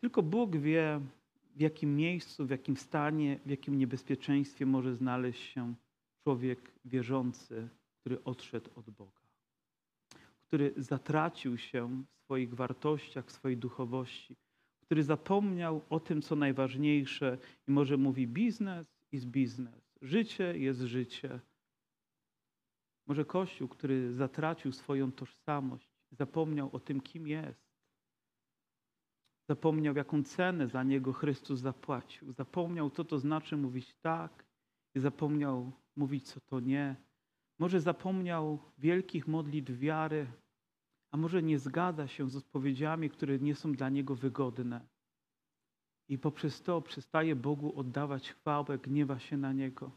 Tylko 0.00 0.22
Bóg 0.22 0.56
wie, 0.56 1.00
w 1.56 1.60
jakim 1.60 1.96
miejscu, 1.96 2.46
w 2.46 2.50
jakim 2.50 2.76
stanie, 2.76 3.40
w 3.46 3.50
jakim 3.50 3.78
niebezpieczeństwie 3.78 4.66
może 4.66 4.94
znaleźć 4.94 5.42
się 5.42 5.74
człowiek 6.22 6.72
wierzący, 6.84 7.68
który 8.00 8.24
odszedł 8.24 8.70
od 8.74 8.90
Boga, 8.90 9.22
który 10.42 10.74
zatracił 10.76 11.58
się 11.58 12.04
w 12.14 12.24
swoich 12.24 12.54
wartościach, 12.54 13.26
w 13.26 13.32
swojej 13.32 13.56
duchowości, 13.56 14.36
który 14.94 15.04
zapomniał 15.04 15.82
o 15.90 16.00
tym, 16.00 16.22
co 16.22 16.36
najważniejsze 16.36 17.38
i 17.68 17.70
może 17.70 17.96
mówi 17.96 18.26
biznes 18.26 18.86
jest 19.12 19.26
biznes, 19.26 19.94
życie 20.02 20.58
jest 20.58 20.80
życie. 20.80 21.40
Może 23.06 23.24
Kościół, 23.24 23.68
który 23.68 24.12
zatracił 24.12 24.72
swoją 24.72 25.12
tożsamość, 25.12 25.88
zapomniał 26.10 26.70
o 26.72 26.80
tym, 26.80 27.00
kim 27.00 27.26
jest. 27.26 27.64
Zapomniał, 29.48 29.96
jaką 29.96 30.22
cenę 30.22 30.68
za 30.68 30.82
niego 30.82 31.12
Chrystus 31.12 31.60
zapłacił. 31.60 32.32
Zapomniał, 32.32 32.90
co 32.90 33.04
to 33.04 33.18
znaczy 33.18 33.56
mówić 33.56 33.94
tak 33.94 34.44
i 34.94 35.00
zapomniał 35.00 35.72
mówić, 35.96 36.28
co 36.28 36.40
to 36.40 36.60
nie. 36.60 36.96
Może 37.58 37.80
zapomniał 37.80 38.58
wielkich 38.78 39.28
modlitw 39.28 39.72
wiary, 39.72 40.26
a 41.14 41.16
może 41.16 41.42
nie 41.42 41.58
zgadza 41.58 42.08
się 42.08 42.30
z 42.30 42.36
odpowiedziami, 42.36 43.10
które 43.10 43.38
nie 43.38 43.54
są 43.54 43.72
dla 43.72 43.88
niego 43.88 44.14
wygodne. 44.14 44.80
I 46.08 46.18
poprzez 46.18 46.62
to 46.62 46.82
przestaje 46.82 47.36
Bogu 47.36 47.78
oddawać 47.78 48.30
chwałę, 48.30 48.78
gniewa 48.78 49.18
się 49.18 49.36
na 49.36 49.52
Niego. 49.52 49.90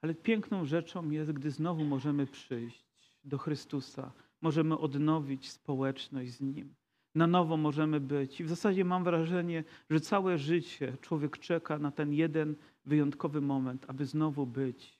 Ale 0.00 0.14
piękną 0.14 0.64
rzeczą 0.64 1.10
jest, 1.10 1.32
gdy 1.32 1.50
znowu 1.50 1.84
możemy 1.84 2.26
przyjść 2.26 2.84
do 3.24 3.38
Chrystusa, 3.38 4.12
możemy 4.40 4.78
odnowić 4.78 5.50
społeczność 5.50 6.32
z 6.32 6.40
Nim. 6.40 6.74
Na 7.14 7.26
nowo 7.26 7.56
możemy 7.56 8.00
być. 8.00 8.40
I 8.40 8.44
w 8.44 8.48
zasadzie 8.48 8.84
mam 8.84 9.04
wrażenie, 9.04 9.64
że 9.90 10.00
całe 10.00 10.38
życie 10.38 10.96
człowiek 11.00 11.38
czeka 11.38 11.78
na 11.78 11.90
ten 11.90 12.12
jeden 12.12 12.56
wyjątkowy 12.84 13.40
moment, 13.40 13.84
aby 13.88 14.06
znowu 14.06 14.46
być 14.46 14.98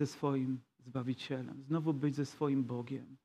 ze 0.00 0.06
swoim 0.06 0.60
Zbawicielem, 0.86 1.62
znowu 1.62 1.94
być 1.94 2.14
ze 2.16 2.26
swoim 2.26 2.64
Bogiem. 2.64 3.16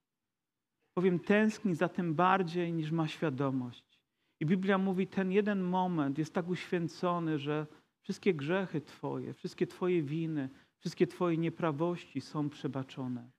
Powiem, 0.99 1.19
tęskni 1.19 1.75
za 1.75 1.89
tym 1.89 2.15
bardziej 2.15 2.73
niż 2.73 2.91
ma 2.91 3.07
świadomość. 3.07 3.99
I 4.39 4.45
Biblia 4.45 4.77
mówi, 4.77 5.07
ten 5.07 5.31
jeden 5.31 5.61
moment 5.61 6.17
jest 6.17 6.33
tak 6.33 6.47
uświęcony, 6.47 7.39
że 7.39 7.67
wszystkie 8.01 8.33
grzechy 8.33 8.81
Twoje, 8.81 9.33
wszystkie 9.33 9.67
Twoje 9.67 10.03
winy, 10.03 10.49
wszystkie 10.79 11.07
Twoje 11.07 11.37
nieprawości 11.37 12.21
są 12.21 12.49
przebaczone. 12.49 13.31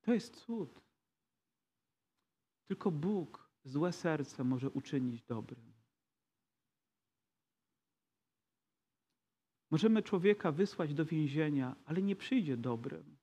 To 0.00 0.14
jest 0.14 0.36
cud. 0.36 0.80
Tylko 2.68 2.90
Bóg 2.90 3.50
złe 3.64 3.92
serce 3.92 4.44
może 4.44 4.70
uczynić 4.70 5.22
dobrym. 5.22 5.72
Możemy 9.70 10.02
człowieka 10.02 10.52
wysłać 10.52 10.94
do 10.94 11.04
więzienia, 11.04 11.76
ale 11.84 12.02
nie 12.02 12.16
przyjdzie 12.16 12.56
dobrym. 12.56 13.21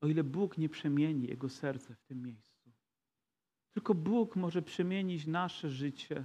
O 0.00 0.06
ile 0.06 0.24
Bóg 0.24 0.58
nie 0.58 0.68
przemieni 0.68 1.26
jego 1.26 1.48
serce 1.48 1.94
w 1.94 2.02
tym 2.02 2.22
miejscu. 2.22 2.70
Tylko 3.74 3.94
Bóg 3.94 4.36
może 4.36 4.62
przemienić 4.62 5.26
nasze 5.26 5.70
życie. 5.70 6.24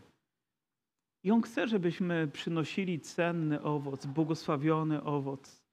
I 1.24 1.32
On 1.32 1.42
chce, 1.42 1.68
żebyśmy 1.68 2.28
przynosili 2.28 3.00
cenny 3.00 3.62
owoc, 3.62 4.06
błogosławiony 4.06 5.04
owoc. 5.04 5.64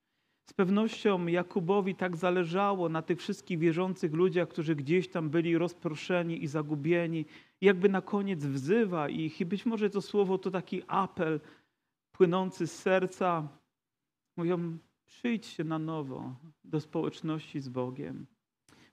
Z 0.50 0.52
pewnością 0.52 1.26
Jakubowi 1.26 1.94
tak 1.94 2.16
zależało 2.16 2.88
na 2.88 3.02
tych 3.02 3.18
wszystkich 3.18 3.58
wierzących 3.58 4.12
ludziach, 4.12 4.48
którzy 4.48 4.76
gdzieś 4.76 5.08
tam 5.08 5.30
byli 5.30 5.58
rozproszeni 5.58 6.44
i 6.44 6.46
zagubieni. 6.46 7.24
Jakby 7.60 7.88
na 7.88 8.02
koniec 8.02 8.44
wzywa 8.44 9.08
ich 9.08 9.40
i 9.40 9.46
być 9.46 9.66
może 9.66 9.90
to 9.90 10.02
słowo 10.02 10.38
to 10.38 10.50
taki 10.50 10.82
apel 10.86 11.40
płynący 12.12 12.66
z 12.66 12.78
serca. 12.78 13.48
Mówią, 14.36 14.78
przyjdźcie 15.10 15.64
na 15.64 15.78
nowo 15.78 16.34
do 16.64 16.80
społeczności 16.80 17.60
z 17.60 17.68
Bogiem. 17.68 18.26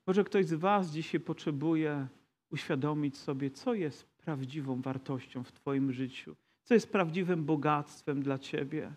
Może 0.07 0.23
ktoś 0.23 0.45
z 0.45 0.53
Was 0.53 0.91
dzisiaj 0.91 1.21
potrzebuje 1.21 2.07
uświadomić 2.49 3.17
sobie, 3.17 3.51
co 3.51 3.73
jest 3.73 4.05
prawdziwą 4.17 4.81
wartością 4.81 5.43
w 5.43 5.51
Twoim 5.51 5.91
życiu, 5.91 6.35
co 6.63 6.73
jest 6.73 6.91
prawdziwym 6.91 7.45
bogactwem 7.45 8.23
dla 8.23 8.39
Ciebie. 8.39 8.93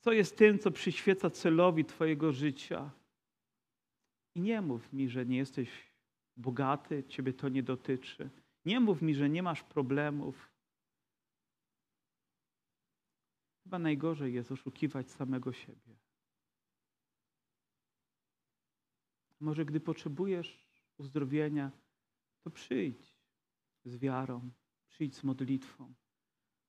Co 0.00 0.12
jest 0.12 0.36
tym, 0.36 0.58
co 0.58 0.70
przyświeca 0.70 1.30
celowi 1.30 1.84
Twojego 1.84 2.32
życia? 2.32 2.90
I 4.34 4.40
nie 4.40 4.60
mów 4.60 4.92
mi, 4.92 5.08
że 5.08 5.26
nie 5.26 5.36
jesteś 5.36 5.68
bogaty, 6.36 7.04
Ciebie 7.08 7.32
to 7.32 7.48
nie 7.48 7.62
dotyczy. 7.62 8.30
Nie 8.64 8.80
mów 8.80 9.02
mi, 9.02 9.14
że 9.14 9.28
nie 9.28 9.42
masz 9.42 9.62
problemów. 9.62 10.50
Chyba 13.64 13.78
najgorzej 13.78 14.34
jest 14.34 14.52
oszukiwać 14.52 15.10
samego 15.10 15.52
siebie. 15.52 16.03
Może 19.44 19.64
gdy 19.64 19.80
potrzebujesz 19.80 20.66
uzdrowienia, 20.98 21.70
to 22.42 22.50
przyjdź 22.50 23.16
z 23.84 23.96
wiarą, 23.96 24.50
przyjdź 24.88 25.14
z 25.14 25.24
modlitwą, 25.24 25.94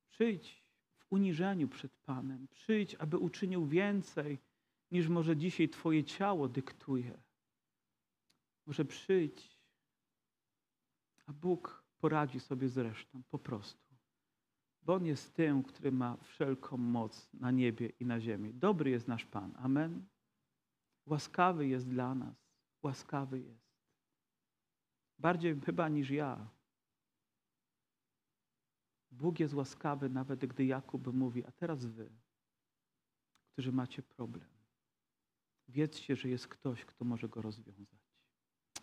przyjdź 0.09 0.65
uniżeniu 1.09 1.67
przed 1.67 1.97
Panem. 1.97 2.47
Przyjdź, 2.47 2.95
aby 2.95 3.17
uczynił 3.17 3.65
więcej, 3.67 4.39
niż 4.91 5.07
może 5.07 5.37
dzisiaj 5.37 5.69
Twoje 5.69 6.03
ciało 6.03 6.47
dyktuje. 6.47 7.21
Może 8.65 8.85
przyjdź, 8.85 9.59
a 11.25 11.33
Bóg 11.33 11.83
poradzi 11.97 12.39
sobie 12.39 12.69
z 12.69 12.77
resztą, 12.77 13.23
po 13.29 13.39
prostu. 13.39 13.95
Bo 14.81 14.93
On 14.93 15.05
jest 15.05 15.35
tym, 15.35 15.63
który 15.63 15.91
ma 15.91 16.17
wszelką 16.17 16.77
moc 16.77 17.33
na 17.33 17.51
niebie 17.51 17.89
i 17.99 18.05
na 18.05 18.19
ziemi. 18.19 18.53
Dobry 18.53 18.89
jest 18.89 19.07
nasz 19.07 19.25
Pan. 19.25 19.53
Amen. 19.57 20.05
Łaskawy 21.05 21.67
jest 21.67 21.89
dla 21.89 22.15
nas. 22.15 22.44
Łaskawy 22.85 23.39
jest. 23.39 23.75
Bardziej 25.19 25.61
chyba 25.61 25.89
niż 25.89 26.09
ja. 26.09 26.49
Bóg 29.11 29.39
jest 29.39 29.53
łaskawy, 29.53 30.09
nawet 30.09 30.45
gdy 30.45 30.65
Jakub 30.65 31.13
mówi, 31.13 31.45
a 31.45 31.51
teraz 31.51 31.85
wy, 31.85 32.11
którzy 33.51 33.71
macie 33.71 34.03
problem, 34.03 34.49
wiedzcie, 35.67 36.15
że 36.15 36.29
jest 36.29 36.47
ktoś, 36.47 36.85
kto 36.85 37.05
może 37.05 37.29
go 37.29 37.41
rozwiązać. 37.41 37.99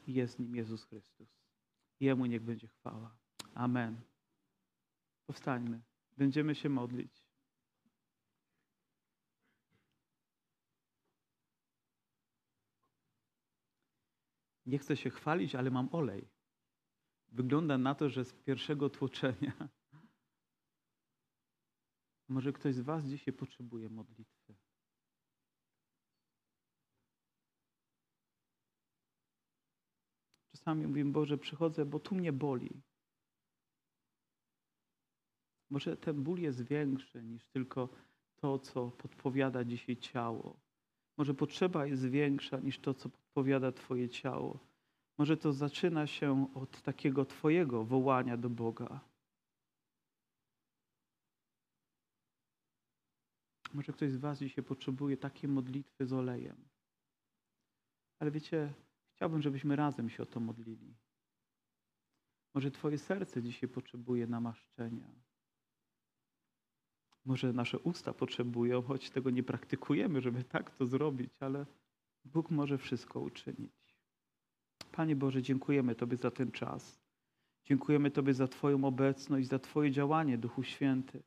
Jest 0.06 0.38
nim 0.38 0.56
Jezus 0.56 0.84
Chrystus. 0.84 1.28
Jemu 2.00 2.26
niech 2.26 2.42
będzie 2.42 2.68
chwała. 2.68 3.16
Amen. 3.54 4.00
Powstańmy. 5.26 5.82
Będziemy 6.16 6.54
się 6.54 6.68
modlić. 6.68 7.21
Nie 14.66 14.78
chcę 14.78 14.96
się 14.96 15.10
chwalić, 15.10 15.54
ale 15.54 15.70
mam 15.70 15.88
olej. 15.92 16.28
Wygląda 17.28 17.78
na 17.78 17.94
to, 17.94 18.08
że 18.08 18.24
z 18.24 18.32
pierwszego 18.32 18.90
tłoczenia 18.90 19.52
może 22.28 22.52
ktoś 22.52 22.74
z 22.74 22.80
Was 22.80 23.04
dzisiaj 23.04 23.34
potrzebuje 23.34 23.88
modlitwy. 23.88 24.54
Czasami 30.52 30.86
mówię, 30.86 31.04
Boże, 31.04 31.38
przychodzę, 31.38 31.84
bo 31.84 32.00
tu 32.00 32.14
mnie 32.14 32.32
boli. 32.32 32.82
Może 35.70 35.96
ten 35.96 36.22
ból 36.22 36.40
jest 36.40 36.62
większy 36.62 37.22
niż 37.22 37.46
tylko 37.46 37.88
to, 38.36 38.58
co 38.58 38.90
podpowiada 38.90 39.64
dzisiaj 39.64 39.96
ciało. 39.96 40.61
Może 41.16 41.34
potrzeba 41.34 41.86
jest 41.86 42.06
większa 42.08 42.58
niż 42.58 42.78
to, 42.78 42.94
co 42.94 43.08
podpowiada 43.08 43.72
Twoje 43.72 44.08
ciało. 44.08 44.58
Może 45.18 45.36
to 45.36 45.52
zaczyna 45.52 46.06
się 46.06 46.54
od 46.54 46.82
takiego 46.82 47.24
Twojego 47.24 47.84
wołania 47.84 48.36
do 48.36 48.50
Boga. 48.50 49.00
Może 53.72 53.92
ktoś 53.92 54.10
z 54.10 54.16
Was 54.16 54.38
dzisiaj 54.38 54.64
potrzebuje 54.64 55.16
takiej 55.16 55.50
modlitwy 55.50 56.06
z 56.06 56.12
olejem. 56.12 56.56
Ale 58.18 58.30
wiecie, 58.30 58.74
chciałbym, 59.14 59.42
żebyśmy 59.42 59.76
razem 59.76 60.10
się 60.10 60.22
o 60.22 60.26
to 60.26 60.40
modlili. 60.40 60.94
Może 62.54 62.70
Twoje 62.70 62.98
serce 62.98 63.42
dzisiaj 63.42 63.68
potrzebuje 63.68 64.26
namaszczenia. 64.26 65.14
Może 67.24 67.52
nasze 67.52 67.78
usta 67.78 68.12
potrzebują, 68.12 68.82
choć 68.82 69.10
tego 69.10 69.30
nie 69.30 69.42
praktykujemy, 69.42 70.20
żeby 70.20 70.44
tak 70.44 70.70
to 70.70 70.86
zrobić, 70.86 71.30
ale 71.40 71.66
Bóg 72.24 72.50
może 72.50 72.78
wszystko 72.78 73.20
uczynić. 73.20 73.72
Panie 74.92 75.16
Boże, 75.16 75.42
dziękujemy 75.42 75.94
Tobie 75.94 76.16
za 76.16 76.30
ten 76.30 76.52
czas. 76.52 77.00
Dziękujemy 77.64 78.10
Tobie 78.10 78.34
za 78.34 78.48
Twoją 78.48 78.84
obecność, 78.84 79.48
za 79.48 79.58
Twoje 79.58 79.90
działanie, 79.90 80.38
Duchu 80.38 80.62
Święty 80.62 81.22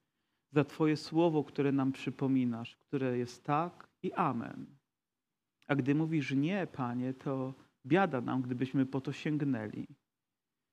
za 0.55 0.63
Twoje 0.63 0.97
słowo, 0.97 1.43
które 1.43 1.71
nam 1.71 1.91
przypominasz, 1.91 2.75
które 2.75 3.17
jest 3.17 3.43
tak 3.43 3.89
i 4.03 4.13
amen. 4.13 4.65
A 5.67 5.75
gdy 5.75 5.95
mówisz 5.95 6.31
nie, 6.31 6.67
Panie, 6.67 7.13
to 7.13 7.53
biada 7.85 8.21
nam, 8.21 8.41
gdybyśmy 8.41 8.85
po 8.85 9.01
to 9.01 9.11
sięgnęli. 9.11 9.87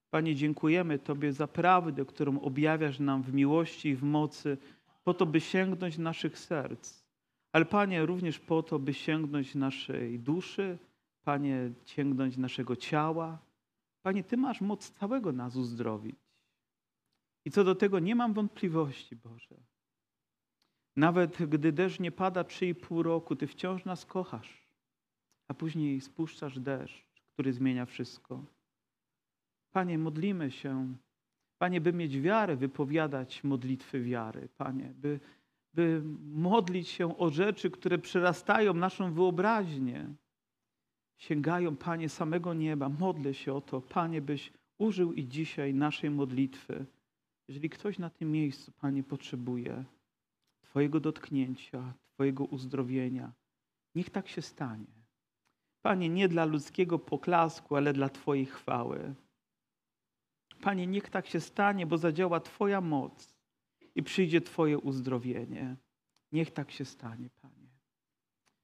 Panie, 0.09 0.35
dziękujemy 0.35 0.99
Tobie 0.99 1.33
za 1.33 1.47
prawdę, 1.47 2.05
którą 2.05 2.39
objawiasz 2.39 2.99
nam 2.99 3.23
w 3.23 3.33
miłości 3.33 3.89
i 3.89 3.95
w 3.95 4.03
mocy, 4.03 4.57
po 5.03 5.13
to, 5.13 5.25
by 5.25 5.41
sięgnąć 5.41 5.97
naszych 5.97 6.39
serc. 6.39 7.03
Ale 7.51 7.65
Panie, 7.65 8.05
również 8.05 8.39
po 8.39 8.63
to, 8.63 8.79
by 8.79 8.93
sięgnąć 8.93 9.55
naszej 9.55 10.19
duszy, 10.19 10.77
Panie, 11.23 11.71
sięgnąć 11.85 12.37
naszego 12.37 12.75
ciała. 12.75 13.39
Panie, 14.01 14.23
Ty 14.23 14.37
masz 14.37 14.61
moc 14.61 14.89
całego 14.89 15.31
nas 15.31 15.55
uzdrowić. 15.55 16.15
I 17.45 17.51
co 17.51 17.63
do 17.63 17.75
tego 17.75 17.99
nie 17.99 18.15
mam 18.15 18.33
wątpliwości, 18.33 19.15
Boże. 19.15 19.55
Nawet 20.95 21.49
gdy 21.49 21.71
deszcz 21.71 21.99
nie 21.99 22.11
pada 22.11 22.41
3,5 22.41 23.01
roku, 23.01 23.35
Ty 23.35 23.47
wciąż 23.47 23.85
nas 23.85 24.05
kochasz, 24.05 24.67
a 25.47 25.53
później 25.53 26.01
spuszczasz 26.01 26.59
deszcz, 26.59 27.05
który 27.33 27.53
zmienia 27.53 27.85
wszystko. 27.85 28.45
Panie, 29.71 29.97
modlimy 29.97 30.51
się. 30.51 30.95
Panie, 31.63 31.81
by 31.81 31.93
mieć 31.93 32.19
wiarę, 32.19 32.55
wypowiadać 32.55 33.43
modlitwy 33.43 34.01
wiary, 34.01 34.49
Panie, 34.57 34.93
by, 34.95 35.19
by 35.73 36.01
modlić 36.23 36.87
się 36.87 37.17
o 37.17 37.29
rzeczy, 37.29 37.71
które 37.71 37.97
przerastają 37.97 38.73
naszą 38.73 39.13
wyobraźnię, 39.13 40.13
sięgają, 41.17 41.75
Panie, 41.75 42.09
samego 42.09 42.53
nieba. 42.53 42.89
Modlę 42.89 43.33
się 43.33 43.53
o 43.53 43.61
to, 43.61 43.81
Panie, 43.81 44.21
byś 44.21 44.53
użył 44.77 45.13
i 45.13 45.27
dzisiaj 45.27 45.73
naszej 45.73 46.09
modlitwy. 46.09 46.85
Jeżeli 47.47 47.69
ktoś 47.69 47.99
na 47.99 48.09
tym 48.09 48.31
miejscu, 48.31 48.71
Panie, 48.71 49.03
potrzebuje 49.03 49.83
Twojego 50.61 50.99
dotknięcia, 50.99 51.93
Twojego 52.13 52.45
uzdrowienia, 52.45 53.31
niech 53.95 54.09
tak 54.09 54.27
się 54.27 54.41
stanie. 54.41 54.93
Panie, 55.81 56.09
nie 56.09 56.27
dla 56.27 56.45
ludzkiego 56.45 56.99
poklasku, 56.99 57.75
ale 57.75 57.93
dla 57.93 58.09
Twojej 58.09 58.45
chwały. 58.45 59.15
Panie, 60.63 60.87
niech 60.87 61.09
tak 61.09 61.27
się 61.27 61.39
stanie, 61.39 61.85
bo 61.85 61.97
zadziała 61.97 62.39
Twoja 62.39 62.81
moc 62.81 63.35
i 63.95 64.03
przyjdzie 64.03 64.41
Twoje 64.41 64.77
uzdrowienie. 64.77 65.75
Niech 66.31 66.51
tak 66.51 66.71
się 66.71 66.85
stanie, 66.85 67.29
Panie. 67.41 67.69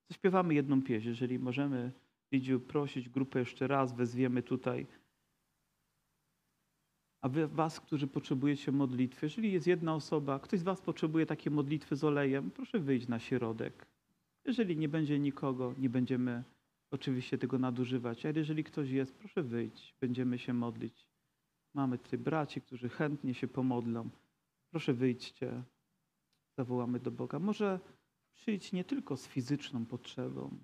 Zaśpiewamy 0.09 0.53
jedną 0.53 0.81
pieśń, 0.81 1.07
jeżeli 1.07 1.39
możemy, 1.39 1.91
Lidziu, 2.31 2.59
prosić 2.59 3.09
grupę 3.09 3.39
jeszcze 3.39 3.67
raz, 3.67 3.95
wezwiemy 3.95 4.43
tutaj. 4.43 4.87
A 7.21 7.29
wy, 7.29 7.47
was, 7.47 7.79
którzy 7.79 8.07
potrzebujecie 8.07 8.71
modlitwy, 8.71 9.25
jeżeli 9.25 9.51
jest 9.51 9.67
jedna 9.67 9.95
osoba, 9.95 10.39
ktoś 10.39 10.59
z 10.59 10.63
was 10.63 10.81
potrzebuje 10.81 11.25
takiej 11.25 11.51
modlitwy 11.51 11.95
z 11.95 12.03
olejem, 12.03 12.51
proszę 12.51 12.79
wyjść 12.79 13.07
na 13.07 13.19
środek. 13.19 13.87
Jeżeli 14.45 14.77
nie 14.77 14.89
będzie 14.89 15.19
nikogo, 15.19 15.73
nie 15.77 15.89
będziemy 15.89 16.43
oczywiście 16.91 17.37
tego 17.37 17.59
nadużywać, 17.59 18.25
ale 18.25 18.39
jeżeli 18.39 18.63
ktoś 18.63 18.89
jest, 18.89 19.15
proszę 19.15 19.43
wyjść, 19.43 19.95
będziemy 20.01 20.39
się 20.39 20.53
modlić. 20.53 21.09
Mamy 21.74 21.97
tutaj 21.97 22.20
braci, 22.20 22.61
którzy 22.61 22.89
chętnie 22.89 23.34
się 23.34 23.47
pomodlą. 23.47 24.09
Proszę 24.72 24.93
wyjdźcie, 24.93 25.63
zawołamy 26.57 26.99
do 26.99 27.11
Boga. 27.11 27.39
Może 27.39 27.80
przyjdź 28.34 28.72
nie 28.72 28.84
tylko 28.84 29.17
z 29.17 29.28
fizyczną 29.28 29.86
potrzebą. 29.86 30.57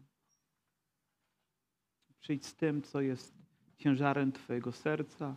Przyjdź 2.20 2.46
z 2.46 2.56
tym, 2.56 2.82
co 2.82 3.02
jest 3.02 3.34
ciężarem 3.78 4.32
Twojego 4.32 4.72
serca, 4.72 5.36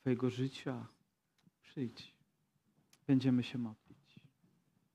Twojego 0.00 0.30
życia. 0.30 0.86
Przyjdź. 1.62 2.16
Będziemy 3.06 3.42
się 3.42 3.58
modlić. 3.58 3.85